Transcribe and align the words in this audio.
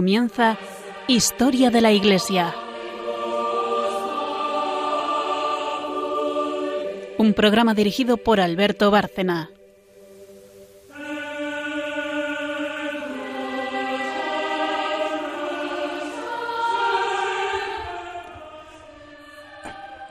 Comienza 0.00 0.56
Historia 1.08 1.68
de 1.68 1.82
la 1.82 1.92
Iglesia. 1.92 2.54
Un 7.18 7.34
programa 7.34 7.74
dirigido 7.74 8.16
por 8.16 8.40
Alberto 8.40 8.90
Bárcena. 8.90 9.50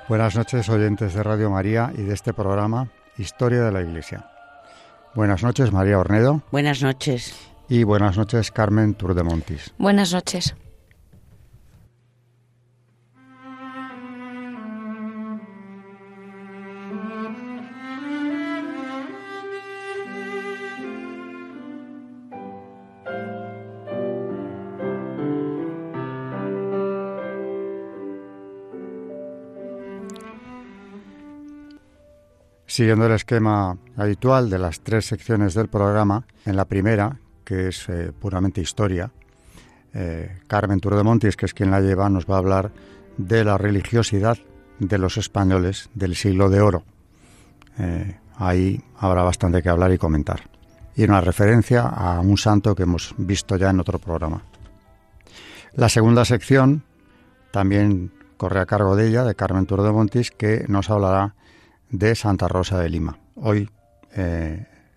Buenas 0.07 0.35
noches 0.35 0.69
oyentes 0.69 1.15
de 1.15 1.23
Radio 1.23 1.49
María 1.49 1.91
y 1.97 2.03
de 2.03 2.13
este 2.13 2.31
programa 2.35 2.91
Historia 3.17 3.63
de 3.63 3.71
la 3.71 3.81
Iglesia. 3.81 4.29
Buenas 5.15 5.41
noches 5.41 5.71
María 5.71 5.97
Ornedo. 5.97 6.43
Buenas 6.51 6.83
noches. 6.83 7.48
Y 7.71 7.83
buenas 7.83 8.17
noches 8.17 8.51
Carmen 8.51 8.95
Turdemontis. 8.95 9.71
Buenas 9.77 10.11
noches. 10.11 10.55
Siguiendo 32.65 33.05
el 33.05 33.11
esquema 33.11 33.77
habitual 33.95 34.49
de 34.49 34.57
las 34.57 34.79
tres 34.79 35.05
secciones 35.05 35.53
del 35.53 35.67
programa, 35.67 36.25
en 36.45 36.55
la 36.55 36.65
primera, 36.65 37.19
que 37.49 37.69
es 37.69 37.89
eh, 37.89 38.11
puramente 38.11 38.61
historia, 38.61 39.09
eh, 39.95 40.37
Carmen 40.45 40.79
Turdemontis, 40.79 41.35
que 41.35 41.47
es 41.47 41.55
quien 41.55 41.71
la 41.71 41.81
lleva, 41.81 42.07
nos 42.07 42.27
va 42.27 42.35
a 42.35 42.37
hablar 42.37 42.71
de 43.17 43.43
la 43.43 43.57
religiosidad 43.57 44.37
de 44.77 44.97
los 44.99 45.17
españoles 45.17 45.89
del 45.95 46.15
siglo 46.15 46.51
de 46.51 46.61
oro. 46.61 46.83
Eh, 47.79 48.19
ahí 48.35 48.79
habrá 48.99 49.23
bastante 49.23 49.63
que 49.63 49.69
hablar 49.69 49.91
y 49.91 49.97
comentar. 49.97 50.41
Y 50.95 51.05
una 51.05 51.21
referencia 51.21 51.87
a 51.87 52.19
un 52.19 52.37
santo 52.37 52.75
que 52.75 52.83
hemos 52.83 53.15
visto 53.17 53.57
ya 53.57 53.71
en 53.71 53.79
otro 53.79 53.97
programa. 53.97 54.43
La 55.73 55.89
segunda 55.89 56.25
sección 56.25 56.83
también 57.49 58.11
corre 58.37 58.59
a 58.59 58.67
cargo 58.67 58.95
de 58.95 59.07
ella, 59.07 59.23
de 59.23 59.33
Carmen 59.33 59.65
Turdemontis, 59.65 60.29
que 60.29 60.65
nos 60.67 60.91
hablará 60.91 61.33
de 61.89 62.13
Santa 62.13 62.47
Rosa 62.47 62.77
de 62.77 62.89
Lima. 62.89 63.17
Hoy, 63.33 63.67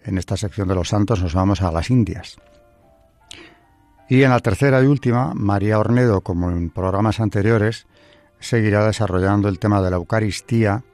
en 0.05 0.19
esta 0.19 0.37
sección 0.37 0.69
de 0.69 0.75
los 0.75 0.89
santos, 0.89 1.23
nos 1.23 1.35
vamos 1.35 1.63
a 1.63 1.71
las 1.73 1.91
Indias. 1.91 2.37
Y 4.09 4.23
en 4.23 4.31
la 4.31 4.41
tercera 4.41 4.83
y 4.83 4.87
última, 4.87 5.33
María 5.35 5.79
Ornedo, 5.79 6.21
como 6.21 6.51
en 6.51 6.71
programas 6.71 7.21
anteriores, 7.21 7.87
seguirá 8.41 8.85
desarrollando 8.87 9.49
el 9.49 9.59
tema 9.59 9.81
de 9.81 9.91
la 9.91 9.97
Eucaristía, 9.97 10.85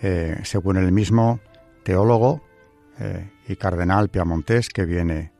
eh, 0.00 0.40
según 0.44 0.76
el 0.76 0.90
mismo 0.90 1.40
teólogo 1.84 2.42
eh, 2.98 3.30
y 3.46 3.56
cardenal 3.56 4.08
piamontés 4.08 4.68
que 4.68 4.84
viene 4.84 5.32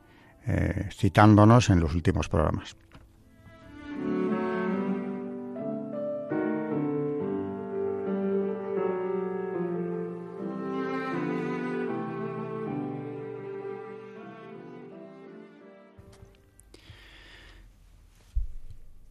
citándonos 0.91 1.69
en 1.69 1.79
los 1.79 1.93
últimos 1.93 2.27
programas. 2.27 2.75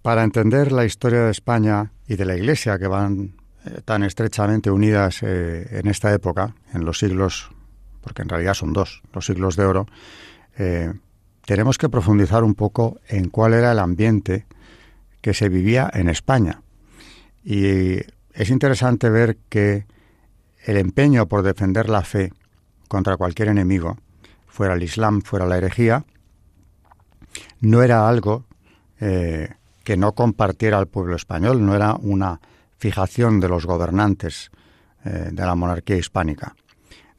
Para 0.03 0.25
entender 0.25 0.73
la 0.73 0.85
historia 0.85 1.25
de 1.25 1.31
España 1.31 1.93
y 2.07 2.17
de 2.17 2.25
la 2.25 2.37
Iglesia, 2.37 2.79
que 2.79 2.87
van 2.87 3.35
eh, 3.65 3.81
tan 3.85 4.03
estrechamente 4.03 4.71
unidas 4.71 5.23
eh, 5.23 5.67
en 5.79 5.89
esta 5.89 6.13
época, 6.13 6.55
en 6.73 6.85
los 6.85 6.99
siglos, 6.99 7.51
porque 8.01 8.23
en 8.23 8.29
realidad 8.29 8.55
son 8.55 8.73
dos, 8.73 9.03
los 9.13 9.27
siglos 9.27 9.57
de 9.57 9.65
oro, 9.65 9.87
eh, 10.57 10.93
tenemos 11.45 11.79
que 11.79 11.89
profundizar 11.89 12.45
un 12.45 12.55
poco 12.55 13.01
en 13.09 13.29
cuál 13.29 13.55
era 13.55 13.73
el 13.73 13.79
ambiente 13.81 14.47
que 15.21 15.35
se 15.35 15.49
vivía 15.49 15.91
en 15.93 16.09
España. 16.09 16.63
Y 17.43 17.97
es 18.33 18.51
interesante 18.51 19.11
ver 19.11 19.39
que 19.49 19.87
el 20.65 20.77
empeño 20.77 21.27
por 21.27 21.43
defender 21.43 21.89
la 21.89 22.03
fe 22.03 22.33
contra 22.87 23.17
cualquier 23.17 23.49
enemigo, 23.49 23.97
fuera 24.47 24.75
el 24.75 24.83
Islam, 24.83 25.23
fuera 25.23 25.47
la 25.47 25.57
herejía, 25.57 26.05
no 27.61 27.83
era 27.83 28.09
algo 28.09 28.45
que 29.89 29.97
no 29.97 30.13
compartiera 30.13 30.77
al 30.77 30.87
pueblo 30.87 31.17
español, 31.17 31.65
no 31.65 31.75
era 31.75 31.95
una 31.95 32.43
fijación 32.77 33.41
de 33.41 33.49
los 33.49 33.65
gobernantes 33.65 34.51
eh, 35.03 35.31
de 35.33 35.47
la 35.47 35.55
monarquía 35.55 35.97
hispánica. 35.97 36.55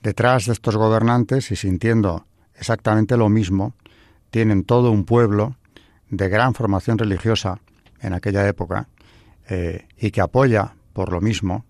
Detrás 0.04 0.46
de 0.46 0.54
estos 0.54 0.76
gobernantes, 0.76 1.50
y 1.50 1.56
sintiendo 1.56 2.28
exactamente 2.54 3.18
lo 3.18 3.28
mismo, 3.28 3.74
tienen 4.30 4.66
todo 4.66 4.92
un 4.92 5.04
pueblo 5.04 5.56
de 6.12 6.30
gran 6.30 6.54
formación 6.54 7.00
religiosa 7.00 7.60
en 8.02 8.14
aquella 8.14 8.48
época 8.48 8.88
eh, 9.50 9.88
y 9.98 10.12
que 10.12 10.22
apoya, 10.22 10.76
por 10.94 11.12
lo 11.12 11.22
mismo, 11.22 11.66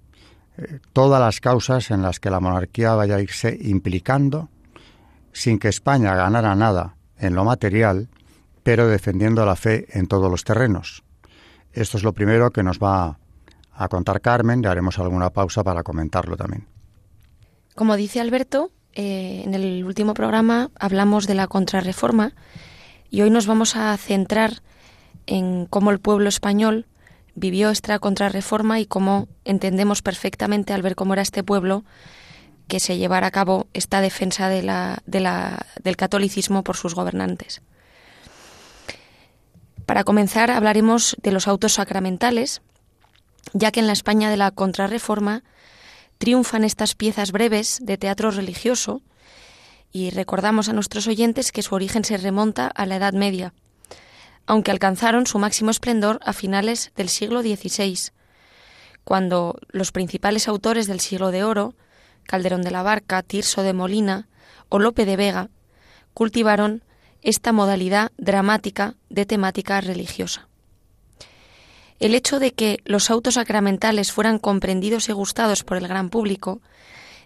eh, 0.58 0.80
todas 0.92 1.22
las 1.22 1.40
causas 1.40 1.92
en 1.92 2.02
las 2.02 2.20
que 2.20 2.30
la 2.30 2.42
monarquía 2.42 2.94
vaya 2.94 3.16
a 3.16 3.22
irse 3.22 3.58
implicando 3.62 4.50
sin 5.32 5.60
que 5.60 5.70
España 5.70 6.14
ganara 6.14 6.56
nada 6.56 6.98
en 7.18 7.36
lo 7.36 7.46
material, 7.46 8.10
pero 8.70 8.88
defendiendo 8.88 9.48
la 9.48 9.56
fe 9.56 9.88
en 9.98 10.06
todos 10.06 10.30
los 10.30 10.44
terrenos. 10.44 11.02
Esto 11.74 11.98
es 11.98 12.04
lo 12.04 12.14
primero 12.14 12.52
que 12.52 12.62
nos 12.62 12.78
va 12.78 13.18
a 13.74 13.88
contar 13.88 14.22
Carmen 14.22 14.62
y 14.64 14.68
haremos 14.68 15.00
alguna 15.00 15.32
pausa 15.32 15.64
para 15.64 15.82
comentarlo 15.82 16.38
también. 16.38 16.68
Como 17.74 17.96
dice 17.96 18.20
Alberto, 18.20 18.70
eh, 18.94 19.42
en 19.44 19.56
el 19.56 19.84
último 19.84 20.14
programa 20.14 20.70
hablamos 20.80 21.26
de 21.26 21.34
la 21.34 21.48
contrarreforma 21.48 22.34
y 23.10 23.22
hoy 23.22 23.32
nos 23.32 23.48
vamos 23.48 23.76
a 23.76 23.98
centrar 23.98 24.62
en 25.26 25.66
cómo 25.66 25.90
el 25.90 25.98
pueblo 25.98 26.30
español 26.30 26.86
vivió 27.34 27.72
esta 27.72 27.98
contrarreforma 27.98 28.80
y 28.80 28.86
cómo 28.86 29.30
entendemos 29.46 30.04
perfectamente 30.04 30.74
al 30.74 30.84
ver 30.84 30.94
cómo 30.94 31.14
era 31.14 31.24
este 31.24 31.44
pueblo 31.44 31.86
que 32.68 32.80
se 32.80 33.00
llevara 33.00 33.26
a 33.26 33.32
cabo 33.32 33.66
esta 33.74 34.00
defensa 34.00 34.48
del 34.48 35.96
catolicismo 35.98 36.64
por 36.64 36.78
sus 36.78 36.94
gobernantes. 36.94 37.64
Para 39.90 40.04
comenzar, 40.04 40.52
hablaremos 40.52 41.18
de 41.24 41.32
los 41.32 41.48
autos 41.48 41.74
sacramentales, 41.74 42.62
ya 43.54 43.72
que 43.72 43.80
en 43.80 43.88
la 43.88 43.94
España 43.94 44.30
de 44.30 44.38
la 44.38 44.52
Contrarreforma 44.52 45.42
triunfan 46.20 46.64
estas 46.64 46.94
piezas 46.94 47.32
breves 47.32 47.80
de 47.82 47.98
teatro 47.98 48.30
religioso 48.30 49.02
y 49.92 50.12
recordamos 50.12 50.70
a 50.70 50.74
nuestros 50.74 51.08
oyentes 51.08 51.52
que 51.52 51.64
su 51.64 51.74
origen 51.74 52.06
se 52.06 52.18
remonta 52.18 52.68
a 52.68 52.86
la 52.86 52.98
Edad 52.98 53.14
Media, 53.14 53.56
aunque 54.46 54.70
alcanzaron 54.70 55.26
su 55.26 55.40
máximo 55.40 55.72
esplendor 55.72 56.20
a 56.24 56.34
finales 56.34 56.92
del 56.96 57.10
siglo 57.10 57.42
XVI, 57.42 58.12
cuando 59.04 59.58
los 59.70 59.92
principales 59.92 60.48
autores 60.48 60.86
del 60.86 61.00
siglo 61.00 61.32
de 61.32 61.44
oro, 61.44 61.74
Calderón 62.26 62.62
de 62.62 62.70
la 62.70 62.84
Barca, 62.84 63.24
Tirso 63.24 63.64
de 63.64 63.74
Molina 63.74 64.28
o 64.70 64.78
Lope 64.78 65.08
de 65.08 65.16
Vega, 65.16 65.50
cultivaron 66.14 66.84
esta 67.22 67.52
modalidad 67.52 68.12
dramática 68.18 68.96
de 69.10 69.26
temática 69.26 69.82
religiosa. 69.82 70.48
El 72.00 72.16
hecho 72.16 72.40
de 72.40 72.54
que 72.54 72.80
los 72.86 73.10
autos 73.10 73.34
sacramentales 73.34 74.12
fueran 74.12 74.40
comprendidos 74.40 75.10
y 75.10 75.12
gustados 75.12 75.64
por 75.64 75.78
el 75.78 75.88
gran 75.88 76.10
público 76.10 76.62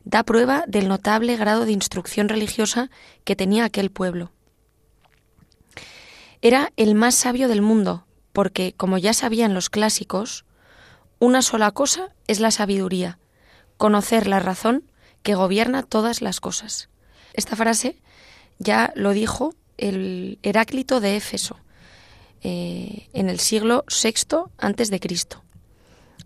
da 0.04 0.24
prueba 0.24 0.64
del 0.68 0.88
notable 0.88 1.38
grado 1.38 1.66
de 1.66 1.72
instrucción 1.72 2.28
religiosa 2.28 2.90
que 3.24 3.36
tenía 3.36 3.66
aquel 3.66 3.92
pueblo. 3.92 4.32
Era 6.42 6.74
el 6.76 6.96
más 6.96 7.16
sabio 7.16 7.48
del 7.48 7.62
mundo, 7.62 8.06
porque, 8.34 8.74
como 8.76 8.98
ya 8.98 9.14
sabían 9.14 9.54
los 9.54 9.70
clásicos, 9.70 10.46
una 11.20 11.42
sola 11.42 11.72
cosa 11.72 12.10
es 12.28 12.40
la 12.40 12.52
sabiduría, 12.52 13.20
conocer 13.78 14.28
la 14.28 14.40
razón 14.40 14.92
que 15.22 15.36
gobierna 15.36 15.84
todas 15.84 16.22
las 16.22 16.42
cosas. 16.42 16.90
Esta 17.34 17.56
frase 17.56 18.02
ya 18.60 18.92
lo 18.96 19.12
dijo 19.12 19.56
el 19.78 20.40
Heráclito 20.44 21.00
de 21.00 21.16
Éfeso 21.16 21.58
eh, 22.46 23.08
en 23.14 23.30
el 23.30 23.40
siglo 23.40 23.86
VI 23.88 24.52
antes 24.58 24.90
de 24.90 25.00
Cristo. 25.00 25.42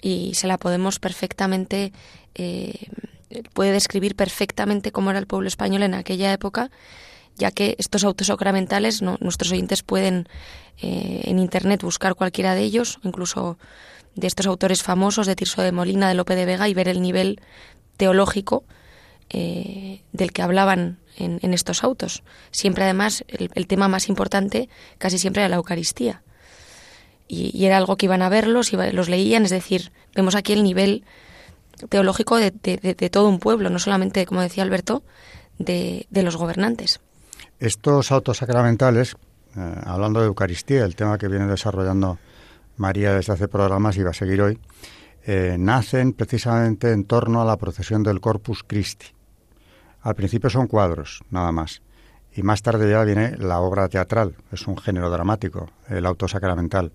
Y 0.02 0.34
se 0.34 0.48
la 0.48 0.58
podemos 0.58 0.98
perfectamente 0.98 1.94
eh, 2.34 2.88
puede 3.54 3.72
describir 3.72 4.16
perfectamente 4.16 4.92
cómo 4.92 5.12
era 5.12 5.20
el 5.20 5.28
pueblo 5.28 5.48
español 5.48 5.84
en 5.84 5.94
aquella 5.94 6.34
época 6.34 6.72
ya 7.36 7.52
que 7.52 7.76
estos 7.78 8.04
autos 8.04 8.28
sacramentales 8.28 9.04
nuestros 9.04 9.52
oyentes 9.52 9.84
pueden 9.84 10.28
eh, 10.82 11.22
en 11.26 11.38
internet 11.38 11.84
buscar 11.84 12.16
cualquiera 12.16 12.56
de 12.56 12.62
ellos 12.62 13.00
incluso 13.04 13.60
de 14.16 14.26
estos 14.26 14.48
autores 14.48 14.82
famosos 14.82 15.28
de 15.28 15.36
Tirso 15.36 15.62
de 15.62 15.72
Molina 15.72 16.08
de 16.08 16.16
Lope 16.16 16.36
de 16.36 16.46
Vega 16.46 16.68
y 16.68 16.74
ver 16.74 16.88
el 16.88 17.02
nivel 17.02 17.42
teológico 17.98 18.64
del 19.30 20.32
que 20.32 20.42
hablaban 20.42 21.00
en, 21.18 21.54
estos 21.54 21.84
autos. 21.84 22.24
Siempre 22.52 22.84
además 22.84 23.24
el, 23.28 23.68
tema 23.68 23.88
más 23.88 24.10
importante 24.10 24.70
casi 24.98 25.18
siempre 25.18 25.42
era 25.42 25.50
la 25.50 25.58
Eucaristía. 25.58 26.24
Y, 27.28 27.66
era 27.66 27.78
algo 27.78 27.98
que 27.98 28.06
iban 28.06 28.22
a 28.22 28.30
verlos, 28.30 28.72
y 28.72 28.78
los 28.94 29.10
leían, 29.10 29.44
es 29.44 29.50
decir, 29.50 29.92
vemos 30.16 30.36
aquí 30.36 30.54
el 30.54 30.64
nivel 30.64 31.04
teológico 31.90 32.38
de, 32.38 32.52
todo 33.12 33.28
un 33.28 33.40
pueblo, 33.40 33.70
no 33.70 33.80
solamente, 33.80 34.26
como 34.26 34.42
decía 34.42 34.64
Alberto, 34.64 35.04
de, 35.60 36.08
los 36.12 36.38
gobernantes. 36.38 37.02
Estos 37.60 38.12
autos 38.12 38.38
sacramentales, 38.38 39.16
eh, 39.56 39.76
hablando 39.86 40.22
de 40.22 40.28
Eucaristía, 40.28 40.86
el 40.86 40.96
tema 40.96 41.18
que 41.18 41.28
viene 41.28 41.48
desarrollando 41.48 42.18
María 42.78 43.14
desde 43.14 43.34
hace 43.34 43.48
programas 43.48 43.98
y 43.98 44.04
va 44.04 44.12
a 44.12 44.14
seguir 44.14 44.42
hoy, 44.42 44.60
eh, 45.26 45.58
nacen 45.60 46.14
precisamente 46.14 46.92
en 46.92 47.04
torno 47.04 47.42
a 47.42 47.46
la 47.46 47.58
procesión 47.58 48.04
del 48.04 48.22
Corpus 48.22 48.64
Christi. 48.64 49.17
Al 50.02 50.16
principio 50.16 50.50
son 50.50 50.68
cuadros, 50.68 51.24
nada 51.30 51.52
más. 51.52 51.82
Y 52.34 52.44
más 52.44 52.62
tarde 52.62 52.90
ya 52.90 53.04
viene 53.04 53.36
la 53.38 53.60
obra 53.60 53.90
teatral, 53.90 54.36
es 54.52 54.68
un 54.68 54.78
género 54.78 55.10
dramático, 55.10 55.70
el 55.90 56.06
auto 56.06 56.28
sacramental, 56.28 56.92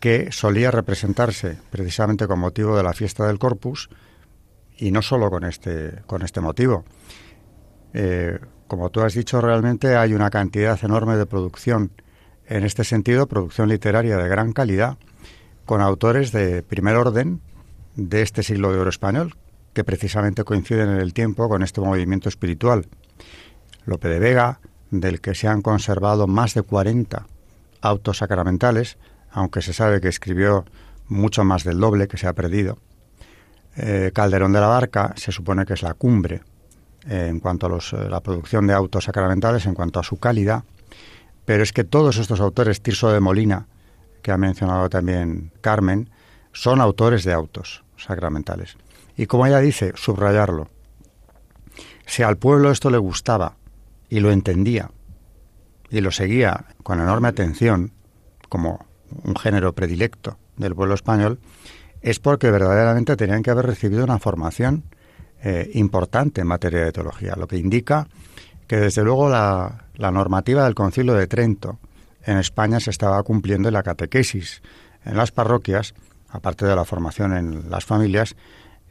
que 0.00 0.30
solía 0.32 0.70
representarse 0.70 1.58
precisamente 1.70 2.26
con 2.26 2.38
motivo 2.38 2.76
de 2.76 2.82
la 2.82 2.92
fiesta 2.92 3.26
del 3.26 3.38
Corpus 3.38 3.88
y 4.76 4.90
no 4.90 5.00
solo 5.00 5.30
con 5.30 5.44
este, 5.44 6.02
con 6.06 6.22
este 6.22 6.40
motivo. 6.40 6.84
Eh, 7.94 8.38
como 8.66 8.90
tú 8.90 9.00
has 9.00 9.14
dicho, 9.14 9.40
realmente 9.40 9.96
hay 9.96 10.14
una 10.14 10.30
cantidad 10.30 10.78
enorme 10.82 11.16
de 11.16 11.26
producción, 11.26 11.92
en 12.46 12.64
este 12.64 12.84
sentido, 12.84 13.26
producción 13.26 13.68
literaria 13.68 14.18
de 14.18 14.28
gran 14.28 14.52
calidad, 14.52 14.98
con 15.64 15.80
autores 15.80 16.32
de 16.32 16.62
primer 16.62 16.96
orden 16.96 17.40
de 17.96 18.22
este 18.22 18.42
siglo 18.42 18.72
de 18.72 18.80
oro 18.80 18.90
español, 18.90 19.34
que 19.74 19.84
precisamente 19.84 20.44
coinciden 20.44 20.88
en 20.88 21.00
el 21.00 21.12
tiempo 21.12 21.48
con 21.48 21.62
este 21.62 21.80
movimiento 21.80 22.28
espiritual. 22.28 22.86
Lope 23.84 24.08
de 24.08 24.18
Vega, 24.18 24.60
del 24.90 25.20
que 25.20 25.34
se 25.34 25.48
han 25.48 25.60
conservado 25.60 26.26
más 26.26 26.54
de 26.54 26.62
40 26.62 27.26
autos 27.82 28.18
sacramentales, 28.18 28.96
aunque 29.30 29.60
se 29.60 29.72
sabe 29.72 30.00
que 30.00 30.08
escribió 30.08 30.64
mucho 31.08 31.44
más 31.44 31.64
del 31.64 31.78
doble 31.78 32.08
que 32.08 32.16
se 32.16 32.26
ha 32.26 32.32
perdido. 32.32 32.78
Eh, 33.76 34.12
Calderón 34.14 34.52
de 34.52 34.60
la 34.60 34.68
Barca 34.68 35.12
se 35.16 35.32
supone 35.32 35.66
que 35.66 35.74
es 35.74 35.82
la 35.82 35.94
cumbre 35.94 36.42
eh, 37.08 37.26
en 37.28 37.40
cuanto 37.40 37.66
a 37.66 37.68
los, 37.68 37.92
eh, 37.92 38.08
la 38.08 38.20
producción 38.20 38.66
de 38.66 38.72
autos 38.72 39.04
sacramentales, 39.04 39.66
en 39.66 39.74
cuanto 39.74 39.98
a 39.98 40.04
su 40.04 40.16
calidad, 40.18 40.62
pero 41.44 41.62
es 41.62 41.72
que 41.72 41.84
todos 41.84 42.16
estos 42.16 42.40
autores, 42.40 42.80
Tirso 42.80 43.10
de 43.10 43.20
Molina, 43.20 43.66
que 44.22 44.30
ha 44.30 44.38
mencionado 44.38 44.88
también 44.88 45.50
Carmen, 45.60 46.08
son 46.52 46.80
autores 46.80 47.24
de 47.24 47.32
autos 47.32 47.84
sacramentales. 47.96 48.76
Y 49.16 49.26
como 49.26 49.46
ella 49.46 49.60
dice, 49.60 49.92
subrayarlo. 49.96 50.68
Si 52.06 52.22
al 52.22 52.36
pueblo 52.36 52.70
esto 52.70 52.90
le 52.90 52.98
gustaba 52.98 53.56
y 54.08 54.20
lo 54.20 54.30
entendía 54.30 54.90
y 55.90 56.00
lo 56.00 56.10
seguía 56.10 56.66
con 56.82 57.00
enorme 57.00 57.28
atención 57.28 57.92
como 58.48 58.86
un 59.22 59.36
género 59.36 59.74
predilecto 59.74 60.38
del 60.56 60.74
pueblo 60.74 60.94
español, 60.94 61.38
es 62.02 62.18
porque 62.18 62.50
verdaderamente 62.50 63.16
tenían 63.16 63.42
que 63.42 63.50
haber 63.50 63.66
recibido 63.66 64.04
una 64.04 64.18
formación 64.18 64.84
eh, 65.42 65.70
importante 65.74 66.40
en 66.40 66.46
materia 66.46 66.84
de 66.84 66.92
teología, 66.92 67.34
lo 67.36 67.46
que 67.46 67.56
indica 67.56 68.08
que 68.66 68.76
desde 68.76 69.04
luego 69.04 69.28
la, 69.28 69.86
la 69.94 70.10
normativa 70.10 70.64
del 70.64 70.74
Concilio 70.74 71.14
de 71.14 71.26
Trento 71.26 71.78
en 72.24 72.38
España 72.38 72.80
se 72.80 72.90
estaba 72.90 73.22
cumpliendo 73.22 73.70
la 73.70 73.82
catequesis 73.82 74.62
en 75.04 75.16
las 75.16 75.32
parroquias, 75.32 75.94
aparte 76.30 76.66
de 76.66 76.74
la 76.74 76.84
formación 76.84 77.36
en 77.36 77.70
las 77.70 77.84
familias, 77.84 78.36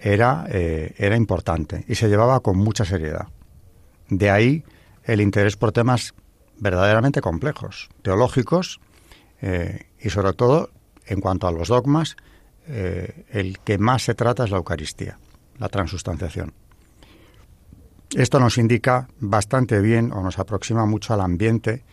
era, 0.03 0.45
eh, 0.49 0.93
era 0.97 1.15
importante 1.15 1.85
y 1.87 1.95
se 1.95 2.09
llevaba 2.09 2.41
con 2.41 2.57
mucha 2.57 2.83
seriedad. 2.83 3.27
De 4.09 4.29
ahí 4.29 4.63
el 5.05 5.21
interés 5.21 5.55
por 5.55 5.71
temas 5.71 6.13
verdaderamente 6.59 7.21
complejos, 7.21 7.89
teológicos 8.01 8.81
eh, 9.41 9.87
y 9.99 10.09
sobre 10.09 10.33
todo 10.33 10.69
en 11.05 11.21
cuanto 11.21 11.47
a 11.47 11.51
los 11.51 11.69
dogmas, 11.69 12.17
eh, 12.67 13.25
el 13.29 13.59
que 13.59 13.77
más 13.77 14.03
se 14.03 14.13
trata 14.13 14.43
es 14.43 14.51
la 14.51 14.57
Eucaristía, 14.57 15.17
la 15.57 15.69
transustanciación. 15.69 16.53
Esto 18.13 18.39
nos 18.39 18.57
indica 18.57 19.07
bastante 19.19 19.79
bien 19.79 20.11
o 20.11 20.21
nos 20.21 20.37
aproxima 20.37 20.85
mucho 20.85 21.13
al 21.13 21.21
ambiente 21.21 21.83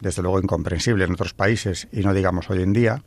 desde 0.00 0.22
luego 0.22 0.40
incomprensible 0.40 1.04
en 1.04 1.12
otros 1.12 1.34
países 1.34 1.88
y 1.90 2.00
no 2.00 2.14
digamos 2.14 2.48
hoy 2.48 2.62
en 2.62 2.72
día, 2.72 3.02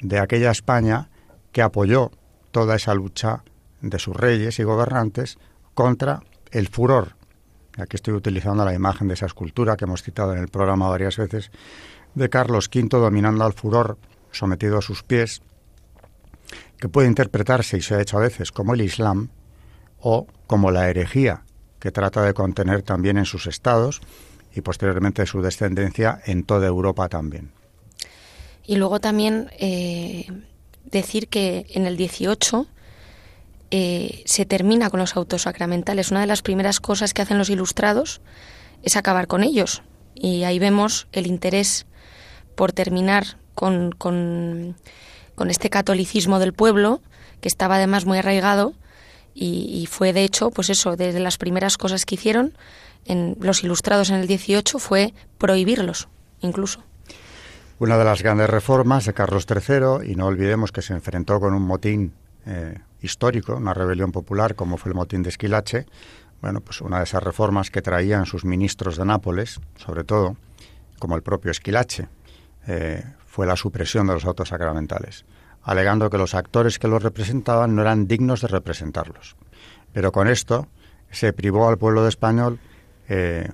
de 0.00 0.18
aquella 0.18 0.50
España 0.50 1.10
que 1.52 1.62
apoyó 1.62 2.10
toda 2.50 2.76
esa 2.76 2.94
lucha 2.94 3.42
de 3.80 3.98
sus 3.98 4.16
reyes 4.16 4.58
y 4.58 4.64
gobernantes 4.64 5.38
contra 5.74 6.22
el 6.50 6.68
furor. 6.68 7.16
Aquí 7.76 7.96
estoy 7.96 8.14
utilizando 8.14 8.64
la 8.64 8.74
imagen 8.74 9.08
de 9.08 9.14
esa 9.14 9.26
escultura 9.26 9.76
que 9.76 9.84
hemos 9.84 10.02
citado 10.02 10.32
en 10.32 10.40
el 10.40 10.48
programa 10.48 10.88
varias 10.88 11.16
veces, 11.16 11.50
de 12.14 12.28
Carlos 12.28 12.68
V 12.74 12.88
dominando 12.98 13.44
al 13.44 13.52
furor 13.52 13.98
sometido 14.32 14.78
a 14.78 14.82
sus 14.82 15.02
pies, 15.02 15.42
que 16.78 16.88
puede 16.88 17.08
interpretarse, 17.08 17.76
y 17.76 17.82
se 17.82 17.94
ha 17.94 18.00
hecho 18.00 18.18
a 18.18 18.20
veces, 18.20 18.52
como 18.52 18.74
el 18.74 18.80
Islam 18.80 19.28
o 20.00 20.26
como 20.46 20.70
la 20.70 20.88
herejía, 20.88 21.42
que 21.78 21.90
trata 21.90 22.22
de 22.22 22.34
contener 22.34 22.82
también 22.82 23.18
en 23.18 23.24
sus 23.24 23.46
estados 23.46 24.00
y 24.54 24.60
posteriormente 24.60 25.26
su 25.26 25.42
descendencia 25.42 26.20
en 26.26 26.44
toda 26.44 26.66
Europa 26.66 27.08
también. 27.08 27.52
Y 28.64 28.76
luego 28.76 29.00
también 29.00 29.50
eh, 29.58 30.26
decir 30.84 31.28
que 31.28 31.66
en 31.70 31.86
el 31.86 31.96
18 31.96 32.66
eh, 33.70 34.22
se 34.24 34.46
termina 34.46 34.90
con 34.90 35.00
los 35.00 35.16
autos 35.16 35.42
sacramentales. 35.42 36.10
Una 36.10 36.20
de 36.20 36.26
las 36.26 36.42
primeras 36.42 36.80
cosas 36.80 37.12
que 37.12 37.22
hacen 37.22 37.38
los 37.38 37.50
ilustrados 37.50 38.20
es 38.82 38.96
acabar 38.96 39.26
con 39.26 39.42
ellos. 39.42 39.82
Y 40.14 40.44
ahí 40.44 40.58
vemos 40.58 41.06
el 41.12 41.26
interés 41.26 41.86
por 42.54 42.72
terminar 42.72 43.36
con, 43.54 43.92
con, 43.92 44.76
con 45.34 45.50
este 45.50 45.70
catolicismo 45.70 46.38
del 46.38 46.52
pueblo, 46.52 47.02
que 47.40 47.48
estaba 47.48 47.76
además 47.76 48.04
muy 48.04 48.18
arraigado, 48.18 48.74
y, 49.34 49.80
y, 49.82 49.86
fue 49.86 50.12
de 50.12 50.24
hecho, 50.24 50.50
pues 50.50 50.68
eso, 50.68 50.96
desde 50.96 51.20
las 51.20 51.36
primeras 51.36 51.76
cosas 51.76 52.04
que 52.04 52.16
hicieron, 52.16 52.58
en 53.04 53.36
los 53.40 53.62
ilustrados 53.62 54.10
en 54.10 54.16
el 54.16 54.26
18 54.26 54.80
fue 54.80 55.14
prohibirlos, 55.38 56.08
incluso. 56.40 56.82
Una 57.78 57.96
de 57.96 58.04
las 58.04 58.22
grandes 58.22 58.50
reformas 58.50 59.04
de 59.06 59.14
Carlos 59.14 59.46
III, 59.48 60.10
y 60.10 60.16
no 60.16 60.26
olvidemos 60.26 60.72
que 60.72 60.82
se 60.82 60.92
enfrentó 60.92 61.38
con 61.38 61.54
un 61.54 61.62
motín 61.62 62.12
eh, 62.48 62.78
histórico, 63.02 63.54
una 63.56 63.74
rebelión 63.74 64.10
popular 64.10 64.54
como 64.54 64.78
fue 64.78 64.90
el 64.90 64.96
motín 64.96 65.22
de 65.22 65.28
Esquilache, 65.28 65.86
bueno, 66.40 66.60
pues 66.60 66.80
una 66.80 66.98
de 66.98 67.04
esas 67.04 67.22
reformas 67.22 67.70
que 67.70 67.82
traían 67.82 68.24
sus 68.24 68.44
ministros 68.44 68.96
de 68.96 69.04
Nápoles, 69.04 69.60
sobre 69.76 70.04
todo, 70.04 70.36
como 70.98 71.16
el 71.16 71.22
propio 71.22 71.50
Esquilache, 71.50 72.08
eh, 72.66 73.04
fue 73.26 73.46
la 73.46 73.56
supresión 73.56 74.06
de 74.06 74.14
los 74.14 74.24
autos 74.24 74.48
sacramentales, 74.48 75.24
alegando 75.62 76.10
que 76.10 76.18
los 76.18 76.34
actores 76.34 76.78
que 76.78 76.88
los 76.88 77.02
representaban 77.02 77.74
no 77.74 77.82
eran 77.82 78.06
dignos 78.06 78.40
de 78.40 78.48
representarlos. 78.48 79.36
Pero 79.92 80.12
con 80.12 80.28
esto 80.28 80.68
se 81.10 81.32
privó 81.32 81.68
al 81.68 81.78
pueblo 81.78 82.02
de 82.02 82.08
español 82.08 82.60
eh, 83.08 83.50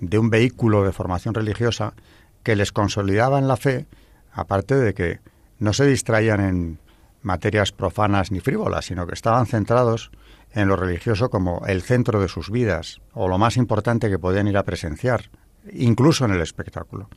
de 0.00 0.18
un 0.18 0.30
vehículo 0.30 0.84
de 0.84 0.92
formación 0.92 1.34
religiosa 1.34 1.94
que 2.42 2.56
les 2.56 2.72
consolidaba 2.72 3.38
en 3.38 3.46
la 3.46 3.56
fe, 3.56 3.86
aparte 4.32 4.74
de 4.74 4.94
que 4.94 5.20
no 5.58 5.72
se 5.72 5.86
distraían 5.86 6.40
en 6.40 6.78
materias 7.22 7.72
profanas 7.72 8.30
ni 8.30 8.40
frívolas, 8.40 8.86
sino 8.86 9.06
que 9.06 9.14
estaban 9.14 9.46
centrados 9.46 10.10
en 10.52 10.68
lo 10.68 10.76
religioso 10.76 11.30
como 11.30 11.64
el 11.66 11.82
centro 11.82 12.20
de 12.20 12.28
sus 12.28 12.50
vidas 12.50 13.00
o 13.14 13.28
lo 13.28 13.38
más 13.38 13.56
importante 13.56 14.10
que 14.10 14.18
podían 14.18 14.48
ir 14.48 14.56
a 14.56 14.64
presenciar, 14.64 15.30
incluso 15.72 16.24
en 16.24 16.32
el 16.32 16.40
espectáculo. 16.40 17.08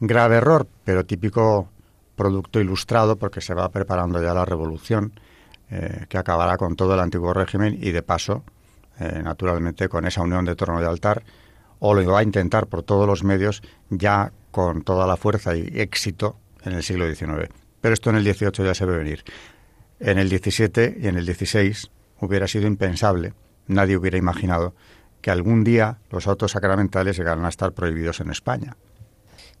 Grave 0.00 0.36
error, 0.36 0.66
pero 0.84 1.04
típico 1.04 1.68
producto 2.16 2.60
ilustrado 2.60 3.16
porque 3.16 3.40
se 3.40 3.54
va 3.54 3.68
preparando 3.70 4.22
ya 4.22 4.34
la 4.34 4.44
revolución 4.44 5.12
eh, 5.70 6.06
que 6.08 6.18
acabará 6.18 6.56
con 6.56 6.76
todo 6.76 6.94
el 6.94 7.00
antiguo 7.00 7.32
régimen 7.32 7.76
y 7.80 7.90
de 7.90 8.02
paso 8.02 8.44
eh, 9.00 9.22
naturalmente 9.24 9.88
con 9.88 10.06
esa 10.06 10.22
unión 10.22 10.44
de 10.44 10.54
torno 10.54 10.80
de 10.80 10.86
altar, 10.86 11.24
o 11.80 11.94
lo 11.94 12.12
va 12.12 12.20
a 12.20 12.22
intentar 12.22 12.68
por 12.68 12.84
todos 12.84 13.08
los 13.08 13.24
medios 13.24 13.60
ya 13.90 14.32
con 14.52 14.82
toda 14.82 15.04
la 15.06 15.16
fuerza 15.16 15.56
y 15.56 15.68
éxito 15.74 16.36
en 16.62 16.74
el 16.74 16.82
siglo 16.84 17.12
XIX. 17.12 17.50
Pero 17.84 17.92
esto 17.92 18.08
en 18.08 18.16
el 18.16 18.24
XVIII 18.24 18.64
ya 18.64 18.72
se 18.72 18.86
ve 18.86 18.96
venir. 18.96 19.24
En 20.00 20.16
el 20.16 20.30
XVII 20.30 20.96
y 21.02 21.06
en 21.06 21.18
el 21.18 21.26
XVI 21.26 21.90
hubiera 22.18 22.48
sido 22.48 22.66
impensable, 22.66 23.34
nadie 23.66 23.98
hubiera 23.98 24.16
imaginado 24.16 24.74
que 25.20 25.30
algún 25.30 25.64
día 25.64 25.98
los 26.10 26.26
autos 26.26 26.52
sacramentales 26.52 27.18
llegaran 27.18 27.44
a 27.44 27.50
estar 27.50 27.72
prohibidos 27.72 28.20
en 28.20 28.30
España. 28.30 28.78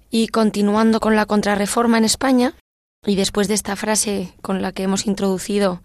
Y 0.08 0.28
continuando 0.28 1.00
con 1.00 1.16
la 1.16 1.26
contrarreforma 1.26 1.98
en 1.98 2.04
España, 2.04 2.54
y 3.04 3.14
después 3.16 3.46
de 3.46 3.52
esta 3.52 3.76
frase 3.76 4.32
con 4.40 4.62
la 4.62 4.72
que 4.72 4.84
hemos 4.84 5.06
introducido 5.06 5.82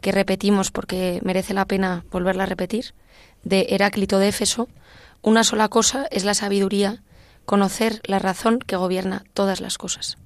que 0.00 0.10
repetimos 0.10 0.72
porque 0.72 1.20
merece 1.22 1.54
la 1.54 1.66
pena 1.66 2.04
volverla 2.10 2.42
a 2.42 2.46
repetir, 2.46 2.94
de 3.44 3.68
Heráclito 3.70 4.18
de 4.18 4.26
Éfeso, 4.26 4.66
una 5.22 5.44
sola 5.44 5.68
cosa 5.68 6.08
es 6.10 6.24
la 6.24 6.34
sabiduría, 6.34 7.04
conocer 7.44 8.00
la 8.02 8.18
razón 8.18 8.58
que 8.58 8.74
gobierna 8.74 9.22
todas 9.34 9.60
las 9.60 9.78
cosas. 9.78 10.18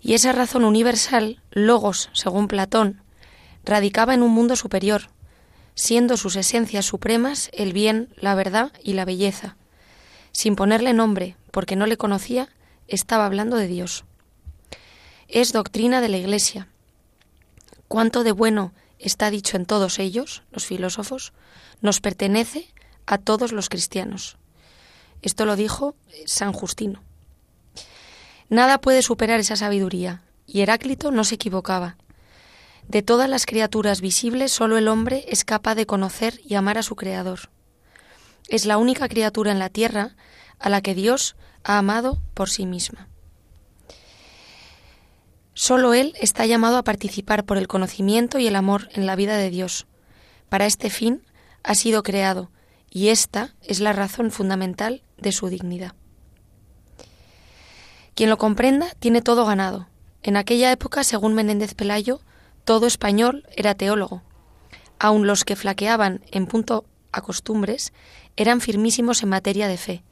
Y 0.00 0.14
esa 0.14 0.32
razón 0.32 0.64
universal, 0.64 1.42
logos, 1.50 2.08
según 2.12 2.48
Platón, 2.48 3.02
radicaba 3.64 4.14
en 4.14 4.22
un 4.22 4.32
mundo 4.32 4.56
superior, 4.56 5.10
siendo 5.74 6.16
sus 6.16 6.36
esencias 6.36 6.86
supremas 6.86 7.50
el 7.52 7.72
bien, 7.72 8.12
la 8.16 8.34
verdad 8.34 8.72
y 8.82 8.94
la 8.94 9.04
belleza. 9.04 9.56
Sin 10.32 10.56
ponerle 10.56 10.94
nombre, 10.94 11.36
porque 11.50 11.76
no 11.76 11.86
le 11.86 11.96
conocía, 11.96 12.48
estaba 12.88 13.26
hablando 13.26 13.56
de 13.56 13.66
Dios. 13.66 14.04
Es 15.28 15.52
doctrina 15.52 16.00
de 16.00 16.08
la 16.08 16.16
Iglesia. 16.16 16.68
Cuánto 17.88 18.24
de 18.24 18.32
bueno 18.32 18.72
está 18.98 19.30
dicho 19.30 19.56
en 19.56 19.66
todos 19.66 19.98
ellos, 19.98 20.42
los 20.50 20.64
filósofos, 20.64 21.32
nos 21.80 22.00
pertenece 22.00 22.68
a 23.06 23.18
todos 23.18 23.52
los 23.52 23.68
cristianos. 23.68 24.38
Esto 25.22 25.44
lo 25.44 25.56
dijo 25.56 25.94
San 26.26 26.52
Justino. 26.52 27.02
Nada 28.50 28.80
puede 28.80 29.00
superar 29.02 29.38
esa 29.38 29.54
sabiduría, 29.54 30.22
y 30.44 30.60
Heráclito 30.60 31.12
no 31.12 31.22
se 31.22 31.36
equivocaba. 31.36 31.96
De 32.88 33.00
todas 33.02 33.30
las 33.30 33.46
criaturas 33.46 34.00
visibles, 34.00 34.50
solo 34.50 34.76
el 34.76 34.88
hombre 34.88 35.24
es 35.28 35.44
capaz 35.44 35.76
de 35.76 35.86
conocer 35.86 36.40
y 36.44 36.56
amar 36.56 36.76
a 36.76 36.82
su 36.82 36.96
Creador. 36.96 37.50
Es 38.48 38.66
la 38.66 38.76
única 38.76 39.08
criatura 39.08 39.52
en 39.52 39.60
la 39.60 39.68
tierra 39.68 40.16
a 40.58 40.68
la 40.68 40.80
que 40.80 40.96
Dios 40.96 41.36
ha 41.62 41.78
amado 41.78 42.20
por 42.34 42.50
sí 42.50 42.66
misma. 42.66 43.08
Solo 45.54 45.94
Él 45.94 46.14
está 46.20 46.44
llamado 46.44 46.76
a 46.76 46.82
participar 46.82 47.44
por 47.44 47.56
el 47.56 47.68
conocimiento 47.68 48.40
y 48.40 48.48
el 48.48 48.56
amor 48.56 48.88
en 48.94 49.06
la 49.06 49.14
vida 49.14 49.36
de 49.36 49.50
Dios. 49.50 49.86
Para 50.48 50.66
este 50.66 50.90
fin 50.90 51.22
ha 51.62 51.76
sido 51.76 52.02
creado, 52.02 52.50
y 52.90 53.10
esta 53.10 53.54
es 53.62 53.78
la 53.78 53.92
razón 53.92 54.32
fundamental 54.32 55.04
de 55.18 55.30
su 55.30 55.48
dignidad. 55.48 55.94
Quien 58.20 58.28
lo 58.28 58.36
comprenda 58.36 58.88
tiene 58.98 59.22
todo 59.22 59.46
ganado. 59.46 59.88
En 60.22 60.36
aquella 60.36 60.70
época, 60.70 61.04
según 61.04 61.32
Menéndez 61.32 61.72
Pelayo, 61.72 62.20
todo 62.66 62.86
español 62.86 63.46
era 63.56 63.74
teólogo. 63.74 64.22
Aun 64.98 65.26
los 65.26 65.46
que 65.46 65.56
flaqueaban 65.56 66.20
en 66.30 66.44
punto 66.46 66.84
a 67.12 67.22
costumbres 67.22 67.94
eran 68.36 68.60
firmísimos 68.60 69.22
en 69.22 69.30
materia 69.30 69.68
de 69.68 69.78
fe. 69.78 70.02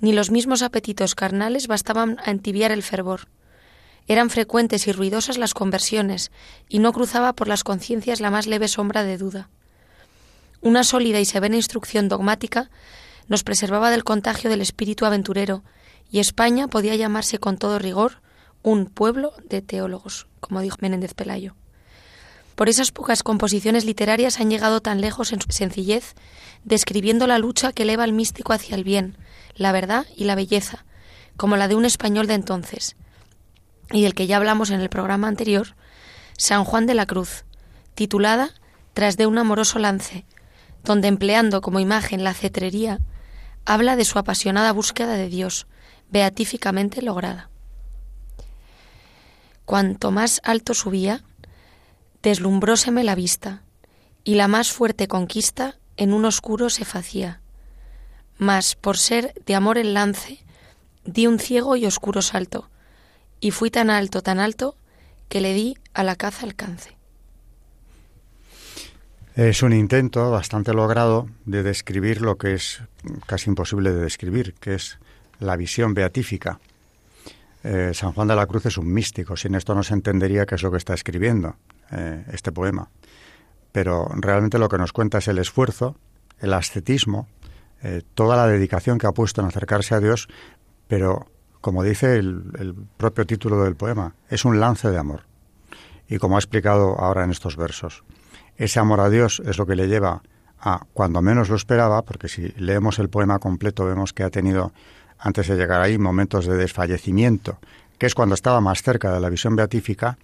Ni 0.00 0.12
los 0.12 0.32
mismos 0.32 0.62
apetitos 0.62 1.14
carnales 1.14 1.68
bastaban 1.68 2.18
a 2.24 2.32
entibiar 2.32 2.72
el 2.72 2.82
fervor. 2.82 3.28
Eran 4.08 4.28
frecuentes 4.28 4.88
y 4.88 4.90
ruidosas 4.90 5.38
las 5.38 5.54
conversiones, 5.54 6.32
y 6.68 6.80
no 6.80 6.92
cruzaba 6.92 7.32
por 7.34 7.46
las 7.46 7.62
conciencias 7.62 8.18
la 8.18 8.32
más 8.32 8.48
leve 8.48 8.66
sombra 8.66 9.04
de 9.04 9.18
duda. 9.18 9.50
Una 10.62 10.82
sólida 10.82 11.20
y 11.20 11.24
severa 11.24 11.54
instrucción 11.54 12.08
dogmática 12.08 12.70
nos 13.28 13.44
preservaba 13.44 13.92
del 13.92 14.02
contagio 14.02 14.50
del 14.50 14.62
espíritu 14.62 15.06
aventurero, 15.06 15.62
y 16.10 16.20
España 16.20 16.68
podía 16.68 16.94
llamarse 16.96 17.38
con 17.38 17.58
todo 17.58 17.78
rigor 17.78 18.22
un 18.62 18.86
pueblo 18.86 19.32
de 19.48 19.62
teólogos, 19.62 20.26
como 20.40 20.60
dijo 20.60 20.78
Menéndez 20.80 21.14
Pelayo. 21.14 21.54
Por 22.56 22.68
esas 22.68 22.90
pocas 22.90 23.22
composiciones 23.22 23.84
literarias 23.84 24.40
han 24.40 24.50
llegado 24.50 24.80
tan 24.80 25.00
lejos 25.00 25.32
en 25.32 25.40
su 25.40 25.52
sencillez, 25.52 26.14
describiendo 26.64 27.26
la 27.26 27.38
lucha 27.38 27.72
que 27.72 27.82
eleva 27.82 28.04
al 28.04 28.12
místico 28.12 28.52
hacia 28.52 28.74
el 28.74 28.82
bien, 28.82 29.18
la 29.54 29.72
verdad 29.72 30.06
y 30.16 30.24
la 30.24 30.34
belleza, 30.34 30.84
como 31.36 31.56
la 31.56 31.68
de 31.68 31.74
un 31.74 31.84
español 31.84 32.26
de 32.26 32.34
entonces, 32.34 32.96
y 33.92 34.02
del 34.02 34.14
que 34.14 34.26
ya 34.26 34.38
hablamos 34.38 34.70
en 34.70 34.80
el 34.80 34.88
programa 34.88 35.28
anterior, 35.28 35.76
San 36.38 36.64
Juan 36.64 36.86
de 36.86 36.94
la 36.94 37.06
Cruz, 37.06 37.44
titulada 37.94 38.50
Tras 38.94 39.16
de 39.16 39.26
un 39.26 39.36
amoroso 39.38 39.78
lance, 39.78 40.24
donde 40.82 41.08
empleando 41.08 41.60
como 41.60 41.78
imagen 41.78 42.24
la 42.24 42.32
cetrería, 42.32 43.00
habla 43.66 43.96
de 43.96 44.04
su 44.04 44.18
apasionada 44.18 44.72
búsqueda 44.72 45.14
de 45.14 45.28
Dios, 45.28 45.66
beatíficamente 46.10 47.02
lograda. 47.02 47.50
Cuanto 49.64 50.10
más 50.10 50.40
alto 50.44 50.74
subía, 50.74 51.24
deslumbróseme 52.22 53.04
la 53.04 53.14
vista, 53.14 53.62
y 54.24 54.34
la 54.34 54.48
más 54.48 54.72
fuerte 54.72 55.08
conquista 55.08 55.76
en 55.96 56.12
un 56.12 56.24
oscuro 56.24 56.70
se 56.70 56.84
facía. 56.84 57.40
Mas, 58.38 58.74
por 58.74 58.98
ser 58.98 59.34
de 59.46 59.54
amor 59.54 59.78
el 59.78 59.94
lance, 59.94 60.44
di 61.04 61.26
un 61.26 61.38
ciego 61.38 61.76
y 61.76 61.86
oscuro 61.86 62.22
salto, 62.22 62.68
y 63.40 63.50
fui 63.50 63.70
tan 63.70 63.90
alto, 63.90 64.22
tan 64.22 64.38
alto, 64.38 64.76
que 65.28 65.40
le 65.40 65.54
di 65.54 65.78
a 65.94 66.02
la 66.02 66.16
caza 66.16 66.44
alcance. 66.44 66.96
Es 69.34 69.62
un 69.62 69.72
intento 69.72 70.30
bastante 70.30 70.72
logrado 70.72 71.28
de 71.44 71.62
describir 71.62 72.22
lo 72.22 72.38
que 72.38 72.54
es 72.54 72.80
casi 73.26 73.50
imposible 73.50 73.92
de 73.92 74.00
describir, 74.00 74.54
que 74.54 74.74
es 74.74 74.98
la 75.40 75.56
visión 75.56 75.94
beatífica. 75.94 76.58
Eh, 77.62 77.92
San 77.94 78.12
Juan 78.12 78.28
de 78.28 78.36
la 78.36 78.46
Cruz 78.46 78.66
es 78.66 78.78
un 78.78 78.92
místico, 78.92 79.36
sin 79.36 79.54
esto 79.54 79.74
no 79.74 79.82
se 79.82 79.94
entendería 79.94 80.46
qué 80.46 80.54
es 80.54 80.62
lo 80.62 80.70
que 80.70 80.76
está 80.76 80.94
escribiendo 80.94 81.56
eh, 81.90 82.24
este 82.32 82.52
poema. 82.52 82.88
Pero 83.72 84.08
realmente 84.14 84.58
lo 84.58 84.68
que 84.68 84.78
nos 84.78 84.92
cuenta 84.92 85.18
es 85.18 85.28
el 85.28 85.38
esfuerzo, 85.38 85.96
el 86.38 86.54
ascetismo, 86.54 87.28
eh, 87.82 88.02
toda 88.14 88.36
la 88.36 88.46
dedicación 88.46 88.98
que 88.98 89.06
ha 89.06 89.12
puesto 89.12 89.40
en 89.40 89.48
acercarse 89.48 89.94
a 89.94 90.00
Dios, 90.00 90.28
pero 90.88 91.26
como 91.60 91.82
dice 91.82 92.16
el, 92.16 92.74
propio 92.96 93.26
título 93.26 93.62
del 93.64 93.76
poema, 93.76 94.14
es 94.30 94.44
un 94.44 94.60
lance 94.60 94.88
de 94.88 94.98
amor. 94.98 95.22
Y 96.08 96.18
como 96.18 96.36
ha 96.36 96.38
explicado 96.38 96.98
ahora 97.00 97.24
en 97.24 97.30
estos 97.30 97.56
versos, 97.56 98.04
ese 98.56 98.78
amor 98.78 99.00
a 99.00 99.10
Dios 99.10 99.42
es 99.44 99.58
lo 99.58 99.66
que 99.66 99.74
le 99.74 99.88
lleva 99.88 100.22
a, 100.60 100.86
cuando 100.92 101.20
menos 101.22 101.48
lo 101.48 101.56
esperaba, 101.56 102.02
porque 102.02 102.28
si 102.28 102.48
leemos 102.56 102.98
el 102.98 103.08
poema 103.08 103.38
completo 103.40 103.84
vemos 103.84 104.12
que 104.12 104.22
ha 104.22 104.30
tenido, 104.30 104.72
antes 105.18 105.48
de 105.48 105.56
llegar 105.56 105.80
ahí, 105.80 105.98
momentos 105.98 106.46
de 106.46 106.56
desfallecimiento, 106.56 107.58
que 107.98 108.06
es 108.06 108.14
cuando 108.14 108.34
estaba 108.34 108.60
más 108.60 108.82
cerca 108.82 109.12
de 109.12 109.20
la 109.20 109.30
visión 109.30 109.56
beatífica, 109.56 110.18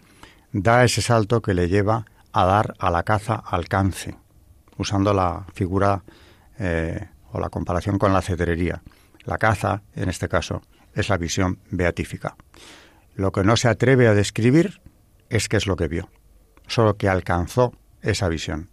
da 0.53 0.85
ese 0.85 1.01
salto 1.01 1.41
que 1.41 1.55
le 1.55 1.69
lleva 1.69 2.05
a 2.33 2.45
dar 2.45 2.75
a 2.79 2.91
la 2.91 3.03
caza 3.03 3.35
alcance, 3.35 4.17
usando 4.77 5.15
la 5.15 5.47
figura 5.55 6.03
eh, 6.59 7.09
o 7.33 7.41
la 7.41 7.49
comparación 7.49 7.99
con 7.99 8.13
la 8.13 8.23
cetrería. 8.23 8.83
La 9.25 9.39
caza, 9.39 9.83
en 9.95 10.09
este 10.09 10.29
caso, 10.29 10.63
es 10.95 11.09
la 11.09 11.17
visión 11.17 11.59
beatífica. 11.71 12.37
Lo 13.15 13.33
que 13.33 13.45
no 13.45 13.57
se 13.57 13.69
atreve 13.69 14.09
a 14.09 14.15
describir 14.15 14.81
es 15.31 15.49
qué 15.49 15.57
es 15.57 15.67
lo 15.67 15.77
que 15.77 15.89
vio, 15.89 16.11
solo 16.67 16.97
que 16.97 17.09
alcanzó 17.09 17.73
esa 18.03 18.29
visión. 18.29 18.71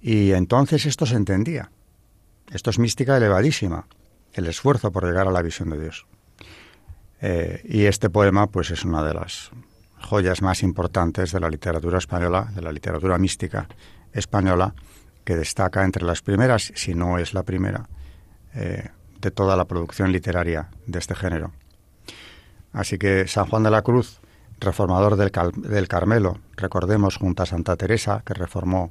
Y 0.00 0.32
entonces 0.32 0.86
esto 0.86 1.06
se 1.06 1.14
entendía. 1.14 1.70
Esto 2.52 2.70
es 2.70 2.78
mística 2.78 3.16
elevadísima, 3.16 3.86
el 4.32 4.46
esfuerzo 4.46 4.92
por 4.92 5.04
llegar 5.04 5.28
a 5.28 5.32
la 5.32 5.42
visión 5.42 5.70
de 5.70 5.80
Dios. 5.80 6.06
Eh, 7.20 7.62
y 7.64 7.84
este 7.84 8.10
poema, 8.10 8.48
pues, 8.48 8.70
es 8.70 8.84
una 8.84 9.04
de 9.04 9.14
las 9.14 9.50
joyas 10.00 10.42
más 10.42 10.62
importantes 10.62 11.32
de 11.32 11.40
la 11.40 11.48
literatura 11.48 11.98
española, 11.98 12.50
de 12.54 12.62
la 12.62 12.72
literatura 12.72 13.18
mística 13.18 13.68
española, 14.12 14.74
que 15.24 15.36
destaca 15.36 15.84
entre 15.84 16.04
las 16.04 16.20
primeras, 16.22 16.72
si 16.74 16.94
no 16.94 17.18
es 17.18 17.32
la 17.32 17.44
primera, 17.44 17.88
eh, 18.54 18.88
de 19.20 19.30
toda 19.30 19.56
la 19.56 19.66
producción 19.66 20.10
literaria 20.10 20.68
de 20.86 20.98
este 20.98 21.14
género. 21.14 21.52
Así 22.72 22.98
que 22.98 23.28
San 23.28 23.46
Juan 23.46 23.62
de 23.62 23.70
la 23.70 23.82
Cruz, 23.82 24.20
reformador 24.58 25.16
del, 25.16 25.30
del 25.56 25.88
Carmelo, 25.88 26.38
recordemos 26.56 27.16
junto 27.16 27.44
a 27.44 27.46
Santa 27.46 27.76
Teresa, 27.76 28.22
que 28.24 28.34
reformó 28.34 28.90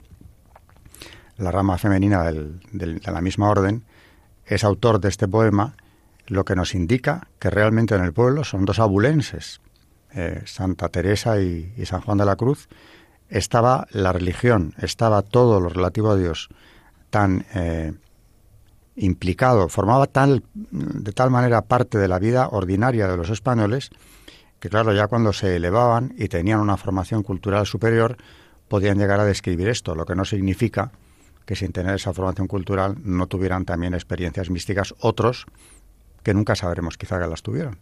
la 1.37 1.51
rama 1.51 1.77
femenina 1.77 2.23
de 2.23 3.01
la 3.03 3.21
misma 3.21 3.49
orden, 3.49 3.83
es 4.51 4.65
autor 4.65 4.99
de 4.99 5.07
este 5.07 5.29
poema, 5.29 5.75
lo 6.27 6.43
que 6.43 6.55
nos 6.55 6.75
indica 6.75 7.29
que 7.39 7.49
realmente 7.49 7.95
en 7.95 8.03
el 8.03 8.11
pueblo 8.11 8.43
son 8.43 8.65
dos 8.65 8.79
abulenses, 8.79 9.61
eh, 10.13 10.41
Santa 10.45 10.89
Teresa 10.89 11.39
y, 11.39 11.73
San 11.85 12.01
Juan 12.01 12.17
de 12.17 12.25
la 12.25 12.35
Cruz, 12.35 12.67
estaba 13.29 13.87
la 13.91 14.11
religión, 14.11 14.73
estaba 14.77 15.21
todo 15.21 15.61
lo 15.61 15.69
relativo 15.69 16.11
a 16.11 16.17
Dios 16.17 16.49
tan 17.09 17.45
eh, 17.53 17.93
implicado, 18.97 19.69
formaba 19.69 20.05
tal, 20.07 20.43
de 20.53 21.13
tal 21.13 21.31
manera 21.31 21.61
parte 21.61 21.97
de 21.97 22.09
la 22.09 22.19
vida 22.19 22.49
ordinaria 22.49 23.07
de 23.07 23.15
los 23.15 23.29
españoles, 23.29 23.89
que 24.59 24.69
claro, 24.69 24.93
ya 24.93 25.07
cuando 25.07 25.31
se 25.31 25.55
elevaban 25.55 26.13
y 26.17 26.27
tenían 26.27 26.59
una 26.59 26.75
formación 26.75 27.23
cultural 27.23 27.65
superior, 27.65 28.17
podían 28.67 28.97
llegar 28.97 29.21
a 29.21 29.25
describir 29.25 29.69
esto, 29.69 29.95
lo 29.95 30.05
que 30.05 30.15
no 30.15 30.25
significa 30.25 30.91
que 31.51 31.57
sin 31.57 31.73
tener 31.73 31.95
esa 31.95 32.13
formación 32.13 32.47
cultural 32.47 32.95
no 33.03 33.27
tuvieran 33.27 33.65
también 33.65 33.93
experiencias 33.93 34.49
místicas 34.49 34.95
otros 35.01 35.47
que 36.23 36.33
nunca 36.33 36.55
sabremos 36.55 36.97
quizá 36.97 37.19
que 37.19 37.27
las 37.27 37.41
tuvieron, 37.41 37.77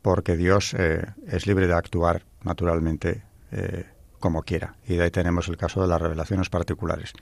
porque 0.00 0.36
Dios 0.36 0.74
eh, 0.78 1.04
es 1.26 1.48
libre 1.48 1.66
de 1.66 1.72
actuar 1.72 2.22
naturalmente 2.44 3.24
eh, 3.50 3.84
como 4.20 4.44
quiera, 4.44 4.76
y 4.86 4.94
de 4.94 5.02
ahí 5.02 5.10
tenemos 5.10 5.48
el 5.48 5.56
caso 5.56 5.82
de 5.82 5.88
las 5.88 6.00
revelaciones 6.00 6.50
particulares. 6.50 7.14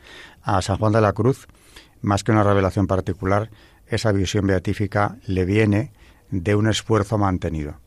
A 0.42 0.60
San 0.60 0.76
Juan 0.76 0.92
de 0.92 1.00
la 1.00 1.14
Cruz 1.14 1.48
más 2.02 2.22
que 2.22 2.32
una 2.32 2.42
revelación 2.42 2.86
particular, 2.86 3.48
esa 3.86 4.12
visión 4.12 4.46
beatífica 4.46 5.16
le 5.25 5.46
viene 5.46 5.90
de 6.30 6.54
un 6.54 6.68
esfuerzo 6.68 7.16
mantenido, 7.16 7.80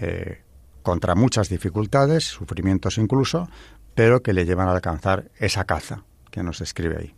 eh, 0.00 0.42
contra 0.82 1.14
muchas 1.14 1.48
dificultades, 1.48 2.24
sufrimientos 2.24 2.98
incluso, 2.98 3.48
pero 3.94 4.20
que 4.20 4.32
le 4.32 4.44
llevan 4.44 4.66
a 4.66 4.72
alcanzar 4.72 5.30
esa 5.38 5.62
caza 5.62 6.02
que 6.38 6.44
nos 6.44 6.60
describe 6.60 6.96
ahí. 6.96 7.17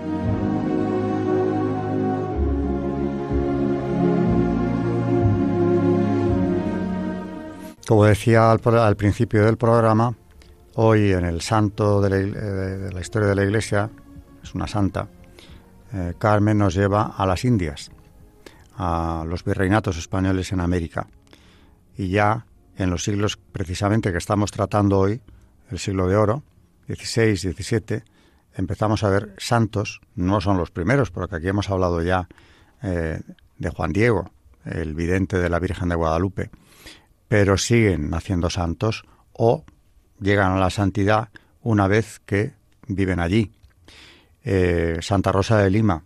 Como 7.91 8.05
decía 8.05 8.49
al, 8.49 8.95
principio 8.95 9.43
del 9.43 9.57
programa, 9.57 10.15
hoy 10.75 11.11
en 11.11 11.25
el 11.25 11.41
santo 11.41 11.99
de 11.99 12.89
la, 12.89 13.01
historia 13.01 13.27
de 13.27 13.35
la 13.35 13.43
Iglesia, 13.43 13.89
es 14.41 14.55
una 14.55 14.65
santa, 14.65 15.09
eh, 15.91 16.13
Carmen 16.17 16.57
nos 16.57 16.73
lleva 16.73 17.13
a 17.17 17.25
las 17.25 17.43
Indias, 17.43 17.91
a 18.77 19.25
los 19.27 19.43
virreinatos 19.43 19.97
españoles 19.97 20.53
en 20.53 20.61
América. 20.61 21.05
Y 21.97 22.07
ya 22.07 22.45
en 22.77 22.91
los 22.91 23.03
siglos 23.03 23.35
precisamente 23.35 24.13
que 24.13 24.19
estamos 24.19 24.51
tratando 24.51 24.97
hoy, 24.97 25.19
el 25.69 25.77
siglo 25.77 26.07
de 26.07 26.15
oro, 26.15 26.43
16, 26.87 27.41
17, 27.41 28.05
empezamos 28.55 29.03
a 29.03 29.09
ver 29.09 29.35
santos, 29.37 29.99
no 30.15 30.39
son 30.39 30.55
los 30.55 30.71
primeros, 30.71 31.11
porque 31.11 31.35
aquí 31.35 31.49
hemos 31.49 31.69
hablado 31.69 32.01
ya 32.01 32.29
eh, 32.83 33.19
de 33.57 33.69
Juan 33.69 33.91
Diego, 33.91 34.31
el 34.63 34.95
vidente 34.95 35.39
de 35.39 35.49
la 35.49 35.59
Virgen 35.59 35.89
de 35.89 35.95
Guadalupe, 35.95 36.51
pero 37.31 37.57
siguen 37.57 38.09
naciendo 38.09 38.49
santos 38.49 39.05
o 39.31 39.63
llegan 40.19 40.51
a 40.51 40.59
la 40.59 40.69
santidad 40.69 41.29
una 41.61 41.87
vez 41.87 42.19
que 42.25 42.55
viven 42.87 43.21
allí. 43.21 43.53
Eh, 44.43 44.97
Santa 44.99 45.31
Rosa 45.31 45.57
de 45.59 45.69
Lima, 45.69 46.03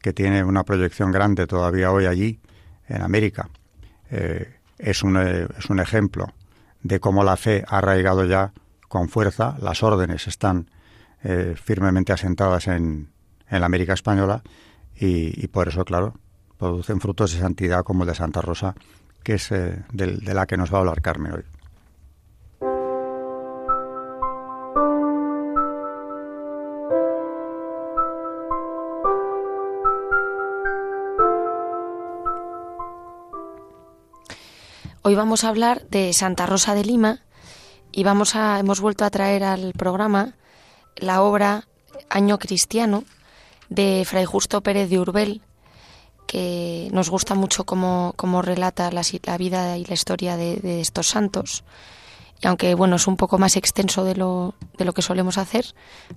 que 0.00 0.12
tiene 0.12 0.44
una 0.44 0.62
proyección 0.62 1.10
grande 1.10 1.48
todavía 1.48 1.90
hoy 1.90 2.06
allí, 2.06 2.38
en 2.86 3.02
América, 3.02 3.50
eh, 4.08 4.60
es, 4.78 5.02
un, 5.02 5.16
es 5.16 5.68
un 5.68 5.80
ejemplo 5.80 6.32
de 6.84 7.00
cómo 7.00 7.24
la 7.24 7.36
fe 7.36 7.64
ha 7.66 7.78
arraigado 7.78 8.24
ya 8.24 8.52
con 8.86 9.08
fuerza, 9.08 9.56
las 9.60 9.82
órdenes 9.82 10.28
están 10.28 10.70
eh, 11.24 11.56
firmemente 11.60 12.12
asentadas 12.12 12.68
en, 12.68 13.10
en, 13.48 13.60
la 13.60 13.66
América 13.66 13.94
Española 13.94 14.44
y, 14.94 15.44
por 15.48 15.66
eso, 15.66 15.84
claro, 15.84 16.14
producen 16.56 17.00
frutos 17.00 17.32
de 17.32 17.40
santidad 17.40 17.82
como 17.82 18.04
el 18.04 18.10
de 18.10 18.14
Santa 18.14 18.40
Rosa, 18.42 18.76
que 19.22 19.34
es 19.34 19.52
eh, 19.52 19.82
de, 19.92 20.16
de 20.16 20.34
la 20.34 20.46
que 20.46 20.56
nos 20.56 20.72
va 20.72 20.78
a 20.78 20.80
hablar 20.80 21.02
Carmen 21.02 21.32
hoy. 21.32 21.44
Hoy 35.04 35.16
vamos 35.16 35.42
a 35.42 35.48
hablar 35.48 35.82
de 35.88 36.12
Santa 36.12 36.46
Rosa 36.46 36.74
de 36.74 36.84
Lima, 36.84 37.22
y 37.92 38.04
vamos 38.04 38.34
a, 38.34 38.58
hemos 38.58 38.80
vuelto 38.80 39.04
a 39.04 39.10
traer 39.10 39.44
al 39.44 39.74
programa 39.74 40.34
la 40.96 41.22
obra 41.22 41.68
Año 42.08 42.38
Cristiano 42.38 43.04
de 43.68 44.04
Fray 44.06 44.24
Justo 44.24 44.62
Pérez 44.62 44.88
de 44.88 44.98
Urbel, 44.98 45.42
que 46.32 46.88
nos 46.92 47.10
gusta 47.10 47.34
mucho 47.34 47.64
cómo, 47.64 48.14
relata 48.40 48.90
la, 48.90 49.02
vida 49.36 49.76
y 49.76 49.84
la 49.84 49.92
historia 49.92 50.38
de, 50.38 50.80
estos 50.80 51.08
santos. 51.08 51.62
Y 52.40 52.46
aunque 52.46 52.74
bueno, 52.74 52.96
es 52.96 53.06
un 53.06 53.18
poco 53.18 53.36
más 53.36 53.58
extenso 53.58 54.02
de 54.02 54.16
lo, 54.16 54.54
de 54.78 54.86
lo 54.86 54.94
que 54.94 55.02
solemos 55.02 55.36
hacer, 55.36 55.66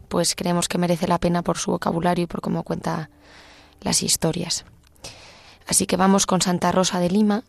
pues 0.08 0.34
creemos 0.34 0.70
que 0.70 0.78
merece 0.78 1.10
la 1.10 1.20
pena 1.20 1.42
por 1.42 1.58
su 1.58 1.72
vocabulario 1.72 2.24
y 2.24 2.28
por 2.28 2.40
cómo 2.40 2.64
cuenta 2.64 3.10
las 3.82 4.04
historias. 4.04 4.64
Así 5.68 5.86
que 5.86 5.98
vamos 5.98 6.26
con 6.26 6.42
Santa 6.42 6.72
Rosa 6.72 7.02
de 7.02 7.10
Lima 7.10 7.44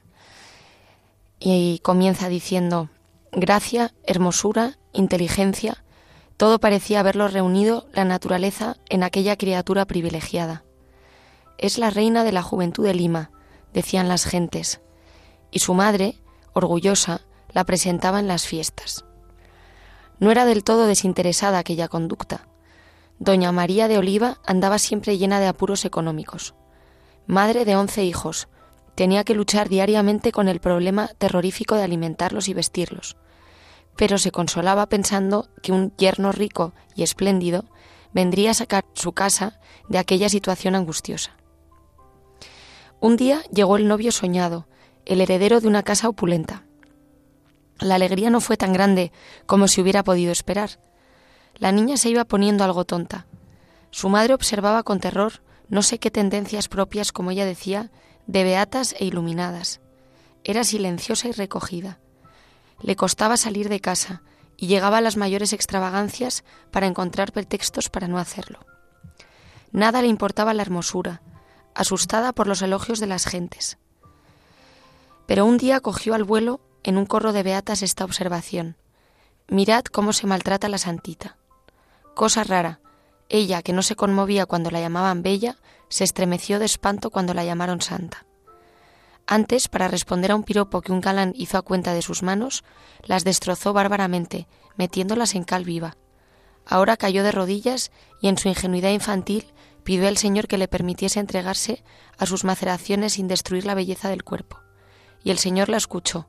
y 1.39 1.79
comienza 1.85 2.29
diciendo 2.29 2.89
Gracia, 3.31 3.95
hermosura, 4.03 4.77
inteligencia, 4.93 5.85
todo 6.37 6.59
parecía 6.59 6.99
haberlo 6.99 7.29
reunido 7.29 7.87
la 7.93 8.05
naturaleza 8.05 8.77
en 8.89 9.05
aquella 9.05 9.37
criatura 9.37 9.85
privilegiada. 9.85 10.66
Es 11.59 11.79
la 11.79 11.91
reina 11.91 12.25
de 12.25 12.33
la 12.33 12.43
juventud 12.43 12.85
de 12.85 12.95
Lima, 12.95 13.31
decían 13.73 14.09
las 14.09 14.25
gentes, 14.25 14.81
y 15.51 15.61
su 15.61 15.75
madre, 15.75 16.19
orgullosa, 16.53 17.23
la 17.53 17.65
presentaba 17.65 18.21
en 18.21 18.29
las 18.29 18.47
fiestas. 18.47 19.05
No 20.19 20.31
era 20.31 20.45
del 20.45 20.65
todo 20.65 20.87
desinteresada 20.87 21.59
aquella 21.59 21.89
conducta. 21.89 22.49
Doña 23.19 23.53
María 23.53 23.89
de 23.89 23.99
Oliva 23.99 24.39
andaba 24.47 24.79
siempre 24.79 25.19
llena 25.19 25.41
de 25.41 25.47
apuros 25.47 25.85
económicos. 25.85 26.55
Madre 27.27 27.65
de 27.65 27.77
once 27.77 28.05
hijos, 28.05 28.49
tenía 28.95 29.25
que 29.25 29.35
luchar 29.35 29.69
diariamente 29.69 30.33
con 30.33 30.49
el 30.49 30.61
problema 30.61 31.09
terrorífico 31.19 31.75
de 31.77 31.85
alimentarlos 31.85 32.49
y 32.49 32.55
vestirlos 32.55 33.17
pero 33.97 34.19
se 34.19 34.31
consolaba 34.31 34.87
pensando 34.87 35.49
que 35.63 35.73
un 35.73 35.93
yerno 35.97 36.31
rico 36.31 36.75
y 36.95 37.03
espléndido 37.03 37.65
vendría 38.13 38.53
a 38.53 38.55
sacar 38.55 38.85
su 38.93 39.13
casa 39.13 39.59
de 39.89 39.99
aquella 39.99 40.29
situación 40.29 40.75
angustiosa. 40.75 41.36
Un 43.01 43.17
día 43.17 43.43
llegó 43.53 43.77
el 43.77 43.89
novio 43.89 44.11
soñado, 44.11 44.67
el 45.05 45.21
heredero 45.21 45.61
de 45.61 45.69
una 45.69 45.83
casa 45.83 46.09
opulenta. 46.09 46.65
La 47.79 47.97
alegría 47.97 48.31
no 48.31 48.41
fue 48.41 48.57
tan 48.57 48.73
grande 48.73 49.13
como 49.45 49.69
se 49.69 49.83
hubiera 49.83 50.03
podido 50.03 50.33
esperar. 50.33 50.81
La 51.57 51.73
niña 51.73 51.99
se 51.99 52.09
iba 52.09 52.25
poniendo 52.25 52.65
algo 52.65 52.85
tonta. 52.85 53.27
Su 53.91 54.09
madre 54.09 54.35
observaba 54.35 54.83
con 54.83 54.99
terror 54.99 55.43
no 55.69 55.83
sé 55.83 55.99
qué 55.99 56.11
tendencias 56.11 56.69
propias, 56.69 57.13
como 57.13 57.33
ella 57.33 57.45
decía, 57.45 57.91
de 58.27 58.45
beatas 58.45 58.95
e 58.99 59.05
iluminadas. 59.05 59.81
Era 60.45 60.65
silenciosa 60.65 61.29
y 61.29 61.33
recogida. 61.33 61.99
Le 62.81 62.95
costaba 62.95 63.37
salir 63.37 63.69
de 63.69 63.81
casa 63.81 64.23
y 64.57 64.69
llegaba 64.69 64.99
a 64.99 65.01
las 65.01 65.17
mayores 65.17 65.53
extravagancias 65.53 66.45
para 66.71 66.87
encontrar 66.87 67.33
pretextos 67.33 67.89
para 67.89 68.09
no 68.09 68.19
hacerlo. 68.19 68.61
Nada 69.73 70.03
le 70.03 70.09
importaba 70.09 70.55
la 70.55 70.63
hermosura, 70.63 71.21
asustada 71.77 72.33
por 72.33 72.47
los 72.47 72.63
elogios 72.63 72.99
de 72.99 73.07
las 73.07 73.27
gentes. 73.27 73.79
Pero 75.27 75.45
un 75.45 75.59
día 75.59 75.81
cogió 75.81 76.15
al 76.15 76.25
vuelo 76.25 76.61
en 76.83 76.97
un 76.97 77.07
corro 77.07 77.33
de 77.33 77.43
beatas 77.43 77.83
esta 77.83 78.05
observación. 78.05 78.77
Mirad 79.49 79.85
cómo 79.85 80.13
se 80.13 80.27
maltrata 80.27 80.69
la 80.69 80.79
santita. 80.79 81.37
Cosa 82.15 82.45
rara, 82.45 82.81
ella, 83.29 83.63
que 83.63 83.73
no 83.73 83.83
se 83.83 83.97
conmovía 83.97 84.47
cuando 84.47 84.71
la 84.71 84.81
llamaban 84.81 85.23
bella, 85.23 85.57
se 85.89 86.05
estremeció 86.05 86.59
de 86.59 86.65
espanto 86.65 87.11
cuando 87.11 87.35
la 87.35 87.45
llamaron 87.45 87.81
santa. 87.81 88.25
Antes, 89.27 89.69
para 89.69 89.89
responder 89.89 90.31
a 90.31 90.37
un 90.37 90.45
piropo 90.45 90.81
que 90.81 90.93
un 90.93 91.01
galán 91.01 91.33
hizo 91.37 91.59
a 91.59 91.63
cuenta 91.63 91.95
de 91.95 92.03
sus 92.03 92.23
manos, 92.23 92.63
las 93.03 93.25
destrozó 93.25 93.73
bárbaramente, 93.73 94.47
metiéndolas 94.77 95.35
en 95.35 95.43
cal 95.43 95.65
viva. 95.65 95.97
Ahora 96.65 96.97
cayó 96.97 97.25
de 97.25 97.33
rodillas 97.33 97.91
y 98.21 98.29
en 98.29 98.39
su 98.39 98.49
ingenuidad 98.49 98.91
infantil 98.91 99.53
pidió 99.87 100.07
al 100.07 100.19
Señor 100.19 100.49
que 100.49 100.59
le 100.59 100.69
permitiese 100.69 101.19
entregarse 101.19 101.83
a 102.19 102.27
sus 102.27 102.45
maceraciones 102.45 103.15
sin 103.15 103.27
destruir 103.27 103.65
la 103.65 103.75
belleza 103.75 104.11
del 104.11 104.23
cuerpo. 104.23 104.61
Y 105.25 105.31
el 105.31 105.39
Señor 105.39 105.71
la 105.71 105.79
escuchó. 105.79 106.29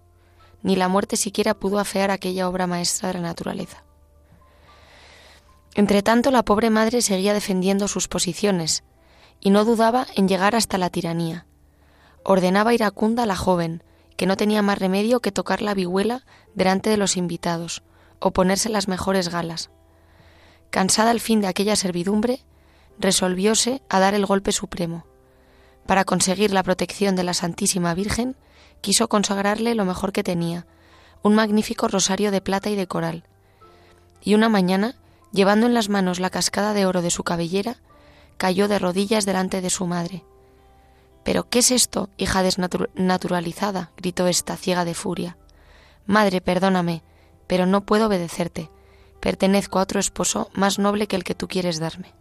Ni 0.63 0.77
la 0.77 0.87
muerte 0.87 1.17
siquiera 1.17 1.59
pudo 1.59 1.77
afear 1.77 2.09
aquella 2.09 2.47
obra 2.47 2.67
maestra 2.67 3.09
de 3.09 3.15
la 3.15 3.27
naturaleza. 3.27 3.83
Entretanto, 5.75 6.31
la 6.31 6.45
pobre 6.45 6.69
madre 6.69 7.01
seguía 7.01 7.33
defendiendo 7.33 7.89
sus 7.89 8.07
posiciones 8.07 8.85
y 9.41 9.49
no 9.49 9.65
dudaba 9.65 10.07
en 10.15 10.29
llegar 10.29 10.55
hasta 10.55 10.77
la 10.77 10.89
tiranía 10.89 11.47
ordenaba 12.27 12.73
iracunda 12.73 13.23
a 13.23 13.25
la 13.25 13.37
joven, 13.37 13.83
que 14.17 14.25
no 14.25 14.35
tenía 14.35 14.61
más 14.61 14.77
remedio 14.77 15.21
que 15.21 15.31
tocar 15.31 15.61
la 15.61 15.73
vihuela 15.73 16.25
delante 16.55 16.89
de 16.89 16.97
los 16.97 17.15
invitados, 17.15 17.83
o 18.19 18.31
ponerse 18.31 18.67
las 18.67 18.89
mejores 18.89 19.29
galas. 19.29 19.69
Cansada 20.69 21.11
al 21.11 21.21
fin 21.21 21.39
de 21.39 21.47
aquella 21.47 21.77
servidumbre, 21.77 22.43
resolvióse 22.99 23.81
a 23.89 23.99
dar 23.99 24.13
el 24.13 24.25
golpe 24.25 24.51
supremo. 24.51 25.05
Para 25.85 26.05
conseguir 26.05 26.51
la 26.51 26.63
protección 26.63 27.15
de 27.15 27.23
la 27.23 27.33
Santísima 27.33 27.93
Virgen, 27.93 28.35
quiso 28.81 29.07
consagrarle 29.07 29.75
lo 29.75 29.85
mejor 29.85 30.11
que 30.11 30.23
tenía, 30.23 30.65
un 31.23 31.35
magnífico 31.35 31.87
rosario 31.87 32.31
de 32.31 32.41
plata 32.41 32.69
y 32.69 32.75
de 32.75 32.87
coral. 32.87 33.23
Y 34.21 34.35
una 34.35 34.49
mañana, 34.49 34.95
llevando 35.31 35.65
en 35.65 35.73
las 35.73 35.89
manos 35.89 36.19
la 36.19 36.29
cascada 36.29 36.73
de 36.73 36.85
oro 36.85 37.01
de 37.01 37.11
su 37.11 37.23
cabellera, 37.23 37.77
cayó 38.37 38.67
de 38.67 38.79
rodillas 38.79 39.25
delante 39.25 39.61
de 39.61 39.69
su 39.69 39.87
madre, 39.87 40.23
¿Pero 41.27 41.49
qué 41.49 41.59
es 41.59 41.71
esto, 41.71 42.09
hija 42.15 42.41
desnaturalizada? 42.41 43.91
gritó 43.97 44.27
esta, 44.27 44.55
ciega 44.55 44.85
de 44.85 44.93
furia. 44.93 45.35
Madre, 46.05 46.39
perdóname, 46.39 47.03
pero 47.47 47.65
no 47.65 47.81
puedo 47.81 48.07
obedecerte. 48.07 48.71
Pertenezco 49.19 49.77
a 49.77 49.81
otro 49.81 49.99
esposo 49.99 50.49
más 50.53 50.79
noble 50.79 51.07
que 51.07 51.17
el 51.17 51.25
que 51.25 51.35
tú 51.35 51.49
quieres 51.49 51.81
darme. 51.81 52.13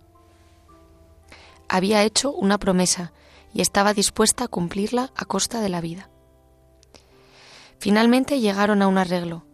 Había 1.69 2.03
hecho 2.03 2.33
una 2.33 2.59
promesa 2.59 3.13
y 3.53 3.61
estaba 3.61 3.95
dispuesta 3.95 4.45
a 4.45 4.49
cumplirla 4.49 5.13
a 5.17 5.25
costa 5.25 5.61
de 5.61 5.69
la 5.69 5.81
vida. 5.81 6.11
Finalmente 7.79 8.41
llegaron 8.41 8.83
a 8.83 8.89
un 8.89 8.99
arreglo. 8.99 9.45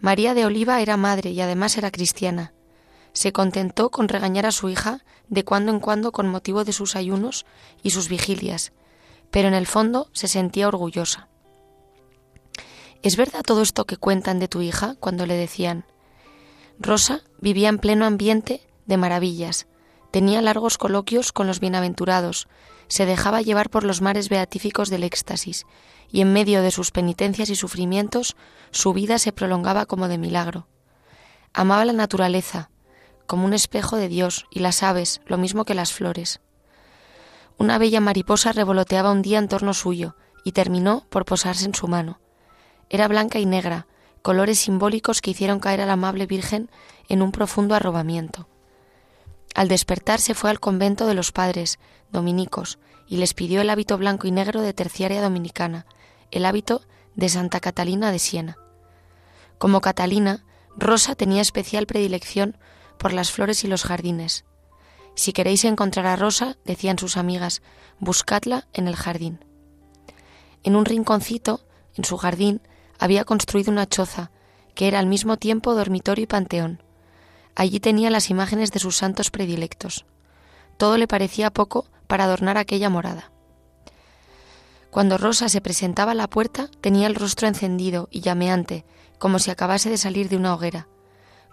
María 0.00 0.34
de 0.34 0.46
Oliva 0.46 0.80
era 0.80 0.96
madre 0.96 1.30
y 1.30 1.40
además 1.40 1.76
era 1.78 1.90
cristiana. 1.90 2.52
Se 3.12 3.32
contentó 3.32 3.90
con 3.90 4.08
regañar 4.08 4.46
a 4.46 4.52
su 4.52 4.68
hija 4.68 5.04
de 5.28 5.44
cuando 5.44 5.72
en 5.72 5.80
cuando 5.80 6.12
con 6.12 6.28
motivo 6.28 6.64
de 6.64 6.72
sus 6.72 6.96
ayunos 6.96 7.46
y 7.82 7.90
sus 7.90 8.08
vigilias, 8.08 8.72
pero 9.30 9.48
en 9.48 9.54
el 9.54 9.66
fondo 9.66 10.08
se 10.12 10.28
sentía 10.28 10.68
orgullosa. 10.68 11.28
¿Es 13.02 13.16
verdad 13.16 13.42
todo 13.42 13.62
esto 13.62 13.84
que 13.84 13.96
cuentan 13.96 14.38
de 14.38 14.48
tu 14.48 14.60
hija 14.60 14.96
cuando 15.00 15.26
le 15.26 15.34
decían? 15.34 15.84
Rosa 16.78 17.22
vivía 17.40 17.68
en 17.68 17.78
pleno 17.78 18.04
ambiente 18.06 18.60
de 18.86 18.96
maravillas, 18.96 19.66
tenía 20.12 20.42
largos 20.42 20.76
coloquios 20.76 21.32
con 21.32 21.46
los 21.46 21.58
bienaventurados, 21.58 22.46
se 22.86 23.06
dejaba 23.06 23.40
llevar 23.40 23.70
por 23.70 23.82
los 23.82 24.02
mares 24.02 24.28
beatíficos 24.28 24.90
del 24.90 25.04
éxtasis, 25.04 25.66
y 26.10 26.20
en 26.20 26.34
medio 26.34 26.60
de 26.60 26.70
sus 26.70 26.90
penitencias 26.90 27.48
y 27.48 27.56
sufrimientos 27.56 28.36
su 28.70 28.92
vida 28.92 29.18
se 29.18 29.32
prolongaba 29.32 29.86
como 29.86 30.08
de 30.08 30.18
milagro. 30.18 30.68
Amaba 31.54 31.86
la 31.86 31.94
naturaleza, 31.94 32.70
como 33.26 33.46
un 33.46 33.54
espejo 33.54 33.96
de 33.96 34.08
Dios, 34.08 34.46
y 34.50 34.60
las 34.60 34.82
aves, 34.82 35.22
lo 35.24 35.38
mismo 35.38 35.64
que 35.64 35.74
las 35.74 35.94
flores. 35.94 36.40
Una 37.56 37.78
bella 37.78 38.00
mariposa 38.00 38.52
revoloteaba 38.52 39.12
un 39.12 39.22
día 39.22 39.38
en 39.38 39.48
torno 39.48 39.72
suyo, 39.72 40.14
y 40.44 40.52
terminó 40.52 41.06
por 41.08 41.24
posarse 41.24 41.64
en 41.64 41.74
su 41.74 41.88
mano. 41.88 42.20
Era 42.90 43.08
blanca 43.08 43.38
y 43.38 43.46
negra, 43.46 43.86
colores 44.20 44.58
simbólicos 44.58 45.22
que 45.22 45.30
hicieron 45.30 45.58
caer 45.58 45.80
a 45.80 45.86
la 45.86 45.94
amable 45.94 46.26
Virgen 46.26 46.70
en 47.08 47.22
un 47.22 47.32
profundo 47.32 47.74
arrobamiento. 47.74 48.48
Al 49.54 49.68
despertar 49.68 50.20
se 50.20 50.34
fue 50.34 50.50
al 50.50 50.60
convento 50.60 51.06
de 51.06 51.14
los 51.14 51.32
padres, 51.32 51.78
dominicos, 52.10 52.78
y 53.06 53.16
les 53.16 53.34
pidió 53.34 53.60
el 53.60 53.70
hábito 53.70 53.98
blanco 53.98 54.26
y 54.26 54.30
negro 54.30 54.62
de 54.62 54.72
terciaria 54.72 55.20
dominicana, 55.20 55.86
el 56.30 56.46
hábito 56.46 56.82
de 57.14 57.28
Santa 57.28 57.60
Catalina 57.60 58.10
de 58.10 58.18
Siena. 58.18 58.56
Como 59.58 59.80
Catalina, 59.80 60.44
Rosa 60.76 61.14
tenía 61.14 61.42
especial 61.42 61.86
predilección 61.86 62.56
por 62.98 63.12
las 63.12 63.30
flores 63.30 63.64
y 63.64 63.68
los 63.68 63.84
jardines. 63.84 64.44
Si 65.14 65.32
queréis 65.32 65.64
encontrar 65.64 66.06
a 66.06 66.16
Rosa, 66.16 66.56
decían 66.64 66.98
sus 66.98 67.16
amigas, 67.16 67.60
buscadla 67.98 68.66
en 68.72 68.88
el 68.88 68.96
jardín. 68.96 69.44
En 70.62 70.76
un 70.76 70.84
rinconcito, 70.84 71.60
en 71.94 72.04
su 72.04 72.16
jardín, 72.16 72.62
había 72.98 73.24
construido 73.24 73.70
una 73.70 73.86
choza, 73.86 74.30
que 74.74 74.88
era 74.88 74.98
al 74.98 75.06
mismo 75.06 75.36
tiempo 75.36 75.74
dormitorio 75.74 76.22
y 76.22 76.26
panteón. 76.26 76.82
Allí 77.54 77.80
tenía 77.80 78.10
las 78.10 78.30
imágenes 78.30 78.72
de 78.72 78.78
sus 78.78 78.96
santos 78.96 79.30
predilectos. 79.30 80.06
Todo 80.76 80.96
le 80.96 81.06
parecía 81.06 81.50
poco 81.50 81.86
para 82.06 82.24
adornar 82.24 82.58
aquella 82.58 82.88
morada. 82.88 83.30
Cuando 84.90 85.16
Rosa 85.16 85.48
se 85.48 85.60
presentaba 85.60 86.12
a 86.12 86.14
la 86.14 86.28
puerta, 86.28 86.68
tenía 86.80 87.06
el 87.06 87.14
rostro 87.14 87.48
encendido 87.48 88.08
y 88.10 88.20
llameante, 88.20 88.84
como 89.18 89.38
si 89.38 89.50
acabase 89.50 89.88
de 89.88 89.96
salir 89.96 90.28
de 90.28 90.36
una 90.36 90.54
hoguera. 90.54 90.88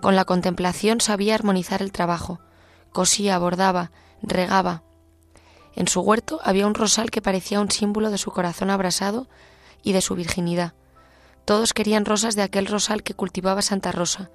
Con 0.02 0.16
la 0.16 0.26
contemplación 0.26 1.02
sabía 1.02 1.36
armonizar 1.36 1.82
el 1.82 1.92
trabajo. 1.92 2.40
Cosía, 2.92 3.38
bordaba, 3.38 3.92
regaba. 4.22 4.84
En 5.76 5.88
su 5.88 6.02
huerto 6.02 6.40
había 6.44 6.68
un 6.68 6.76
rosal 6.76 7.12
que 7.12 7.22
parecía 7.22 7.62
un 7.62 7.72
símbolo 7.72 8.10
de 8.10 8.18
su 8.18 8.32
corazón 8.32 8.70
abrasado 8.70 9.28
y 9.84 9.94
de 9.94 10.02
su 10.02 10.16
virginidad. 10.16 10.74
Todos 11.46 11.74
querían 11.74 12.06
rosas 12.06 12.36
de 12.36 12.42
aquel 12.42 12.66
rosal 12.66 13.04
que 13.04 13.14
cultivaba 13.14 13.62
Santa 13.62 13.92
Rosa, 13.92 14.30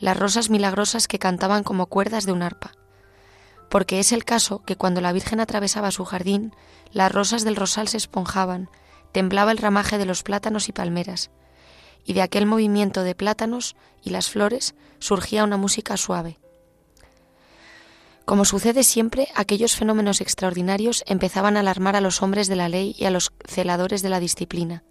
las 0.00 0.18
rosas 0.18 0.50
milagrosas 0.50 1.06
que 1.06 1.18
cantaban 1.18 1.62
como 1.62 1.86
cuerdas 1.86 2.26
de 2.26 2.32
un 2.32 2.42
arpa. 2.42 2.72
Porque 3.68 4.00
es 4.00 4.10
el 4.10 4.24
caso 4.24 4.62
que 4.64 4.76
cuando 4.76 5.00
la 5.00 5.12
Virgen 5.12 5.38
atravesaba 5.38 5.92
su 5.92 6.04
jardín, 6.04 6.54
las 6.90 7.12
rosas 7.12 7.44
del 7.44 7.54
rosal 7.54 7.86
se 7.86 7.98
esponjaban, 7.98 8.68
temblaba 9.12 9.52
el 9.52 9.58
ramaje 9.58 9.98
de 9.98 10.06
los 10.06 10.22
plátanos 10.22 10.68
y 10.68 10.72
palmeras, 10.72 11.30
y 12.04 12.14
de 12.14 12.22
aquel 12.22 12.46
movimiento 12.46 13.02
de 13.02 13.14
plátanos 13.14 13.76
y 14.02 14.10
las 14.10 14.30
flores 14.30 14.74
surgía 14.98 15.44
una 15.44 15.56
música 15.56 15.96
suave. 15.96 16.38
Como 18.24 18.44
sucede 18.44 18.84
siempre, 18.84 19.28
aquellos 19.34 19.76
fenómenos 19.76 20.20
extraordinarios 20.20 21.02
empezaban 21.06 21.56
a 21.56 21.60
alarmar 21.60 21.96
a 21.96 22.00
los 22.00 22.22
hombres 22.22 22.48
de 22.48 22.56
la 22.56 22.68
ley 22.68 22.94
y 22.98 23.04
a 23.04 23.10
los 23.10 23.32
celadores 23.44 24.02
de 24.02 24.08
la 24.08 24.20
disciplina. 24.20 24.84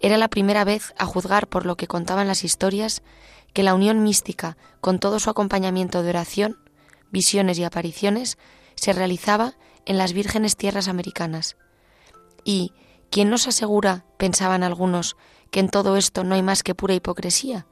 Era 0.00 0.16
la 0.16 0.28
primera 0.28 0.64
vez, 0.64 0.94
a 0.98 1.06
juzgar 1.06 1.48
por 1.48 1.66
lo 1.66 1.76
que 1.76 1.86
contaban 1.86 2.28
las 2.28 2.44
historias, 2.44 3.02
que 3.58 3.64
la 3.64 3.74
unión 3.74 4.04
mística, 4.04 4.56
con 4.80 5.00
todo 5.00 5.18
su 5.18 5.30
acompañamiento 5.30 6.04
de 6.04 6.10
oración, 6.10 6.60
visiones 7.10 7.58
y 7.58 7.64
apariciones, 7.64 8.38
se 8.76 8.92
realizaba 8.92 9.54
en 9.84 9.98
las 9.98 10.12
vírgenes 10.12 10.56
tierras 10.56 10.86
americanas. 10.86 11.56
Y, 12.44 12.72
¿quién 13.10 13.30
nos 13.30 13.48
asegura, 13.48 14.04
pensaban 14.16 14.62
algunos, 14.62 15.16
que 15.50 15.58
en 15.58 15.70
todo 15.70 15.96
esto 15.96 16.22
no 16.22 16.36
hay 16.36 16.42
más 16.44 16.62
que 16.62 16.76
pura 16.76 16.94
hipocresía? 16.94 17.66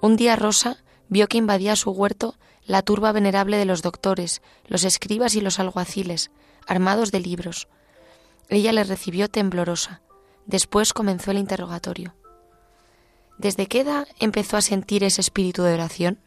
Un 0.00 0.16
día 0.16 0.34
Rosa 0.34 0.82
vio 1.10 1.26
que 1.26 1.36
invadía 1.36 1.76
su 1.76 1.90
huerto 1.90 2.38
la 2.64 2.80
turba 2.80 3.12
venerable 3.12 3.58
de 3.58 3.66
los 3.66 3.82
doctores, 3.82 4.40
los 4.66 4.82
escribas 4.82 5.34
y 5.34 5.42
los 5.42 5.60
alguaciles, 5.60 6.30
armados 6.66 7.12
de 7.12 7.20
libros. 7.20 7.68
Ella 8.48 8.72
le 8.72 8.82
recibió 8.82 9.28
temblorosa. 9.28 10.00
Después 10.46 10.94
comenzó 10.94 11.32
el 11.32 11.36
interrogatorio. 11.36 12.14
¿Desde 13.38 13.66
qué 13.66 13.80
edad 13.80 14.08
empezó 14.18 14.56
a 14.56 14.62
sentir 14.62 15.04
ese 15.04 15.20
espíritu 15.20 15.62
de 15.62 15.74
oración? 15.74 16.20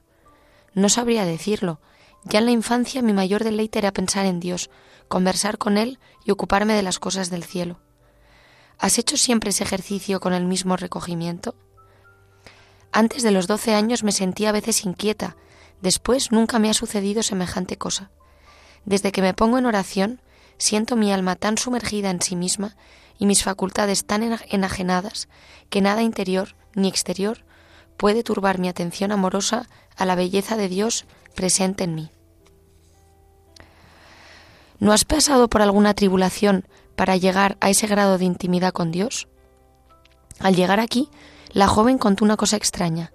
No 0.73 0.89
sabría 0.89 1.25
decirlo. 1.25 1.79
Ya 2.23 2.39
en 2.39 2.45
la 2.45 2.51
infancia 2.51 3.01
mi 3.01 3.13
mayor 3.13 3.43
deleite 3.43 3.79
era 3.79 3.91
pensar 3.91 4.25
en 4.25 4.39
Dios, 4.39 4.69
conversar 5.07 5.57
con 5.57 5.77
Él 5.77 5.99
y 6.23 6.31
ocuparme 6.31 6.73
de 6.73 6.83
las 6.83 6.99
cosas 6.99 7.29
del 7.29 7.43
cielo. 7.43 7.79
¿Has 8.77 8.99
hecho 8.99 9.17
siempre 9.17 9.49
ese 9.49 9.63
ejercicio 9.63 10.19
con 10.19 10.33
el 10.33 10.45
mismo 10.45 10.77
recogimiento? 10.77 11.55
Antes 12.91 13.23
de 13.23 13.31
los 13.31 13.47
doce 13.47 13.73
años 13.73 14.03
me 14.03 14.11
sentía 14.11 14.49
a 14.49 14.53
veces 14.53 14.85
inquieta, 14.85 15.35
después 15.81 16.31
nunca 16.31 16.59
me 16.59 16.69
ha 16.69 16.73
sucedido 16.73 17.23
semejante 17.23 17.77
cosa. 17.77 18.11
Desde 18.85 19.11
que 19.11 19.21
me 19.21 19.33
pongo 19.33 19.57
en 19.57 19.65
oración, 19.65 20.21
siento 20.57 20.95
mi 20.95 21.11
alma 21.11 21.35
tan 21.35 21.57
sumergida 21.57 22.09
en 22.11 22.21
sí 22.21 22.35
misma 22.35 22.75
y 23.17 23.25
mis 23.25 23.43
facultades 23.43 24.05
tan 24.05 24.37
enajenadas 24.49 25.27
que 25.69 25.81
nada 25.81 26.01
interior 26.01 26.55
ni 26.75 26.87
exterior 26.87 27.43
puede 27.97 28.23
turbar 28.23 28.59
mi 28.59 28.69
atención 28.69 29.11
amorosa 29.11 29.67
a 29.97 30.05
la 30.05 30.15
belleza 30.15 30.55
de 30.55 30.69
Dios 30.69 31.05
presente 31.35 31.83
en 31.83 31.95
mí. 31.95 32.11
¿No 34.79 34.93
has 34.93 35.03
pasado 35.03 35.49
por 35.49 35.61
alguna 35.61 35.93
tribulación 35.93 36.65
para 36.95 37.17
llegar 37.17 37.57
a 37.59 37.69
ese 37.69 37.87
grado 37.87 38.17
de 38.17 38.25
intimidad 38.25 38.71
con 38.71 38.91
Dios? 38.91 39.27
Al 40.39 40.55
llegar 40.55 40.79
aquí, 40.79 41.09
la 41.51 41.67
joven 41.67 41.97
contó 41.97 42.23
una 42.23 42.37
cosa 42.37 42.55
extraña. 42.55 43.11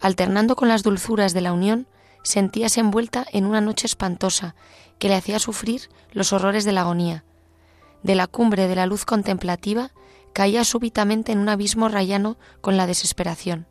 Alternando 0.00 0.56
con 0.56 0.68
las 0.68 0.82
dulzuras 0.82 1.32
de 1.32 1.40
la 1.40 1.52
unión, 1.52 1.86
sentíase 2.22 2.80
envuelta 2.80 3.24
en 3.32 3.46
una 3.46 3.60
noche 3.60 3.86
espantosa 3.86 4.54
que 4.98 5.08
le 5.08 5.14
hacía 5.14 5.38
sufrir 5.38 5.88
los 6.12 6.32
horrores 6.32 6.64
de 6.64 6.72
la 6.72 6.82
agonía. 6.82 7.24
De 8.02 8.14
la 8.14 8.26
cumbre 8.26 8.68
de 8.68 8.76
la 8.76 8.86
luz 8.86 9.04
contemplativa 9.04 9.92
caía 10.32 10.64
súbitamente 10.64 11.32
en 11.32 11.38
un 11.38 11.48
abismo 11.48 11.88
rayano 11.88 12.36
con 12.60 12.76
la 12.76 12.86
desesperación. 12.86 13.66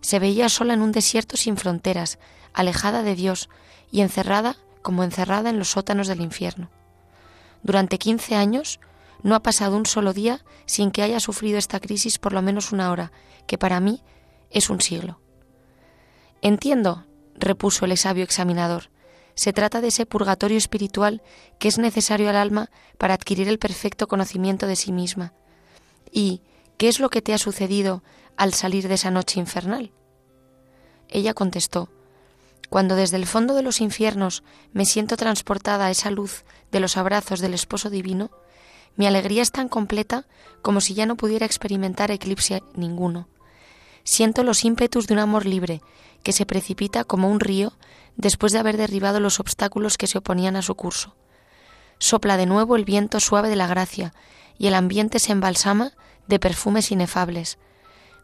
Se 0.00 0.18
veía 0.18 0.48
sola 0.48 0.74
en 0.74 0.82
un 0.82 0.92
desierto 0.92 1.36
sin 1.36 1.56
fronteras, 1.56 2.18
alejada 2.52 3.02
de 3.02 3.14
Dios 3.14 3.48
y 3.90 4.00
encerrada 4.00 4.56
como 4.82 5.04
encerrada 5.04 5.50
en 5.50 5.58
los 5.58 5.70
sótanos 5.70 6.08
del 6.08 6.20
infierno. 6.20 6.70
Durante 7.62 7.98
quince 7.98 8.34
años 8.34 8.80
no 9.22 9.34
ha 9.36 9.42
pasado 9.42 9.76
un 9.76 9.86
solo 9.86 10.12
día 10.12 10.44
sin 10.66 10.90
que 10.90 11.02
haya 11.02 11.20
sufrido 11.20 11.58
esta 11.58 11.78
crisis 11.78 12.18
por 12.18 12.32
lo 12.32 12.42
menos 12.42 12.72
una 12.72 12.90
hora, 12.90 13.12
que 13.46 13.58
para 13.58 13.78
mí 13.78 14.02
es 14.50 14.70
un 14.70 14.80
siglo. 14.80 15.20
Entiendo, 16.40 17.06
repuso 17.36 17.84
el 17.84 17.96
sabio 17.96 18.24
examinador, 18.24 18.90
se 19.34 19.52
trata 19.52 19.80
de 19.80 19.88
ese 19.88 20.06
purgatorio 20.06 20.58
espiritual 20.58 21.22
que 21.58 21.68
es 21.68 21.78
necesario 21.78 22.28
al 22.28 22.36
alma 22.36 22.70
para 22.98 23.14
adquirir 23.14 23.48
el 23.48 23.58
perfecto 23.58 24.08
conocimiento 24.08 24.66
de 24.66 24.76
sí 24.76 24.92
misma, 24.92 25.32
¿Y 26.12 26.42
qué 26.76 26.88
es 26.88 27.00
lo 27.00 27.08
que 27.08 27.22
te 27.22 27.32
ha 27.32 27.38
sucedido 27.38 28.04
al 28.36 28.52
salir 28.52 28.86
de 28.86 28.94
esa 28.94 29.10
noche 29.10 29.40
infernal? 29.40 29.92
Ella 31.08 31.32
contestó, 31.32 31.88
Cuando 32.68 32.94
desde 32.96 33.16
el 33.16 33.26
fondo 33.26 33.54
de 33.54 33.62
los 33.62 33.80
infiernos 33.80 34.44
me 34.72 34.84
siento 34.84 35.16
transportada 35.16 35.86
a 35.86 35.90
esa 35.90 36.10
luz 36.10 36.44
de 36.70 36.80
los 36.80 36.96
abrazos 36.96 37.40
del 37.40 37.54
esposo 37.54 37.90
divino, 37.90 38.30
mi 38.94 39.06
alegría 39.06 39.42
es 39.42 39.52
tan 39.52 39.68
completa 39.68 40.26
como 40.60 40.82
si 40.82 40.92
ya 40.94 41.06
no 41.06 41.16
pudiera 41.16 41.46
experimentar 41.46 42.10
eclipse 42.10 42.62
ninguno. 42.74 43.28
Siento 44.04 44.42
los 44.42 44.64
ímpetus 44.64 45.06
de 45.06 45.14
un 45.14 45.20
amor 45.20 45.46
libre, 45.46 45.80
que 46.22 46.32
se 46.32 46.44
precipita 46.46 47.04
como 47.04 47.30
un 47.30 47.40
río 47.40 47.72
después 48.16 48.52
de 48.52 48.58
haber 48.58 48.76
derribado 48.76 49.18
los 49.18 49.40
obstáculos 49.40 49.96
que 49.96 50.06
se 50.06 50.18
oponían 50.18 50.56
a 50.56 50.62
su 50.62 50.74
curso. 50.74 51.14
Sopla 51.98 52.36
de 52.36 52.46
nuevo 52.46 52.76
el 52.76 52.84
viento 52.84 53.20
suave 53.20 53.48
de 53.48 53.56
la 53.56 53.66
gracia, 53.66 54.12
y 54.58 54.66
el 54.66 54.74
ambiente 54.74 55.18
se 55.18 55.32
embalsama 55.32 55.92
de 56.28 56.38
perfumes 56.38 56.90
inefables. 56.90 57.58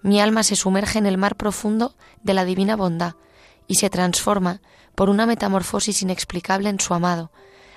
Mi 0.03 0.21
alma 0.21 0.43
se 0.43 0.57
sumerge 0.57 0.99
en 0.99 1.07
el 1.07 1.19
mar 1.19 1.37
profundo 1.37 1.95
de 2.23 2.35
la 2.35 2.45
divina 2.45 2.77
bondad 2.77 3.15
y 3.67 3.77
se 3.77 3.91
transforma 3.91 4.61
por 4.95 5.11
una 5.11 5.27
metamorfosis 5.27 6.03
inexplicable 6.03 6.69
en 6.69 6.81
su 6.81 6.95
amado, 6.95 7.31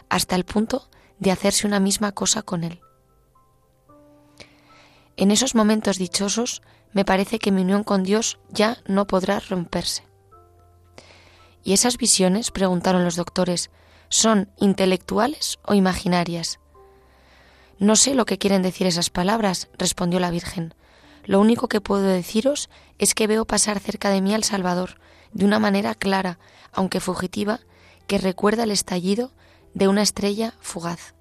hasta 0.10 0.36
el 0.36 0.46
punto 0.46 0.90
de 1.20 1.32
hacerse 1.32 1.68
una 1.68 1.80
misma 1.80 2.12
cosa 2.12 2.42
con 2.42 2.64
él. 2.64 2.82
En 5.18 5.30
esos 5.30 5.54
momentos 5.54 5.98
dichosos 5.98 6.62
me 6.94 7.06
parece 7.06 7.40
que 7.40 7.52
mi 7.52 7.62
unión 7.62 7.84
con 7.84 8.04
Dios 8.04 8.40
ya 8.50 8.78
no 8.88 9.06
podrá 9.06 9.40
romperse. 9.40 10.04
¿Y 11.64 11.74
esas 11.74 11.98
visiones, 11.98 12.52
preguntaron 12.52 13.04
los 13.04 13.16
doctores, 13.16 13.70
son 14.10 14.50
intelectuales 14.58 15.60
o 15.64 15.74
imaginarias? 15.74 16.61
No 17.82 17.96
sé 17.96 18.14
lo 18.14 18.26
que 18.26 18.38
quieren 18.38 18.62
decir 18.62 18.86
esas 18.86 19.10
palabras, 19.10 19.68
respondió 19.76 20.20
la 20.20 20.30
Virgen. 20.30 20.76
Lo 21.26 21.40
único 21.40 21.68
que 21.68 21.82
puedo 21.82 22.04
deciros 22.04 22.70
es 23.00 23.16
que 23.16 23.26
veo 23.26 23.46
pasar 23.46 23.80
cerca 23.80 24.12
de 24.12 24.22
mí 24.22 24.36
al 24.36 24.44
Salvador, 24.44 25.00
de 25.34 25.46
una 25.46 25.58
manera 25.58 25.96
clara, 25.96 26.38
aunque 26.72 27.00
fugitiva, 27.00 27.60
que 28.06 28.20
recuerda 28.20 28.66
el 28.66 28.72
estallido 28.72 29.32
de 29.74 29.88
una 29.88 30.04
estrella 30.04 30.54
fugaz. 30.60 31.16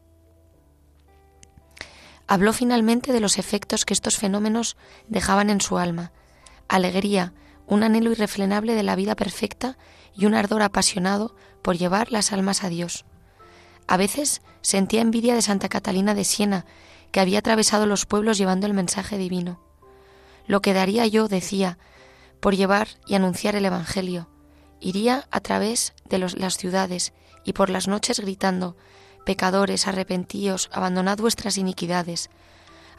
Habló 2.27 2.53
finalmente 2.53 3.15
de 3.15 3.21
los 3.21 3.39
efectos 3.39 3.87
que 3.87 3.95
estos 3.95 4.19
fenómenos 4.19 4.77
dejaban 5.09 5.49
en 5.49 5.63
su 5.63 5.79
alma, 5.79 6.13
alegría, 6.69 7.33
un 7.67 7.85
anhelo 7.85 8.13
irrefrenable 8.13 8.75
de 8.75 8.83
la 8.83 8.97
vida 8.97 9.17
perfecta 9.17 9.79
y 10.15 10.27
un 10.27 10.35
ardor 10.35 10.61
apasionado 10.61 11.35
por 11.63 11.79
llevar 11.79 12.13
las 12.13 12.33
almas 12.33 12.65
a 12.65 12.69
Dios. 12.69 13.07
A 13.91 13.97
veces 13.97 14.41
sentía 14.63 15.01
envidia 15.01 15.35
de 15.35 15.43
Santa 15.43 15.69
Catalina 15.69 16.15
de 16.15 16.23
Siena, 16.23 16.65
que 17.11 17.19
había 17.19 17.41
atravesado 17.41 17.87
los 17.87 18.07
pueblos 18.07 18.39
llevando 18.39 18.69
el 18.69 18.73
mensaje 18.73 19.19
divino. 19.19 19.61
Lo 20.47 20.63
que 20.63 20.73
daría 20.73 21.09
yo, 21.09 21.27
decía, 21.27 21.77
por 22.39 22.55
llevar 22.55 22.87
y 23.09 23.17
anunciar 23.17 23.57
el 23.57 23.65
Evangelio. 23.65 24.29
Iría 24.79 25.27
a 25.33 25.41
través 25.41 25.93
de 26.09 26.19
las 26.19 26.57
ciudades 26.57 27.13
y 27.45 27.53
por 27.53 27.69
las 27.69 27.89
noches 27.89 28.21
gritando, 28.21 28.77
Pecadores, 29.27 29.89
arrepentíos, 29.89 30.71
abandonad 30.73 31.19
vuestras 31.19 31.59
iniquidades. 31.59 32.31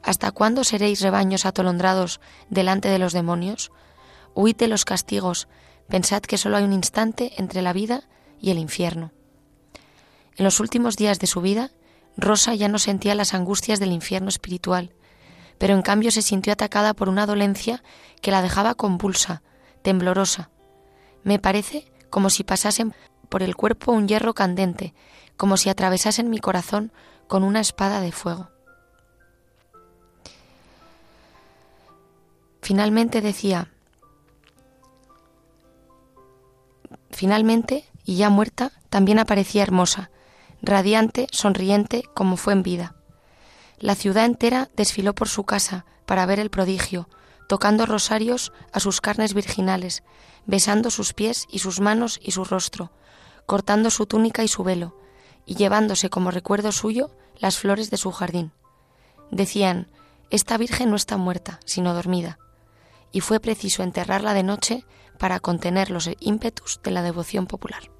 ¿Hasta 0.04 0.34
cuándo 0.34 0.66
seréis 0.66 1.00
rebaños 1.00 1.46
atolondrados 1.46 2.20
delante 2.50 2.90
de 2.90 3.00
los 3.00 3.14
demonios? 3.14 3.72
Huid 4.36 4.58
de 4.58 4.68
los 4.68 4.84
castigos, 4.84 5.48
pensad 5.88 6.22
que 6.22 6.38
solo 6.38 6.58
hay 6.58 6.66
un 6.66 6.74
instante 6.74 7.32
entre 7.38 7.62
la 7.62 7.72
vida 7.72 8.10
y 8.42 8.52
el 8.52 8.58
infierno. 8.58 9.14
En 10.38 10.46
los 10.46 10.60
últimos 10.60 10.96
días 10.96 11.20
de 11.20 11.28
su 11.28 11.41
vida, 11.41 11.72
Rosa 12.17 12.56
ya 12.56 12.67
no 12.67 12.80
sentía 12.80 13.15
las 13.15 13.34
angustias 13.34 13.80
del 13.80 13.91
infierno 13.91 14.30
espiritual, 14.30 14.94
pero 15.58 15.74
en 15.76 15.82
cambio 15.82 16.12
se 16.12 16.22
sintió 16.22 16.54
atacada 16.54 16.94
por 16.94 17.10
una 17.10 17.26
dolencia 17.26 17.84
que 18.22 18.32
la 18.32 18.41
dejaba 18.41 18.76
convulsa, 18.76 19.41
temblorosa. 19.82 20.50
Me 21.24 21.39
parece 21.39 21.91
como 22.10 22.30
si 22.30 22.44
pasasen 22.44 22.94
por 23.30 23.44
el 23.44 23.56
cuerpo 23.56 23.91
un 23.91 24.08
hierro 24.08 24.34
candente, 24.34 24.94
como 25.38 25.58
si 25.58 25.70
atravesasen 25.70 26.30
mi 26.30 26.39
corazón 26.39 26.91
con 27.28 27.44
una 27.44 27.62
espada 27.62 28.02
de 28.02 28.12
fuego. 28.12 28.50
Finalmente 32.62 33.22
decía, 33.22 33.72
finalmente, 37.10 37.86
y 38.04 38.17
ya 38.17 38.30
muerta, 38.30 38.72
también 38.89 39.20
aparecía 39.20 39.63
hermosa, 39.63 40.12
radiante, 40.62 41.28
sonriente, 41.32 42.04
como 42.13 42.38
fue 42.38 42.54
en 42.54 42.63
vida. 42.63 42.95
La 43.80 43.95
ciudad 43.95 44.26
entera 44.26 44.69
desfiló 44.76 45.15
por 45.15 45.28
su 45.28 45.43
casa 45.43 45.86
para 46.06 46.26
ver 46.26 46.39
el 46.39 46.50
prodigio, 46.50 47.10
tocando 47.47 47.86
rosarios 47.86 48.54
a 48.71 48.80
sus 48.80 49.02
carnes 49.02 49.34
virginales, 49.34 50.04
besando 50.45 50.89
sus 50.89 51.13
pies 51.13 51.47
y 51.50 51.60
sus 51.60 51.80
manos 51.80 52.19
y 52.21 52.32
su 52.32 52.45
rostro, 52.45 52.91
cortando 53.45 53.89
su 53.89 54.06
túnica 54.06 54.43
y 54.43 54.47
su 54.47 54.63
velo, 54.63 54.95
y 55.45 55.56
llevándose 55.56 56.10
como 56.10 56.32
recuerdo 56.32 56.71
suyo 56.71 57.12
las 57.38 57.58
flores 57.58 57.89
de 57.89 57.97
su 57.97 58.12
jardín. 58.12 58.52
Decían, 59.32 59.88
esta 60.30 60.58
Virgen 60.58 60.91
no 60.91 60.95
está 60.95 61.17
muerta, 61.17 61.60
sino 61.65 61.93
dormida, 61.93 62.38
y 63.12 63.21
fue 63.21 63.39
preciso 63.39 63.84
enterrarla 63.84 64.34
de 64.34 64.43
noche 64.43 64.86
para 65.17 65.39
contener 65.39 65.89
los 65.89 66.10
ímpetus 66.19 66.80
de 66.84 66.91
la 66.91 67.02
devoción 67.02 67.47
popular. 67.47 67.91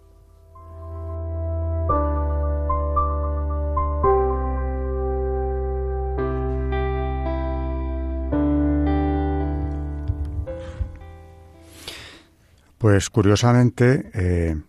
Pues 12.82 13.12
curiosamente, 13.12 14.10
eh, 14.12 14.60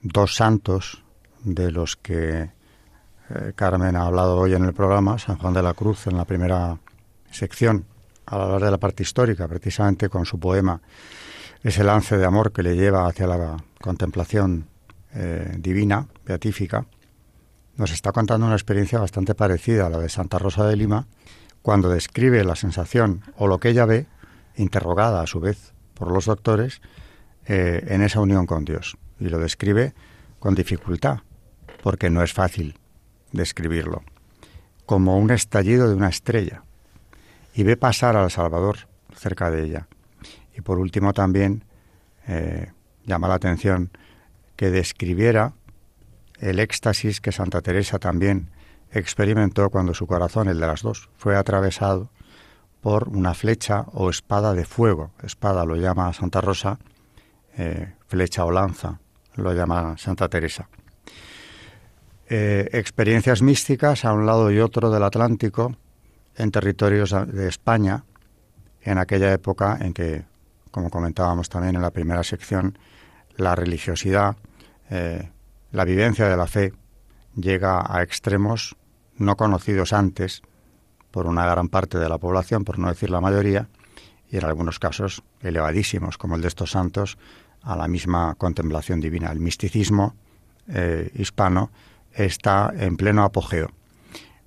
dos 0.00 0.36
santos 0.36 1.02
de 1.42 1.72
los 1.72 1.96
que 1.96 2.50
eh, 3.30 3.52
Carmen 3.56 3.96
ha 3.96 4.06
hablado 4.06 4.36
hoy 4.36 4.54
en 4.54 4.64
el 4.64 4.72
programa, 4.72 5.18
San 5.18 5.38
Juan 5.38 5.54
de 5.54 5.62
la 5.64 5.74
Cruz, 5.74 6.06
en 6.06 6.16
la 6.16 6.24
primera 6.24 6.78
sección, 7.32 7.84
al 8.26 8.42
hablar 8.42 8.62
de 8.62 8.70
la 8.70 8.78
parte 8.78 9.02
histórica, 9.02 9.48
precisamente 9.48 10.08
con 10.08 10.24
su 10.24 10.38
poema, 10.38 10.80
ese 11.64 11.82
lance 11.82 12.16
de 12.16 12.24
amor 12.24 12.52
que 12.52 12.62
le 12.62 12.76
lleva 12.76 13.08
hacia 13.08 13.26
la 13.26 13.56
contemplación 13.80 14.68
eh, 15.12 15.56
divina, 15.58 16.06
beatífica, 16.24 16.86
nos 17.74 17.90
está 17.90 18.12
contando 18.12 18.46
una 18.46 18.54
experiencia 18.54 19.00
bastante 19.00 19.34
parecida 19.34 19.88
a 19.88 19.90
la 19.90 19.98
de 19.98 20.08
Santa 20.08 20.38
Rosa 20.38 20.64
de 20.64 20.76
Lima, 20.76 21.08
cuando 21.62 21.88
describe 21.88 22.44
la 22.44 22.54
sensación 22.54 23.22
o 23.36 23.48
lo 23.48 23.58
que 23.58 23.70
ella 23.70 23.84
ve, 23.84 24.06
interrogada 24.54 25.22
a 25.22 25.26
su 25.26 25.40
vez 25.40 25.72
por 25.94 26.12
los 26.12 26.26
doctores, 26.26 26.80
eh, 27.48 27.82
en 27.88 28.02
esa 28.02 28.20
unión 28.20 28.46
con 28.46 28.64
Dios. 28.64 28.96
Y 29.18 29.28
lo 29.28 29.38
describe 29.38 29.94
con 30.38 30.54
dificultad, 30.54 31.20
porque 31.82 32.10
no 32.10 32.22
es 32.22 32.32
fácil 32.32 32.78
describirlo, 33.32 34.02
como 34.86 35.18
un 35.18 35.30
estallido 35.30 35.88
de 35.88 35.94
una 35.94 36.08
estrella. 36.08 36.62
Y 37.54 37.62
ve 37.62 37.76
pasar 37.76 38.16
al 38.16 38.30
Salvador 38.30 38.88
cerca 39.14 39.50
de 39.50 39.64
ella. 39.64 39.88
Y 40.54 40.60
por 40.60 40.78
último 40.78 41.12
también 41.12 41.64
eh, 42.26 42.70
llama 43.06 43.28
la 43.28 43.34
atención 43.34 43.90
que 44.54 44.70
describiera 44.70 45.54
el 46.40 46.60
éxtasis 46.60 47.20
que 47.20 47.32
Santa 47.32 47.62
Teresa 47.62 47.98
también 47.98 48.50
experimentó 48.92 49.70
cuando 49.70 49.94
su 49.94 50.06
corazón, 50.06 50.48
el 50.48 50.60
de 50.60 50.66
las 50.66 50.82
dos, 50.82 51.08
fue 51.16 51.36
atravesado 51.36 52.10
por 52.80 53.08
una 53.08 53.34
flecha 53.34 53.86
o 53.92 54.10
espada 54.10 54.54
de 54.54 54.64
fuego. 54.64 55.10
Espada 55.22 55.64
lo 55.64 55.76
llama 55.76 56.12
Santa 56.12 56.40
Rosa, 56.40 56.78
eh, 57.58 57.94
flecha 58.06 58.44
o 58.44 58.50
lanza, 58.50 58.98
lo 59.34 59.52
llama 59.52 59.96
Santa 59.98 60.28
Teresa. 60.28 60.68
Eh, 62.28 62.68
experiencias 62.72 63.42
místicas 63.42 64.04
a 64.04 64.12
un 64.12 64.26
lado 64.26 64.50
y 64.50 64.60
otro 64.60 64.90
del 64.90 65.02
Atlántico, 65.02 65.74
en 66.36 66.50
territorios 66.50 67.14
de 67.26 67.48
España, 67.48 68.04
en 68.82 68.98
aquella 68.98 69.32
época 69.32 69.78
en 69.80 69.92
que, 69.92 70.24
como 70.70 70.88
comentábamos 70.88 71.48
también 71.48 71.74
en 71.74 71.82
la 71.82 71.90
primera 71.90 72.22
sección, 72.22 72.78
la 73.36 73.54
religiosidad, 73.54 74.36
eh, 74.90 75.30
la 75.72 75.84
vivencia 75.84 76.28
de 76.28 76.36
la 76.36 76.46
fe 76.46 76.72
llega 77.34 77.84
a 77.88 78.02
extremos 78.02 78.76
no 79.16 79.36
conocidos 79.36 79.92
antes 79.92 80.42
por 81.10 81.26
una 81.26 81.44
gran 81.44 81.68
parte 81.68 81.98
de 81.98 82.08
la 82.08 82.18
población, 82.18 82.64
por 82.64 82.78
no 82.78 82.88
decir 82.88 83.10
la 83.10 83.20
mayoría, 83.20 83.68
y 84.30 84.36
en 84.36 84.44
algunos 84.44 84.78
casos 84.78 85.22
elevadísimos, 85.40 86.18
como 86.18 86.36
el 86.36 86.42
de 86.42 86.48
estos 86.48 86.70
santos, 86.70 87.18
a 87.62 87.76
la 87.76 87.88
misma 87.88 88.34
contemplación 88.36 89.00
divina. 89.00 89.30
El 89.30 89.40
misticismo 89.40 90.14
eh, 90.68 91.10
hispano 91.14 91.70
está 92.12 92.72
en 92.76 92.96
pleno 92.96 93.24
apogeo. 93.24 93.70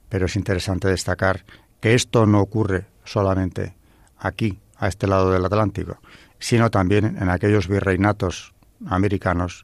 Pero 0.10 0.26
es 0.26 0.36
interesante 0.36 0.88
destacar 0.88 1.46
que 1.80 1.94
esto 1.94 2.26
no 2.26 2.42
ocurre 2.42 2.86
solamente 3.04 3.76
aquí, 4.18 4.60
a 4.78 4.88
este 4.88 5.08
lado 5.08 5.32
del 5.32 5.46
Atlántico, 5.46 6.00
sino 6.40 6.72
también 6.72 7.18
en 7.20 7.30
aquellos 7.30 7.68
virreinatos 7.68 8.54
americanos 8.88 9.64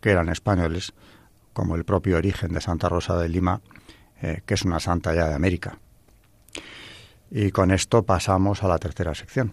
que 0.00 0.10
eran 0.10 0.28
españoles, 0.28 0.92
como 1.52 1.74
el 1.74 1.84
propio 1.84 2.16
origen 2.18 2.52
de 2.52 2.60
Santa 2.60 2.88
Rosa 2.88 3.16
de 3.16 3.28
Lima, 3.28 3.60
eh, 4.22 4.42
que 4.46 4.54
es 4.54 4.62
una 4.62 4.78
santa 4.78 5.14
ya 5.14 5.28
de 5.28 5.34
América. 5.34 5.78
Y 7.30 7.50
con 7.50 7.70
esto 7.70 8.02
pasamos 8.04 8.62
a 8.62 8.68
la 8.68 8.78
tercera 8.78 9.14
sección. 9.14 9.52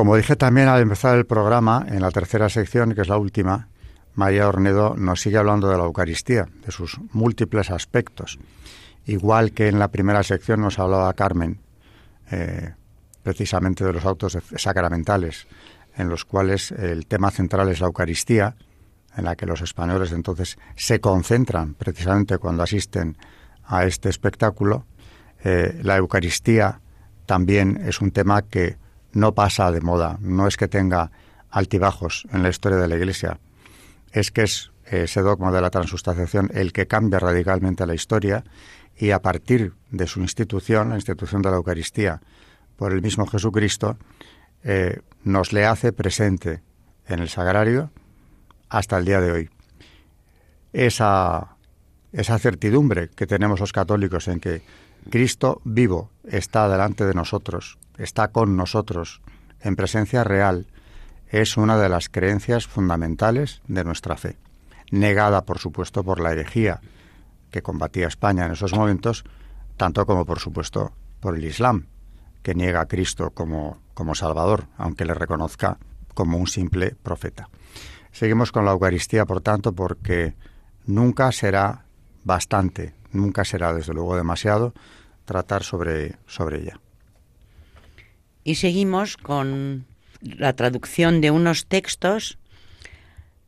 Como 0.00 0.16
dije 0.16 0.34
también 0.34 0.66
al 0.66 0.80
empezar 0.80 1.18
el 1.18 1.26
programa, 1.26 1.84
en 1.86 2.00
la 2.00 2.10
tercera 2.10 2.48
sección, 2.48 2.94
que 2.94 3.02
es 3.02 3.08
la 3.08 3.18
última, 3.18 3.68
María 4.14 4.48
Ornedo 4.48 4.94
nos 4.96 5.20
sigue 5.20 5.36
hablando 5.36 5.68
de 5.68 5.76
la 5.76 5.84
Eucaristía, 5.84 6.48
de 6.64 6.72
sus 6.72 6.98
múltiples 7.12 7.70
aspectos. 7.70 8.38
Igual 9.04 9.52
que 9.52 9.68
en 9.68 9.78
la 9.78 9.88
primera 9.88 10.22
sección 10.22 10.62
nos 10.62 10.78
hablaba 10.78 11.12
Carmen, 11.12 11.60
eh, 12.30 12.72
precisamente 13.22 13.84
de 13.84 13.92
los 13.92 14.06
autos 14.06 14.38
sacramentales, 14.56 15.46
en 15.94 16.08
los 16.08 16.24
cuales 16.24 16.70
el 16.70 17.04
tema 17.04 17.30
central 17.30 17.68
es 17.68 17.80
la 17.80 17.88
Eucaristía, 17.88 18.56
en 19.14 19.24
la 19.26 19.36
que 19.36 19.44
los 19.44 19.60
españoles 19.60 20.12
entonces 20.12 20.56
se 20.76 20.98
concentran 21.02 21.74
precisamente 21.74 22.38
cuando 22.38 22.62
asisten 22.62 23.18
a 23.64 23.84
este 23.84 24.08
espectáculo. 24.08 24.86
Eh, 25.44 25.78
la 25.82 25.98
Eucaristía 25.98 26.80
también 27.26 27.82
es 27.84 28.00
un 28.00 28.12
tema 28.12 28.40
que 28.40 28.78
no 29.12 29.34
pasa 29.34 29.70
de 29.70 29.80
moda, 29.80 30.18
no 30.20 30.46
es 30.46 30.56
que 30.56 30.68
tenga 30.68 31.10
altibajos 31.50 32.26
en 32.32 32.42
la 32.42 32.48
historia 32.48 32.78
de 32.78 32.88
la 32.88 32.96
Iglesia, 32.96 33.38
es 34.12 34.30
que 34.30 34.42
es 34.42 34.70
ese 34.84 35.20
dogma 35.20 35.52
de 35.52 35.60
la 35.60 35.70
transustanciación 35.70 36.50
el 36.52 36.72
que 36.72 36.86
cambia 36.86 37.18
radicalmente 37.18 37.86
la 37.86 37.94
historia 37.94 38.44
y 38.96 39.12
a 39.12 39.20
partir 39.20 39.74
de 39.90 40.06
su 40.06 40.20
institución, 40.20 40.90
la 40.90 40.96
institución 40.96 41.42
de 41.42 41.50
la 41.50 41.56
Eucaristía, 41.56 42.20
por 42.76 42.92
el 42.92 43.02
mismo 43.02 43.26
Jesucristo, 43.26 43.96
eh, 44.64 45.00
nos 45.22 45.52
le 45.52 45.66
hace 45.66 45.92
presente 45.92 46.62
en 47.06 47.20
el 47.20 47.28
sagrario 47.28 47.90
hasta 48.68 48.98
el 48.98 49.04
día 49.04 49.20
de 49.20 49.32
hoy. 49.32 49.50
Esa, 50.72 51.56
esa 52.12 52.38
certidumbre 52.38 53.08
que 53.08 53.26
tenemos 53.26 53.60
los 53.60 53.72
católicos 53.72 54.28
en 54.28 54.40
que 54.40 54.62
Cristo 55.08 55.60
vivo 55.64 56.10
está 56.24 56.68
delante 56.68 57.04
de 57.04 57.14
nosotros, 57.14 57.78
está 57.98 58.28
con 58.28 58.56
nosotros, 58.56 59.22
en 59.60 59.76
presencia 59.76 60.24
real, 60.24 60.66
es 61.28 61.56
una 61.56 61.78
de 61.78 61.88
las 61.88 62.08
creencias 62.08 62.66
fundamentales 62.66 63.62
de 63.68 63.84
nuestra 63.84 64.16
fe, 64.16 64.36
negada, 64.90 65.44
por 65.44 65.58
supuesto, 65.58 66.02
por 66.02 66.20
la 66.20 66.32
herejía 66.32 66.80
que 67.50 67.62
combatía 67.62 68.08
España 68.08 68.46
en 68.46 68.52
esos 68.52 68.72
momentos, 68.72 69.24
tanto 69.76 70.06
como, 70.06 70.24
por 70.24 70.38
supuesto, 70.38 70.92
por 71.20 71.36
el 71.36 71.44
Islam, 71.44 71.86
que 72.42 72.54
niega 72.54 72.80
a 72.80 72.86
Cristo 72.86 73.30
como, 73.30 73.78
como 73.94 74.14
Salvador, 74.14 74.66
aunque 74.76 75.04
le 75.04 75.14
reconozca 75.14 75.78
como 76.14 76.38
un 76.38 76.46
simple 76.46 76.96
profeta. 77.02 77.48
Seguimos 78.12 78.52
con 78.52 78.64
la 78.64 78.72
Eucaristía, 78.72 79.24
por 79.26 79.40
tanto, 79.40 79.72
porque 79.72 80.34
nunca 80.86 81.30
será 81.32 81.84
bastante, 82.24 82.94
nunca 83.12 83.44
será, 83.44 83.72
desde 83.72 83.94
luego, 83.94 84.16
demasiado 84.16 84.74
tratar 85.30 85.62
sobre, 85.62 86.16
sobre 86.26 86.58
ella. 86.58 86.80
Y 88.42 88.56
seguimos 88.56 89.16
con 89.16 89.86
la 90.22 90.54
traducción 90.54 91.20
de 91.20 91.30
unos 91.30 91.66
textos 91.66 92.36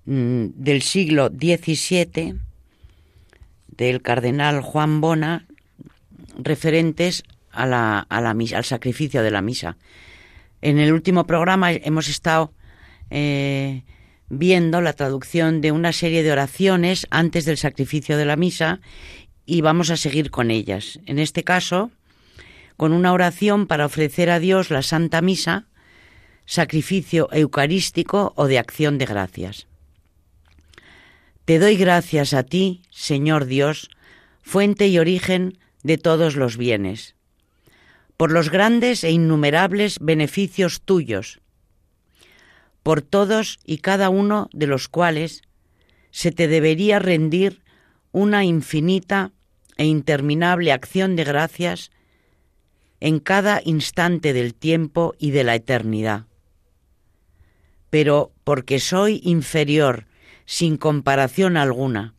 mm, 0.05 0.45
del 0.55 0.83
siglo 0.83 1.27
XVII 1.27 2.37
del 3.77 4.01
cardenal 4.01 4.61
Juan 4.61 5.01
Bona 5.01 5.49
referentes 6.39 7.25
a 7.51 7.67
la, 7.67 7.99
a 7.99 8.21
la 8.21 8.33
misa, 8.33 8.59
al 8.59 8.65
sacrificio 8.65 9.25
de 9.25 9.33
la 9.33 9.43
misa. 9.43 9.77
En 10.61 10.79
el 10.79 10.93
último 10.93 11.27
programa 11.27 11.73
hemos 11.73 12.09
estado 12.09 12.53
eh, 13.11 13.83
viendo 14.29 14.81
la 14.83 14.93
traducción 14.93 15.61
de 15.61 15.73
una 15.73 15.93
serie 15.93 16.23
de 16.23 16.31
oraciones 16.31 17.09
antes 17.11 17.45
del 17.45 17.59
sacrificio 17.59 18.17
de 18.17 18.25
la 18.25 18.37
misa 18.37 18.81
y 19.53 19.61
vamos 19.61 19.91
a 19.91 19.99
seguir 19.99 20.31
con 20.31 20.51
ellas. 20.51 20.99
En 21.05 21.19
este 21.19 21.45
caso, 21.45 21.91
con 22.79 22.95
una 22.95 23.13
oración 23.13 23.67
para 23.67 23.85
ofrecer 23.85 24.31
a 24.31 24.39
Dios 24.39 24.71
la 24.71 24.81
Santa 24.81 25.21
Misa, 25.21 25.67
sacrificio 26.47 27.29
eucarístico 27.33 28.33
o 28.37 28.47
de 28.47 28.59
acción 28.59 28.97
de 28.97 29.05
gracias. 29.05 29.67
Te 31.45 31.59
doy 31.59 31.77
gracias 31.77 32.33
a 32.33 32.45
ti, 32.45 32.81
Señor 32.91 33.45
Dios, 33.45 33.91
fuente 34.41 34.89
y 34.89 34.99
origen 34.99 35.59
de 35.83 35.99
todos 35.99 36.35
los 36.35 36.57
bienes, 36.57 37.15
por 38.17 38.33
los 38.33 38.49
grandes 38.49 39.05
e 39.05 39.11
innumerables 39.11 39.99
beneficios 40.01 40.81
tuyos, 40.81 41.43
por 42.83 43.03
todos 43.03 43.59
y 43.67 43.79
cada 43.79 44.09
uno 44.09 44.49
de 44.55 44.67
los 44.67 44.89
cuales 44.89 45.43
se 46.11 46.33
te 46.33 46.49
debería 46.49 46.99
rendir 47.01 47.63
una 48.13 48.45
infinita 48.45 49.33
e 49.77 49.85
interminable 49.85 50.73
acción 50.73 51.17
de 51.17 51.25
gracias 51.25 51.91
en 53.01 53.19
cada 53.19 53.61
instante 53.65 54.33
del 54.33 54.55
tiempo 54.55 55.15
y 55.19 55.33
de 55.33 55.45
la 55.45 55.55
eternidad. 55.55 56.27
Pero 57.91 58.33
porque 58.45 58.79
soy 58.79 59.21
inferior, 59.25 60.07
sin 60.45 60.77
comparación 60.77 61.57
alguna, 61.57 62.15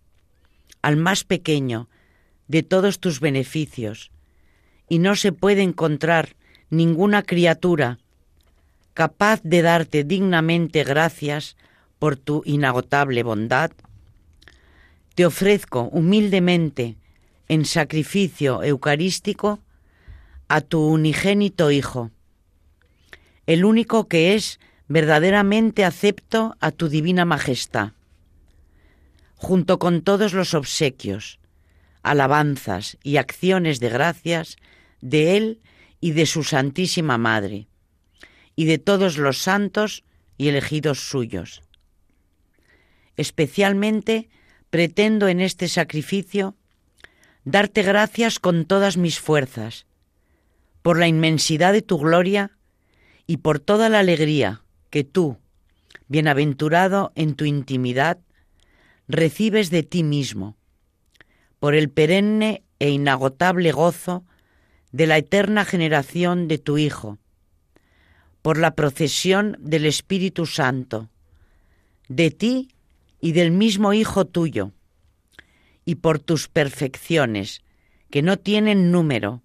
al 0.82 0.98
más 0.98 1.24
pequeño 1.24 1.90
de 2.48 2.64
todos 2.64 3.00
tus 3.00 3.20
beneficios, 3.20 4.12
y 4.90 5.00
no 5.00 5.16
se 5.16 5.32
puede 5.32 5.62
encontrar 5.62 6.36
ninguna 6.70 7.24
criatura 7.24 8.00
capaz 8.94 9.42
de 9.44 9.62
darte 9.62 10.04
dignamente 10.04 10.84
gracias 10.84 11.56
por 12.00 12.16
tu 12.18 12.44
inagotable 12.46 13.24
bondad, 13.24 13.72
te 15.16 15.26
ofrezco 15.26 15.84
humildemente 15.84 16.98
en 17.48 17.66
sacrificio 17.66 18.64
eucarístico 18.64 19.60
a 20.48 20.62
tu 20.62 20.86
unigénito 20.88 21.72
Hijo, 21.72 22.12
el 23.46 23.66
único 23.66 24.08
que 24.08 24.36
es 24.36 24.60
verdaderamente 24.88 25.86
acepto 25.86 26.56
a 26.60 26.72
tu 26.72 26.90
divina 26.90 27.26
majestad, 27.26 27.94
junto 29.36 29.80
con 29.80 30.02
todos 30.02 30.34
los 30.34 30.54
obsequios, 30.54 31.40
alabanzas 32.02 32.98
y 33.04 33.18
acciones 33.18 33.80
de 33.80 33.90
gracias 33.90 34.58
de 35.02 35.38
Él 35.38 35.60
y 36.00 36.12
de 36.12 36.26
su 36.26 36.44
Santísima 36.44 37.18
Madre, 37.18 37.68
y 38.56 38.66
de 38.66 38.78
todos 38.78 39.18
los 39.18 39.40
santos 39.40 40.04
y 40.38 40.50
elegidos 40.50 41.00
suyos. 41.00 41.62
Especialmente 43.16 44.30
pretendo 44.70 45.28
en 45.28 45.40
este 45.40 45.68
sacrificio 45.68 46.56
darte 47.46 47.84
gracias 47.84 48.40
con 48.40 48.66
todas 48.66 48.98
mis 48.98 49.20
fuerzas, 49.20 49.86
por 50.82 51.00
la 51.00 51.08
inmensidad 51.08 51.74
de 51.74 51.82
tu 51.82 51.98
gloria 51.98 52.52
y 53.28 53.38
por 53.38 53.60
toda 53.60 53.90
la 53.90 54.00
alegría 54.00 54.62
que 54.90 55.04
tú, 55.04 55.38
bienaventurado 56.08 57.12
en 57.16 57.36
tu 57.36 57.46
intimidad, 57.46 58.20
recibes 59.08 59.70
de 59.70 59.84
ti 59.84 60.04
mismo, 60.04 60.58
por 61.60 61.76
el 61.76 61.90
perenne 61.90 62.64
e 62.80 62.90
inagotable 62.90 63.72
gozo 63.72 64.26
de 64.92 65.08
la 65.08 65.18
eterna 65.18 65.66
generación 65.66 66.48
de 66.48 66.58
tu 66.58 66.78
Hijo, 66.78 67.18
por 68.42 68.58
la 68.58 68.76
procesión 68.76 69.58
del 69.60 69.86
Espíritu 69.86 70.46
Santo, 70.46 71.10
de 72.10 72.30
ti 72.32 72.70
y 73.22 73.32
del 73.32 73.52
mismo 73.52 73.94
Hijo 73.94 74.26
tuyo, 74.26 74.72
y 75.86 75.96
por 75.96 76.20
tus 76.20 76.48
perfecciones, 76.48 77.62
que 78.10 78.22
no 78.22 78.38
tienen 78.38 78.92
número 78.92 79.42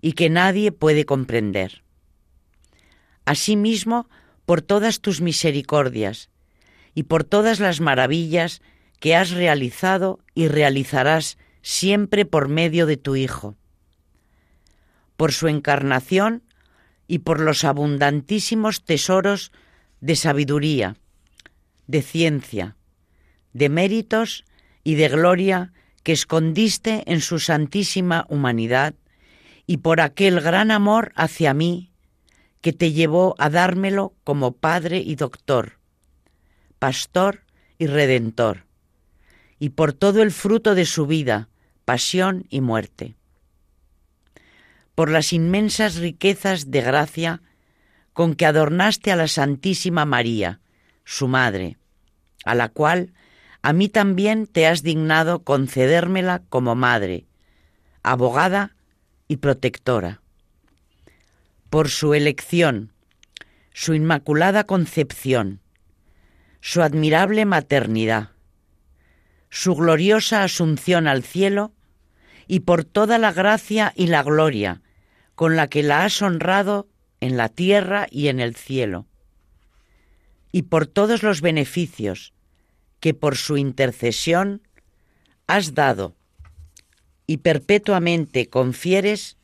y 0.00 0.12
que 0.12 0.30
nadie 0.30 0.72
puede 0.72 1.04
comprender. 1.04 1.82
Asimismo, 3.24 4.08
por 4.44 4.62
todas 4.62 5.00
tus 5.00 5.20
misericordias 5.20 6.30
y 6.94 7.04
por 7.04 7.24
todas 7.24 7.58
las 7.60 7.80
maravillas 7.80 8.62
que 9.00 9.16
has 9.16 9.32
realizado 9.32 10.20
y 10.34 10.48
realizarás 10.48 11.36
siempre 11.62 12.24
por 12.24 12.48
medio 12.48 12.86
de 12.86 12.96
tu 12.96 13.16
Hijo, 13.16 13.56
por 15.16 15.32
su 15.32 15.48
encarnación 15.48 16.42
y 17.08 17.20
por 17.20 17.40
los 17.40 17.64
abundantísimos 17.64 18.84
tesoros 18.84 19.52
de 20.00 20.16
sabiduría, 20.16 20.96
de 21.86 22.02
ciencia, 22.02 22.76
de 23.52 23.68
méritos 23.68 24.44
y 24.86 24.94
de 24.94 25.08
gloria 25.08 25.72
que 26.04 26.12
escondiste 26.12 27.02
en 27.06 27.20
su 27.20 27.40
santísima 27.40 28.24
humanidad 28.28 28.94
y 29.66 29.78
por 29.78 30.00
aquel 30.00 30.40
gran 30.40 30.70
amor 30.70 31.10
hacia 31.16 31.54
mí 31.54 31.90
que 32.60 32.72
te 32.72 32.92
llevó 32.92 33.34
a 33.38 33.50
dármelo 33.50 34.14
como 34.22 34.52
Padre 34.52 34.98
y 34.98 35.16
Doctor, 35.16 35.80
Pastor 36.78 37.42
y 37.78 37.88
Redentor, 37.88 38.66
y 39.58 39.70
por 39.70 39.92
todo 39.92 40.22
el 40.22 40.30
fruto 40.30 40.76
de 40.76 40.84
su 40.84 41.08
vida, 41.08 41.48
pasión 41.84 42.46
y 42.48 42.60
muerte. 42.60 43.16
Por 44.94 45.10
las 45.10 45.32
inmensas 45.32 45.96
riquezas 45.96 46.70
de 46.70 46.82
gracia 46.82 47.42
con 48.12 48.36
que 48.36 48.46
adornaste 48.46 49.10
a 49.10 49.16
la 49.16 49.26
Santísima 49.26 50.04
María, 50.04 50.60
su 51.04 51.26
Madre, 51.26 51.76
a 52.44 52.54
la 52.54 52.68
cual 52.68 53.12
a 53.66 53.72
mí 53.72 53.88
también 53.88 54.46
te 54.46 54.68
has 54.68 54.84
dignado 54.84 55.42
concedérmela 55.42 56.40
como 56.50 56.76
Madre, 56.76 57.26
abogada 58.04 58.76
y 59.26 59.38
protectora. 59.38 60.22
Por 61.68 61.88
su 61.88 62.14
elección, 62.14 62.92
su 63.72 63.94
inmaculada 63.94 64.62
concepción, 64.62 65.58
su 66.60 66.80
admirable 66.80 67.44
maternidad, 67.44 68.30
su 69.50 69.74
gloriosa 69.74 70.44
asunción 70.44 71.08
al 71.08 71.24
cielo 71.24 71.72
y 72.46 72.60
por 72.60 72.84
toda 72.84 73.18
la 73.18 73.32
gracia 73.32 73.92
y 73.96 74.06
la 74.06 74.22
gloria 74.22 74.80
con 75.34 75.56
la 75.56 75.66
que 75.66 75.82
la 75.82 76.04
has 76.04 76.22
honrado 76.22 76.88
en 77.18 77.36
la 77.36 77.48
tierra 77.48 78.06
y 78.12 78.28
en 78.28 78.38
el 78.38 78.54
cielo, 78.54 79.08
y 80.52 80.62
por 80.62 80.86
todos 80.86 81.24
los 81.24 81.40
beneficios 81.40 82.32
que 83.00 83.14
por 83.14 83.36
su 83.36 83.56
intercesión 83.56 84.62
has 85.46 85.74
dado 85.74 86.14
y 87.26 87.38
perpetuamente 87.38 88.48
confieres 88.48 89.36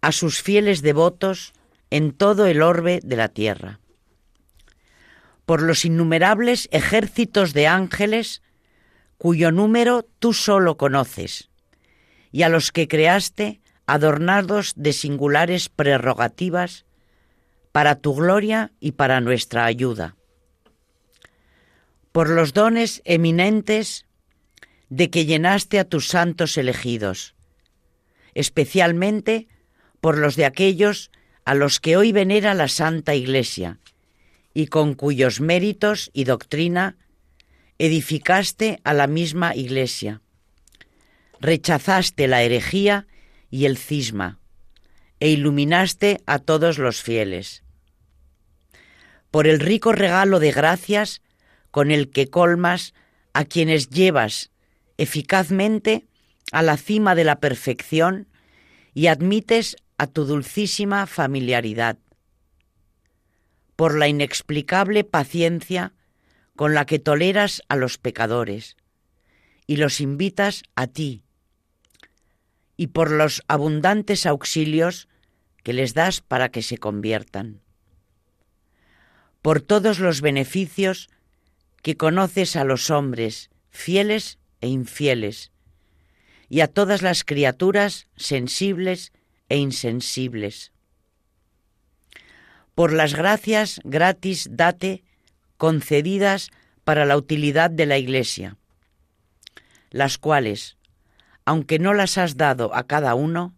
a 0.00 0.12
sus 0.12 0.42
fieles 0.42 0.82
devotos 0.82 1.52
en 1.90 2.12
todo 2.12 2.46
el 2.46 2.62
orbe 2.62 3.00
de 3.02 3.16
la 3.16 3.28
tierra. 3.28 3.80
Por 5.46 5.62
los 5.62 5.84
innumerables 5.84 6.68
ejércitos 6.72 7.52
de 7.54 7.66
ángeles 7.66 8.42
cuyo 9.16 9.50
número 9.50 10.06
tú 10.18 10.32
solo 10.32 10.76
conoces, 10.76 11.50
y 12.30 12.42
a 12.42 12.48
los 12.48 12.70
que 12.70 12.86
creaste 12.86 13.60
adornados 13.86 14.74
de 14.76 14.92
singulares 14.92 15.68
prerrogativas 15.68 16.84
para 17.72 17.96
tu 17.96 18.14
gloria 18.14 18.72
y 18.80 18.92
para 18.92 19.20
nuestra 19.20 19.64
ayuda. 19.64 20.17
Por 22.18 22.30
los 22.30 22.52
dones 22.52 23.00
eminentes 23.04 24.04
de 24.88 25.08
que 25.08 25.24
llenaste 25.24 25.78
a 25.78 25.84
tus 25.84 26.08
santos 26.08 26.58
elegidos, 26.58 27.36
especialmente 28.34 29.46
por 30.00 30.18
los 30.18 30.34
de 30.34 30.44
aquellos 30.44 31.12
a 31.44 31.54
los 31.54 31.78
que 31.78 31.96
hoy 31.96 32.10
venera 32.10 32.54
la 32.54 32.66
Santa 32.66 33.14
Iglesia 33.14 33.78
y 34.52 34.66
con 34.66 34.94
cuyos 34.94 35.40
méritos 35.40 36.10
y 36.12 36.24
doctrina 36.24 36.96
edificaste 37.78 38.80
a 38.82 38.94
la 38.94 39.06
misma 39.06 39.54
Iglesia. 39.54 40.20
Rechazaste 41.40 42.26
la 42.26 42.42
herejía 42.42 43.06
y 43.48 43.66
el 43.66 43.78
cisma 43.78 44.40
e 45.20 45.28
iluminaste 45.28 46.20
a 46.26 46.40
todos 46.40 46.78
los 46.78 47.00
fieles. 47.00 47.62
Por 49.30 49.46
el 49.46 49.60
rico 49.60 49.92
regalo 49.92 50.40
de 50.40 50.50
gracias 50.50 51.22
con 51.78 51.92
el 51.92 52.10
que 52.10 52.26
colmas 52.26 52.92
a 53.34 53.44
quienes 53.44 53.88
llevas 53.88 54.50
eficazmente 54.96 56.08
a 56.50 56.60
la 56.62 56.76
cima 56.76 57.14
de 57.14 57.22
la 57.22 57.38
perfección 57.38 58.26
y 58.94 59.06
admites 59.06 59.76
a 59.96 60.08
tu 60.08 60.24
dulcísima 60.24 61.06
familiaridad. 61.06 61.96
Por 63.76 63.96
la 63.96 64.08
inexplicable 64.08 65.04
paciencia 65.04 65.92
con 66.56 66.74
la 66.74 66.84
que 66.84 66.98
toleras 66.98 67.62
a 67.68 67.76
los 67.76 67.96
pecadores 67.96 68.76
y 69.68 69.76
los 69.76 70.00
invitas 70.00 70.64
a 70.74 70.88
ti, 70.88 71.22
y 72.76 72.88
por 72.88 73.12
los 73.12 73.44
abundantes 73.46 74.26
auxilios 74.26 75.06
que 75.62 75.74
les 75.74 75.94
das 75.94 76.22
para 76.22 76.48
que 76.48 76.62
se 76.62 76.78
conviertan, 76.78 77.60
por 79.42 79.60
todos 79.60 80.00
los 80.00 80.22
beneficios 80.22 81.08
que 81.82 81.96
conoces 81.96 82.56
a 82.56 82.64
los 82.64 82.90
hombres 82.90 83.50
fieles 83.70 84.38
e 84.60 84.68
infieles, 84.68 85.52
y 86.48 86.60
a 86.60 86.68
todas 86.68 87.02
las 87.02 87.24
criaturas 87.24 88.08
sensibles 88.16 89.12
e 89.48 89.56
insensibles. 89.56 90.72
Por 92.74 92.92
las 92.92 93.14
gracias 93.14 93.80
gratis 93.84 94.48
date 94.50 95.04
concedidas 95.56 96.50
para 96.84 97.04
la 97.04 97.16
utilidad 97.16 97.70
de 97.70 97.86
la 97.86 97.98
Iglesia, 97.98 98.56
las 99.90 100.18
cuales, 100.18 100.76
aunque 101.44 101.78
no 101.78 101.92
las 101.92 102.18
has 102.18 102.36
dado 102.36 102.74
a 102.74 102.86
cada 102.86 103.14
uno, 103.14 103.54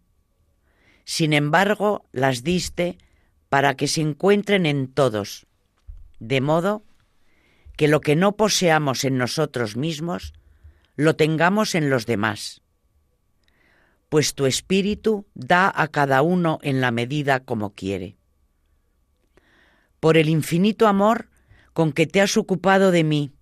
sin 1.04 1.32
embargo 1.32 2.04
las 2.12 2.42
diste 2.42 2.98
para 3.48 3.74
que 3.74 3.88
se 3.88 4.00
encuentren 4.00 4.66
en 4.66 4.88
todos, 4.88 5.46
de 6.18 6.40
modo 6.40 6.84
que 7.80 7.88
lo 7.88 8.02
que 8.02 8.14
no 8.14 8.36
poseamos 8.36 9.04
en 9.04 9.16
nosotros 9.16 9.74
mismos, 9.74 10.34
lo 10.96 11.16
tengamos 11.16 11.74
en 11.74 11.88
los 11.88 12.04
demás. 12.04 12.60
Pues 14.10 14.34
tu 14.34 14.44
espíritu 14.44 15.24
da 15.32 15.72
a 15.74 15.88
cada 15.88 16.20
uno 16.20 16.58
en 16.60 16.82
la 16.82 16.90
medida 16.90 17.40
como 17.40 17.72
quiere. 17.72 18.18
Por 19.98 20.18
el 20.18 20.28
infinito 20.28 20.88
amor 20.88 21.30
con 21.72 21.94
que 21.94 22.06
te 22.06 22.20
has 22.20 22.36
ocupado 22.36 22.90
de 22.90 23.02
mí, 23.02 23.32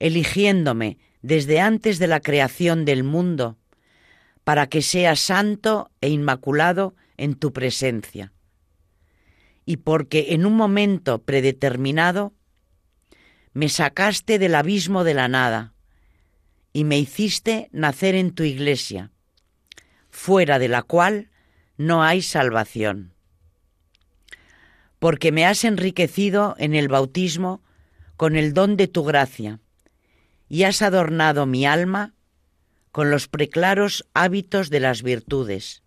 eligiéndome 0.00 0.98
desde 1.22 1.60
antes 1.60 2.00
de 2.00 2.08
la 2.08 2.18
creación 2.18 2.84
del 2.84 3.04
mundo, 3.04 3.58
para 4.42 4.66
que 4.66 4.82
sea 4.82 5.14
santo 5.14 5.92
e 6.00 6.08
inmaculado 6.08 6.96
en 7.16 7.36
tu 7.36 7.52
presencia. 7.52 8.32
Y 9.64 9.76
porque 9.76 10.34
en 10.34 10.46
un 10.46 10.56
momento 10.56 11.22
predeterminado 11.22 12.34
me 13.52 13.68
sacaste 13.68 14.38
del 14.38 14.54
abismo 14.54 15.04
de 15.04 15.14
la 15.14 15.28
nada 15.28 15.74
y 16.72 16.84
me 16.84 16.98
hiciste 16.98 17.68
nacer 17.72 18.14
en 18.14 18.32
tu 18.32 18.44
iglesia, 18.44 19.10
fuera 20.08 20.58
de 20.58 20.68
la 20.68 20.82
cual 20.82 21.30
no 21.76 22.02
hay 22.04 22.22
salvación. 22.22 23.14
Porque 24.98 25.32
me 25.32 25.46
has 25.46 25.64
enriquecido 25.64 26.54
en 26.58 26.74
el 26.74 26.88
bautismo 26.88 27.62
con 28.16 28.36
el 28.36 28.52
don 28.52 28.76
de 28.76 28.86
tu 28.86 29.02
gracia, 29.02 29.60
y 30.48 30.64
has 30.64 30.82
adornado 30.82 31.46
mi 31.46 31.64
alma 31.64 32.12
con 32.92 33.10
los 33.10 33.28
preclaros 33.28 34.04
hábitos 34.14 34.68
de 34.68 34.80
las 34.80 35.02
virtudes, 35.02 35.82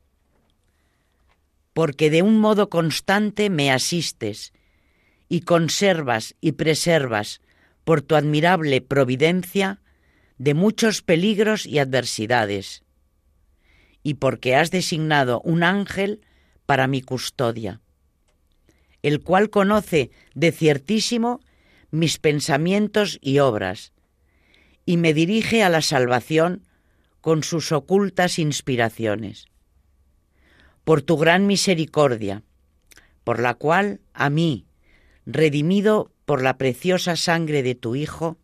porque 1.73 2.09
de 2.09 2.21
un 2.21 2.39
modo 2.39 2.69
constante 2.69 3.49
me 3.49 3.71
asistes 3.71 4.53
y 5.29 5.41
conservas 5.41 6.35
y 6.41 6.53
preservas 6.53 7.41
por 7.83 8.01
tu 8.01 8.15
admirable 8.15 8.81
providencia 8.81 9.81
de 10.37 10.53
muchos 10.53 11.01
peligros 11.01 11.65
y 11.65 11.79
adversidades, 11.79 12.83
y 14.01 14.15
porque 14.15 14.55
has 14.55 14.71
designado 14.71 15.41
un 15.41 15.63
ángel 15.63 16.21
para 16.65 16.87
mi 16.87 17.01
custodia 17.01 17.81
el 19.03 19.21
cual 19.21 19.49
conoce 19.49 20.09
de 20.33 20.51
ciertísimo 20.51 21.41
mis 21.91 22.17
pensamientos 22.17 23.19
y 23.21 23.39
obras, 23.39 23.91
y 24.85 24.97
me 24.97 25.13
dirige 25.13 25.61
a 25.61 25.69
la 25.69 25.81
salvación 25.81 26.65
con 27.21 27.43
sus 27.43 27.71
ocultas 27.71 28.39
inspiraciones. 28.39 29.45
Por 30.83 31.01
tu 31.01 31.17
gran 31.17 31.45
misericordia, 31.45 32.43
por 33.23 33.39
la 33.39 33.53
cual 33.53 34.01
a 34.13 34.29
mí, 34.29 34.65
redimido 35.25 36.11
por 36.25 36.41
la 36.41 36.57
preciosa 36.57 37.15
sangre 37.15 37.63
de 37.63 37.75
tu 37.75 37.95
Hijo, 37.95 38.37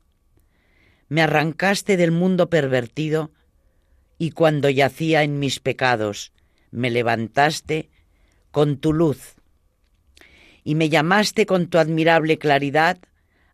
me 1.07 1.21
arrancaste 1.21 1.97
del 1.97 2.11
mundo 2.11 2.49
pervertido 2.49 3.31
y 4.17 4.31
cuando 4.31 4.69
yacía 4.69 5.23
en 5.23 5.39
mis 5.39 5.59
pecados, 5.59 6.33
me 6.71 6.89
levantaste 6.89 7.89
con 8.51 8.77
tu 8.77 8.93
luz 8.93 9.35
y 10.63 10.75
me 10.75 10.89
llamaste 10.89 11.45
con 11.45 11.67
tu 11.67 11.77
admirable 11.77 12.37
claridad 12.37 12.99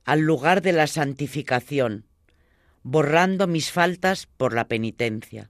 al 0.03 0.21
lugar 0.21 0.61
de 0.61 0.73
la 0.73 0.87
santificación, 0.87 2.05
borrando 2.83 3.47
mis 3.47 3.71
faltas 3.71 4.27
por 4.27 4.53
la 4.53 4.67
penitencia. 4.67 5.49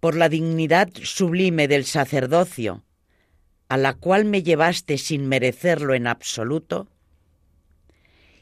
Por 0.00 0.16
la 0.16 0.28
dignidad 0.28 0.88
sublime 1.02 1.68
del 1.68 1.84
sacerdocio, 1.84 2.84
a 3.68 3.76
la 3.76 3.94
cual 3.94 4.24
me 4.24 4.42
llevaste 4.42 4.98
sin 4.98 5.28
merecerlo 5.28 5.94
en 5.94 6.06
absoluto, 6.06 6.88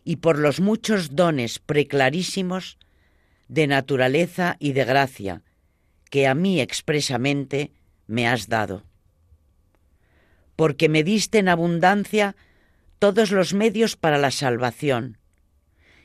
y 0.09 0.17
por 0.17 0.39
los 0.39 0.61
muchos 0.61 1.17
dones 1.17 1.59
preclarísimos 1.59 2.79
de 3.49 3.67
naturaleza 3.67 4.57
y 4.61 4.73
de 4.73 4.85
gracia 4.85 5.43
que 6.11 6.29
a 6.29 6.35
mí 6.37 6.61
expresamente 6.61 7.73
me 8.07 8.29
has 8.29 8.49
dado. 8.49 8.85
Porque 10.55 10.89
me 10.89 11.03
diste 11.03 11.39
en 11.39 11.49
abundancia 11.49 12.37
todos 13.01 13.33
los 13.33 13.53
medios 13.53 13.97
para 13.97 14.17
la 14.17 14.31
salvación 14.31 15.19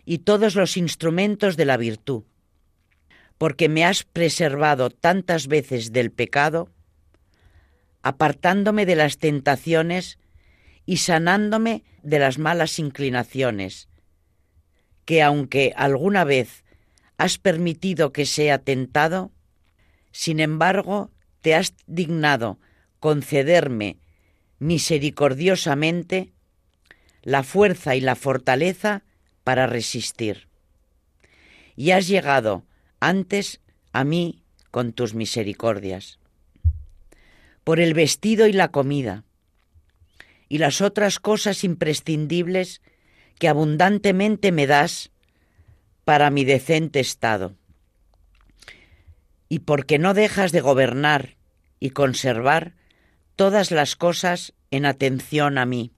y 0.03 0.17
todos 0.17 0.55
los 0.55 0.77
instrumentos 0.77 1.55
de 1.55 1.65
la 1.65 1.77
virtud, 1.77 2.23
porque 3.37 3.69
me 3.69 3.85
has 3.85 4.03
preservado 4.03 4.89
tantas 4.89 5.45
veces 5.45 5.91
del 5.91 6.09
pecado, 6.09 6.69
apartándome 8.01 8.87
de 8.87 8.95
las 8.95 9.19
tentaciones 9.19 10.17
y 10.87 10.97
sanándome 10.97 11.83
de 12.01 12.17
las 12.17 12.39
malas 12.39 12.79
inclinaciones, 12.79 13.90
que 15.05 15.21
aunque 15.21 15.73
alguna 15.75 16.23
vez 16.23 16.63
has 17.17 17.37
permitido 17.37 18.13
que 18.13 18.25
sea 18.25 18.59
tentado, 18.59 19.31
sin 20.11 20.39
embargo 20.39 21.11
te 21.41 21.55
has 21.55 21.73
dignado 21.87 22.59
concederme 22.99 23.97
misericordiosamente 24.59 26.31
la 27.23 27.43
fuerza 27.43 27.95
y 27.95 28.01
la 28.01 28.15
fortaleza 28.15 29.03
para 29.43 29.67
resistir. 29.67 30.47
Y 31.75 31.91
has 31.91 32.07
llegado 32.07 32.63
antes 32.99 33.59
a 33.91 34.03
mí 34.03 34.43
con 34.69 34.93
tus 34.93 35.13
misericordias. 35.13 36.19
Por 37.63 37.79
el 37.79 37.93
vestido 37.93 38.47
y 38.47 38.53
la 38.53 38.69
comida, 38.69 39.23
y 40.49 40.57
las 40.57 40.81
otras 40.81 41.19
cosas 41.19 41.63
imprescindibles 41.63 42.81
que 43.41 43.49
abundantemente 43.49 44.51
me 44.51 44.67
das 44.67 45.09
para 46.05 46.29
mi 46.29 46.45
decente 46.45 46.99
estado. 46.99 47.55
Y 49.49 49.59
porque 49.65 49.97
no 49.97 50.13
dejas 50.13 50.51
de 50.51 50.61
gobernar 50.61 51.37
y 51.79 51.89
conservar 51.89 52.75
todas 53.35 53.71
las 53.71 53.95
cosas 53.95 54.53
en 54.69 54.85
atención 54.85 55.57
a 55.57 55.65
mí. 55.65 55.91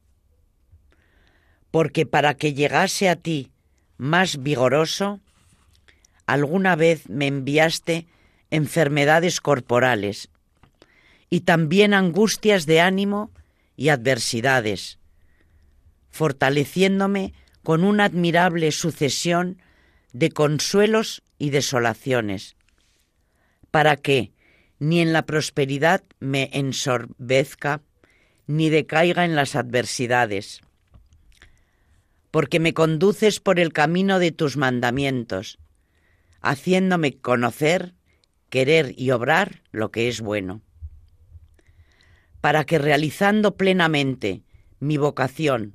Porque 1.69 2.05
para 2.05 2.35
que 2.35 2.53
llegase 2.53 3.09
a 3.09 3.17
ti 3.17 3.51
más 3.97 4.41
vigoroso, 4.41 5.19
alguna 6.25 6.77
vez 6.77 7.09
me 7.09 7.27
enviaste 7.27 8.07
enfermedades 8.51 9.41
corporales 9.41 10.29
y 11.29 11.41
también 11.41 11.93
angustias 11.93 12.65
de 12.65 12.79
ánimo 12.79 13.31
y 13.75 13.89
adversidades, 13.89 14.97
fortaleciéndome 16.13 17.33
con 17.63 17.83
una 17.83 18.05
admirable 18.05 18.71
sucesión 18.71 19.57
de 20.13 20.29
consuelos 20.29 21.23
y 21.39 21.49
desolaciones, 21.49 22.55
para 23.71 23.95
que 23.95 24.31
ni 24.77 25.01
en 25.01 25.11
la 25.11 25.25
prosperidad 25.25 26.03
me 26.19 26.51
ensorbezca, 26.53 27.81
ni 28.45 28.69
decaiga 28.69 29.25
en 29.25 29.35
las 29.35 29.55
adversidades, 29.55 30.61
porque 32.29 32.59
me 32.59 32.75
conduces 32.75 33.39
por 33.39 33.59
el 33.59 33.73
camino 33.73 34.19
de 34.19 34.31
tus 34.31 34.55
mandamientos, 34.55 35.57
haciéndome 36.41 37.17
conocer, 37.17 37.95
querer 38.49 38.93
y 38.95 39.09
obrar 39.09 39.63
lo 39.71 39.89
que 39.89 40.09
es 40.09 40.21
bueno, 40.21 40.61
para 42.39 42.65
que 42.65 42.77
realizando 42.77 43.55
plenamente 43.55 44.43
mi 44.79 44.97
vocación 44.97 45.73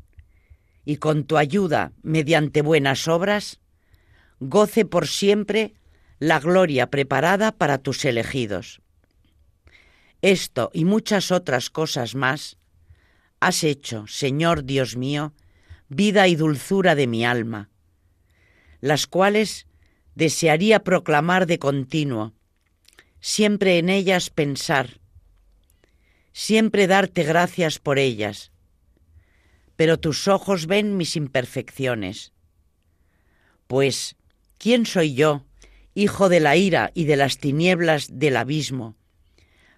y 0.89 0.97
con 0.97 1.25
tu 1.25 1.37
ayuda 1.37 1.93
mediante 2.03 2.63
buenas 2.63 3.09
obras, 3.09 3.61
goce 4.41 4.87
por 4.87 5.07
siempre 5.07 5.75
la 6.19 6.41
gloria 6.41 6.89
preparada 6.89 7.53
para 7.53 7.77
tus 7.77 8.07
elegidos. 8.07 8.81
Esto 10.23 10.71
y 10.73 10.87
muchas 10.87 11.31
otras 11.31 11.69
cosas 11.69 12.15
más 12.15 12.57
has 13.39 13.65
hecho, 13.65 14.07
Señor 14.07 14.65
Dios 14.65 14.97
mío, 14.97 15.35
vida 15.91 16.27
y 16.27 16.37
dulzura 16.37 16.95
de 16.95 17.07
mi 17.07 17.23
alma, 17.23 17.69
las 18.81 19.07
cuales 19.07 19.67
desearía 20.15 20.85
proclamar 20.85 21.45
de 21.45 21.59
continuo, 21.59 22.33
siempre 23.21 23.77
en 23.77 23.91
ellas 23.91 24.31
pensar, 24.31 25.01
siempre 26.33 26.87
darte 26.87 27.25
gracias 27.25 27.79
por 27.79 27.99
ellas, 27.99 28.53
pero 29.79 30.01
tus 30.01 30.27
ojos 30.27 30.67
ven 30.67 30.97
mis 30.97 31.15
imperfecciones. 31.15 32.33
Pues, 33.69 34.17
¿quién 34.59 34.87
soy 34.87 35.15
yo, 35.15 35.47
hijo 35.95 36.29
de 36.29 36.41
la 36.41 36.57
ira 36.57 36.91
y 36.95 37.05
de 37.05 37.15
las 37.15 37.39
tinieblas 37.39 38.09
del 38.11 38.39
abismo, 38.39 38.97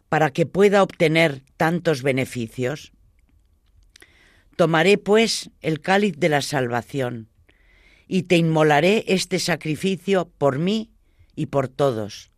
para 0.08 0.30
que 0.30 0.46
pueda 0.46 0.82
obtener 0.82 1.42
tantos 1.58 2.02
beneficios? 2.02 2.92
Tomaré, 4.56 4.96
pues, 4.96 5.50
el 5.60 5.82
cáliz 5.82 6.14
de 6.16 6.30
la 6.30 6.40
salvación, 6.40 7.28
y 8.08 8.22
te 8.22 8.38
inmolaré 8.38 9.04
este 9.06 9.38
sacrificio 9.38 10.30
por 10.38 10.58
mí 10.58 10.90
y 11.36 11.46
por 11.46 11.68
todos, 11.68 12.32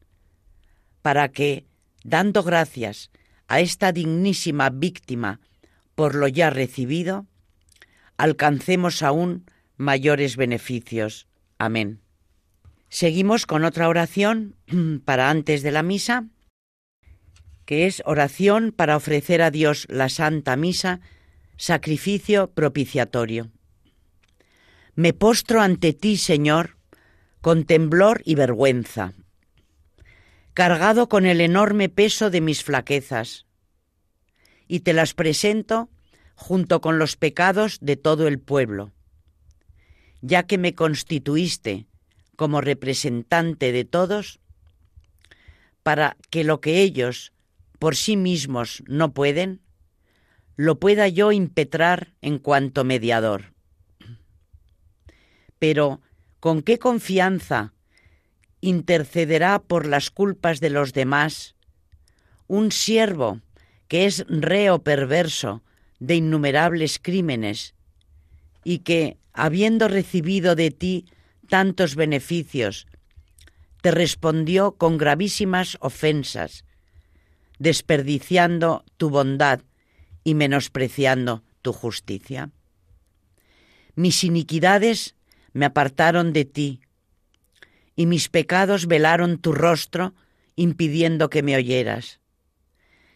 para 1.01 1.29
que, 1.29 1.65
dando 2.03 2.43
gracias 2.43 3.13
a 3.47 3.61
esta 3.61 3.93
dignísima 3.93 4.69
víctima 4.71 5.39
por 5.95 6.17
lo 6.17 6.27
ya 6.27 6.51
recibido, 6.51 7.29
alcancemos 8.23 9.03
aún 9.03 9.51
mayores 9.77 10.37
beneficios. 10.37 11.27
Amén. 11.59 12.03
Seguimos 12.89 13.47
con 13.47 13.65
otra 13.65 13.89
oración 13.89 14.55
para 15.05 15.29
antes 15.29 15.65
de 15.65 15.73
la 15.73 15.83
misa, 15.83 16.29
que 17.65 17.89
es 17.89 18.01
oración 18.07 18.71
para 18.71 18.97
ofrecer 18.97 19.43
a 19.43 19.51
Dios 19.51 19.89
la 19.91 20.09
Santa 20.09 20.55
Misa, 20.55 21.01
sacrificio 21.57 22.53
propiciatorio. 22.53 23.51
Me 24.95 25.13
postro 25.13 25.61
ante 25.61 25.93
ti, 25.93 26.17
Señor, 26.17 26.77
con 27.41 27.65
temblor 27.65 28.23
y 28.25 28.37
vergüenza, 28.37 29.15
cargado 30.55 31.09
con 31.09 31.27
el 31.27 31.41
enorme 31.41 31.89
peso 31.89 32.31
de 32.31 32.41
mis 32.41 32.63
flaquezas, 32.63 33.47
y 34.69 34.81
te 34.81 34.93
las 34.93 35.13
presento 35.13 35.91
junto 36.35 36.81
con 36.81 36.99
los 36.99 37.17
pecados 37.17 37.79
de 37.81 37.97
todo 37.97 38.29
el 38.29 38.39
pueblo, 38.39 38.93
ya 40.21 40.45
que 40.45 40.59
me 40.59 40.75
constituiste 40.75 41.87
como 42.37 42.61
representante 42.61 43.73
de 43.73 43.85
todos, 43.85 44.41
para 45.83 46.17
que 46.31 46.45
lo 46.45 46.61
que 46.61 46.81
ellos 46.83 47.33
por 47.79 47.97
sí 47.97 48.17
mismos 48.17 48.83
no 48.87 49.13
pueden, 49.13 49.61
lo 50.57 50.79
pueda 50.79 51.09
yo 51.09 51.33
impetrar 51.33 52.15
en 52.21 52.39
cuanto 52.39 52.85
mediador. 52.85 53.53
Pero, 55.59 56.01
¿con 56.41 56.63
qué 56.63 56.79
confianza 56.79 57.73
intercederá 58.61 59.61
por 59.61 59.87
las 59.87 60.11
culpas 60.11 60.61
de 60.61 60.71
los 60.71 60.93
demás 60.93 61.57
un 62.47 62.71
siervo 62.71 63.41
que 63.89 64.07
es 64.07 64.25
reo 64.29 64.83
perverso 64.83 65.63
de 66.03 66.17
innumerables 66.17 66.99
crímenes 67.01 67.77
y 68.65 68.81
que, 68.81 69.19
habiendo 69.33 69.87
recibido 69.87 70.57
de 70.57 70.73
ti 70.73 71.07
tantos 71.49 71.95
beneficios, 71.95 72.89
te 73.83 73.93
respondió 73.93 74.73
con 74.73 74.99
gravísimas 74.99 75.79
ofensas, 75.81 76.65
desperdiciando 77.61 78.85
tu 78.97 79.11
bondad 79.11 79.61
y 80.25 80.35
menospreciando 80.35 81.45
tu 81.63 81.73
justicia. 81.73 82.51
Mis 83.95 84.25
iniquidades 84.25 85.15
me 85.53 85.67
apartaron 85.67 86.33
de 86.33 86.45
ti, 86.45 86.81
y 87.95 88.07
mis 88.07 88.29
pecados 88.29 88.89
velaron 88.89 89.39
tu 89.39 89.53
rostro, 89.53 90.15
impidiendo 90.57 91.31
que 91.31 91.45
me 91.45 91.55
oyeras. 91.55 92.19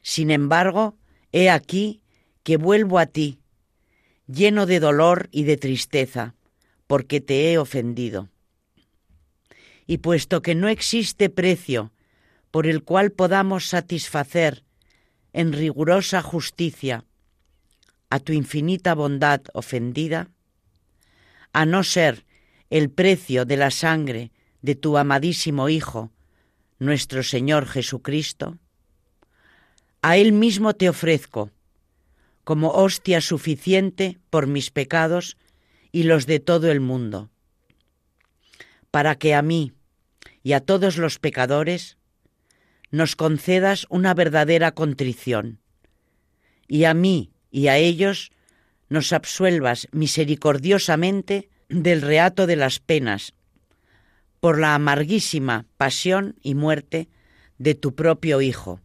Sin 0.02 0.30
embargo, 0.30 0.96
he 1.32 1.50
aquí 1.50 2.02
que 2.46 2.58
vuelvo 2.58 3.00
a 3.00 3.06
ti, 3.06 3.40
lleno 4.28 4.66
de 4.66 4.78
dolor 4.78 5.28
y 5.32 5.42
de 5.42 5.56
tristeza, 5.56 6.36
porque 6.86 7.20
te 7.20 7.50
he 7.50 7.58
ofendido. 7.58 8.28
Y 9.88 9.98
puesto 9.98 10.42
que 10.42 10.54
no 10.54 10.68
existe 10.68 11.28
precio 11.28 11.90
por 12.52 12.68
el 12.68 12.84
cual 12.84 13.10
podamos 13.10 13.66
satisfacer 13.66 14.62
en 15.32 15.52
rigurosa 15.52 16.22
justicia 16.22 17.04
a 18.10 18.20
tu 18.20 18.32
infinita 18.32 18.94
bondad 18.94 19.40
ofendida, 19.52 20.30
a 21.52 21.66
no 21.66 21.82
ser 21.82 22.26
el 22.70 22.90
precio 22.90 23.44
de 23.44 23.56
la 23.56 23.72
sangre 23.72 24.30
de 24.62 24.76
tu 24.76 24.98
amadísimo 24.98 25.68
Hijo, 25.68 26.12
nuestro 26.78 27.24
Señor 27.24 27.66
Jesucristo, 27.66 28.56
a 30.00 30.16
Él 30.16 30.30
mismo 30.30 30.74
te 30.74 30.88
ofrezco, 30.88 31.50
como 32.46 32.70
hostia 32.70 33.20
suficiente 33.20 34.20
por 34.30 34.46
mis 34.46 34.70
pecados 34.70 35.36
y 35.90 36.04
los 36.04 36.26
de 36.26 36.38
todo 36.38 36.70
el 36.70 36.78
mundo, 36.78 37.28
para 38.92 39.16
que 39.16 39.34
a 39.34 39.42
mí 39.42 39.72
y 40.44 40.52
a 40.52 40.60
todos 40.60 40.96
los 40.96 41.18
pecadores 41.18 41.96
nos 42.92 43.16
concedas 43.16 43.84
una 43.90 44.14
verdadera 44.14 44.70
contrición, 44.70 45.58
y 46.68 46.84
a 46.84 46.94
mí 46.94 47.32
y 47.50 47.66
a 47.66 47.78
ellos 47.78 48.30
nos 48.88 49.12
absuelvas 49.12 49.88
misericordiosamente 49.90 51.48
del 51.68 52.00
reato 52.00 52.46
de 52.46 52.54
las 52.54 52.78
penas, 52.78 53.34
por 54.38 54.60
la 54.60 54.76
amarguísima 54.76 55.66
pasión 55.76 56.36
y 56.42 56.54
muerte 56.54 57.08
de 57.58 57.74
tu 57.74 57.96
propio 57.96 58.40
Hijo, 58.40 58.80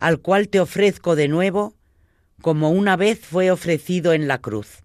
al 0.00 0.20
cual 0.20 0.50
te 0.50 0.60
ofrezco 0.60 1.16
de 1.16 1.28
nuevo 1.28 1.76
como 2.42 2.70
una 2.70 2.96
vez 2.96 3.20
fue 3.20 3.50
ofrecido 3.50 4.12
en 4.12 4.28
la 4.28 4.40
cruz. 4.40 4.82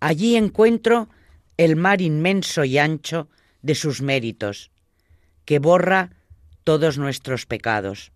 Allí 0.00 0.36
encuentro 0.36 1.08
el 1.56 1.76
mar 1.76 2.00
inmenso 2.00 2.64
y 2.64 2.78
ancho 2.78 3.28
de 3.62 3.74
sus 3.74 4.00
méritos, 4.00 4.70
que 5.44 5.58
borra 5.58 6.10
todos 6.64 6.96
nuestros 6.96 7.44
pecados. 7.46 8.12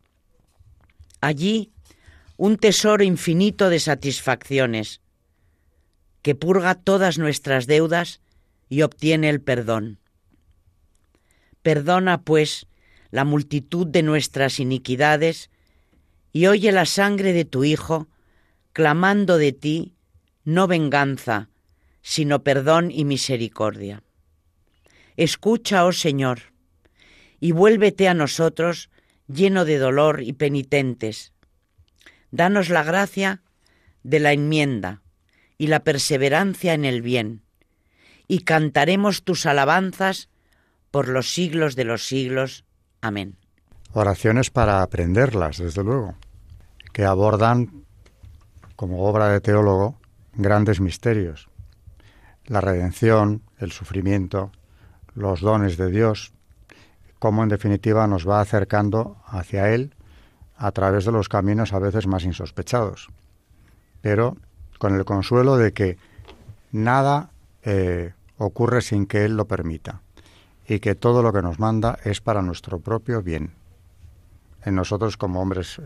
Allí 1.21 1.73
un 2.37 2.57
tesoro 2.57 3.05
infinito 3.05 3.69
de 3.69 3.81
satisfacciones, 3.81 5.01
que 6.23 6.35
purga 6.35 6.75
todas 6.75 7.19
nuestras 7.19 7.67
deudas 7.67 8.21
y 8.69 8.83
obtiene 8.83 9.29
el 9.29 9.41
perdón. 9.41 9.99
Perdona, 11.63 12.23
pues, 12.23 12.67
la 13.11 13.25
multitud 13.25 13.87
de 13.87 14.03
nuestras 14.03 14.59
iniquidades 14.59 15.51
y 16.35 16.49
oye 16.49 16.73
la 16.73 16.85
sangre 16.85 17.33
de 17.33 17.45
tu 17.45 17.63
Hijo, 17.63 18.09
clamando 18.73 19.39
de 19.39 19.53
ti 19.53 19.95
no 20.45 20.67
venganza, 20.67 21.49
sino 22.03 22.43
perdón 22.43 22.91
y 22.91 23.05
misericordia. 23.05 24.03
Escucha, 25.17 25.87
oh 25.87 25.93
Señor, 25.93 26.53
y 27.39 27.53
vuélvete 27.53 28.09
a 28.09 28.15
nosotros 28.15 28.91
lleno 29.29 29.65
de 29.65 29.79
dolor 29.79 30.23
y 30.23 30.33
penitentes. 30.33 31.33
Danos 32.33 32.69
la 32.69 32.83
gracia 32.83 33.43
de 34.03 34.19
la 34.19 34.33
enmienda 34.33 35.03
y 35.57 35.69
la 35.69 35.85
perseverancia 35.85 36.75
en 36.75 36.85
el 36.85 37.01
bien, 37.01 37.43
y 38.27 38.41
cantaremos 38.41 39.23
tus 39.23 39.47
alabanzas 39.47 40.31
por 40.91 41.07
los 41.09 41.33
siglos 41.33 41.77
de 41.77 41.85
los 41.85 42.05
siglos. 42.05 42.65
Amén. 43.01 43.37
Oraciones 43.93 44.51
para 44.51 44.83
aprenderlas, 44.83 45.59
desde 45.59 45.85
luego, 45.85 46.17
que 46.95 47.05
abordan, 47.05 47.85
como 48.77 49.05
obra 49.05 49.29
de 49.29 49.41
teólogo, 49.41 49.97
grandes 50.33 50.81
misterios. 50.81 51.49
La 52.47 52.61
redención, 52.61 53.43
el 53.59 53.73
sufrimiento, 53.73 54.53
los 55.15 55.41
dones 55.41 55.77
de 55.77 55.91
Dios, 55.91 56.33
cómo 57.19 57.43
en 57.43 57.49
definitiva 57.49 58.07
nos 58.07 58.29
va 58.29 58.41
acercando 58.41 59.17
hacia 59.27 59.75
Él 59.75 59.93
a 60.57 60.71
través 60.71 61.05
de 61.05 61.11
los 61.11 61.29
caminos 61.29 61.73
a 61.73 61.81
veces 61.81 62.07
más 62.07 62.23
insospechados, 62.23 63.09
pero 64.01 64.37
con 64.79 64.95
el 64.95 65.05
consuelo 65.05 65.57
de 65.57 65.73
que 65.73 65.99
nada 66.71 67.31
eh, 67.65 68.13
ocurre 68.39 68.83
sin 68.83 69.07
que 69.07 69.25
Él 69.25 69.37
lo 69.37 69.47
permita 69.47 70.01
y 70.69 70.79
que 70.79 70.95
todo 70.95 71.25
lo 71.25 71.33
que 71.33 71.43
nos 71.43 71.59
manda 71.59 71.99
es 72.05 72.21
para 72.21 72.41
nuestro 72.41 72.79
propio 72.79 73.21
bien. 73.21 73.53
En 74.63 74.77
nosotros 74.77 75.17
como 75.17 75.43
hombres 75.43 75.81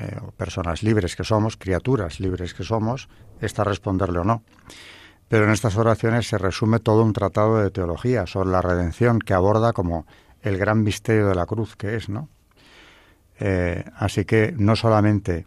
eh, 0.00 0.18
personas 0.36 0.82
libres 0.82 1.14
que 1.14 1.24
somos, 1.24 1.58
criaturas 1.58 2.20
libres 2.20 2.54
que 2.54 2.64
somos, 2.64 3.08
está 3.40 3.64
responderle 3.64 4.20
o 4.20 4.24
no. 4.24 4.42
Pero 5.28 5.44
en 5.44 5.50
estas 5.50 5.76
oraciones 5.76 6.26
se 6.26 6.38
resume 6.38 6.80
todo 6.80 7.02
un 7.02 7.12
tratado 7.12 7.58
de 7.58 7.70
teología 7.70 8.26
sobre 8.26 8.48
la 8.48 8.62
redención 8.62 9.18
que 9.18 9.34
aborda 9.34 9.74
como 9.74 10.06
el 10.40 10.56
gran 10.56 10.82
misterio 10.82 11.28
de 11.28 11.34
la 11.34 11.44
cruz 11.44 11.76
que 11.76 11.96
es, 11.96 12.08
¿no? 12.08 12.30
Eh, 13.38 13.84
así 13.94 14.24
que 14.24 14.54
no 14.56 14.74
solamente 14.74 15.46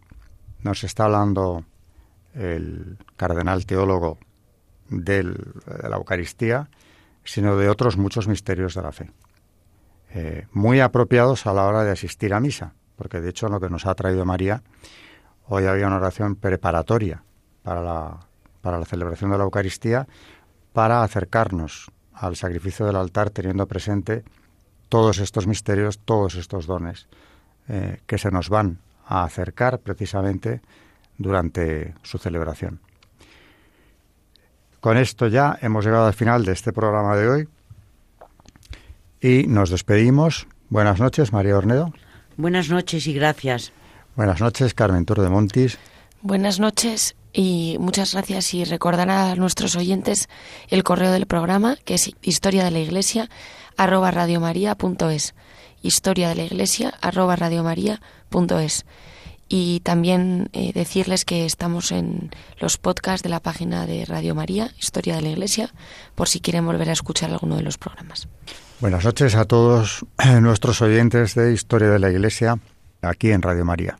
nos 0.62 0.84
está 0.84 1.06
hablando 1.06 1.66
el 2.36 2.97
cardenal 3.18 3.66
teólogo 3.66 4.20
de 4.89 5.24
la 5.24 5.97
Eucaristía, 5.97 6.70
sino 7.24 7.58
de 7.58 7.70
otros 7.70 7.97
muchos 7.97 8.28
misterios 8.28 8.76
de 8.76 8.82
la 8.84 8.91
fe, 8.91 9.12
eh, 10.12 10.45
muy 10.51 10.80
apropiados 10.80 11.47
a 11.47 11.54
la 11.54 11.66
hora 11.66 11.84
de 11.84 11.91
asistir 11.91 12.34
a 12.34 12.39
misa, 12.39 12.74
porque 12.96 13.22
de 13.22 13.30
hecho 13.30 13.50
lo 13.50 13.60
que 13.60 13.70
nos 13.70 13.86
ha 13.86 13.96
traído 13.96 14.26
María, 14.26 14.62
hoy 15.48 15.66
había 15.66 15.88
una 15.88 15.98
oración 15.98 16.36
preparatoria 16.36 17.24
para 17.64 17.82
la, 17.82 18.20
para 18.62 18.80
la 18.80 18.86
celebración 18.86 19.32
de 19.32 19.38
la 19.38 19.44
Eucaristía, 19.44 20.08
para 20.74 21.04
acercarnos 21.04 21.91
al 22.14 22.36
sacrificio 22.36 22.86
del 22.86 22.96
altar 22.96 23.30
teniendo 23.30 23.68
presente 23.68 24.24
todos 24.89 25.20
estos 25.20 25.48
misterios, 25.48 26.00
todos 26.00 26.36
estos 26.36 26.66
dones 26.66 27.08
eh, 27.68 28.02
que 28.06 28.18
se 28.18 28.32
nos 28.32 28.50
van 28.50 28.80
a 29.06 29.24
acercar 29.24 29.80
precisamente 29.80 30.62
durante 31.18 31.94
su 32.04 32.18
celebración. 32.18 32.80
Con 34.80 34.98
esto 34.98 35.28
ya 35.28 35.58
hemos 35.62 35.86
llegado 35.86 36.08
al 36.08 36.14
final 36.14 36.46
de 36.46 36.52
este 36.52 36.74
programa 36.74 37.16
de 37.16 37.30
hoy 37.30 37.50
y 39.22 39.48
nos 39.48 39.70
despedimos. 39.70 40.48
Buenas 40.70 41.00
noches, 41.00 41.32
María 41.32 41.58
Ornedo. 41.58 41.94
Buenas 42.38 42.69
noches 42.69 43.07
y 43.07 43.13
gracias. 43.13 43.71
Buenas 44.15 44.39
noches, 44.41 44.73
Carmen 44.73 45.05
Tour 45.05 45.21
de 45.21 45.29
Montis. 45.29 45.77
Buenas 46.21 46.59
noches 46.59 47.15
y 47.34 47.77
muchas 47.79 48.13
gracias 48.13 48.53
y 48.53 48.63
recordar 48.63 49.09
a 49.09 49.36
nuestros 49.36 49.75
oyentes 49.75 50.29
el 50.69 50.84
correo 50.84 51.11
del 51.11 51.25
programa 51.25 51.75
que 51.84 51.95
es 51.95 52.11
historia 52.21 52.63
de 52.63 52.71
la 52.71 52.79
iglesia 52.79 53.29
arroba 53.75 54.11
radiomaria.es 54.11 55.34
historia 55.81 56.29
de 56.29 56.36
la 56.36 56.43
iglesia 56.43 56.93
arroba 57.01 57.36
radiomaria.es 57.36 58.86
y 59.56 59.82
también 59.82 60.49
eh, 60.54 60.72
decirles 60.74 61.26
que 61.26 61.45
estamos 61.45 61.91
en 61.91 62.32
los 62.60 62.80
podcasts 62.80 63.22
de 63.22 63.30
la 63.30 63.39
página 63.39 63.86
de 63.86 64.04
Radio 64.04 64.34
María, 64.34 64.72
Historia 64.80 65.16
de 65.16 65.22
la 65.22 65.30
Iglesia, 65.30 65.70
por 66.16 66.28
si 66.28 66.39
quieren 66.39 66.66
volver 66.66 66.89
a 66.89 66.93
escuchar 66.93 67.30
alguno 67.30 67.58
de 67.58 67.62
los 67.62 67.78
programas. 67.78 68.28
Buenas 68.80 69.06
noches 69.06 69.36
a 69.36 69.45
todos 69.45 70.08
nuestros 70.41 70.82
oyentes 70.82 71.36
de 71.36 71.54
Historia 71.54 71.89
de 71.89 71.99
la 71.99 72.10
Iglesia 72.10 72.58
aquí 73.04 73.30
en 73.30 73.43
Radio 73.43 73.64
María. 73.64 73.99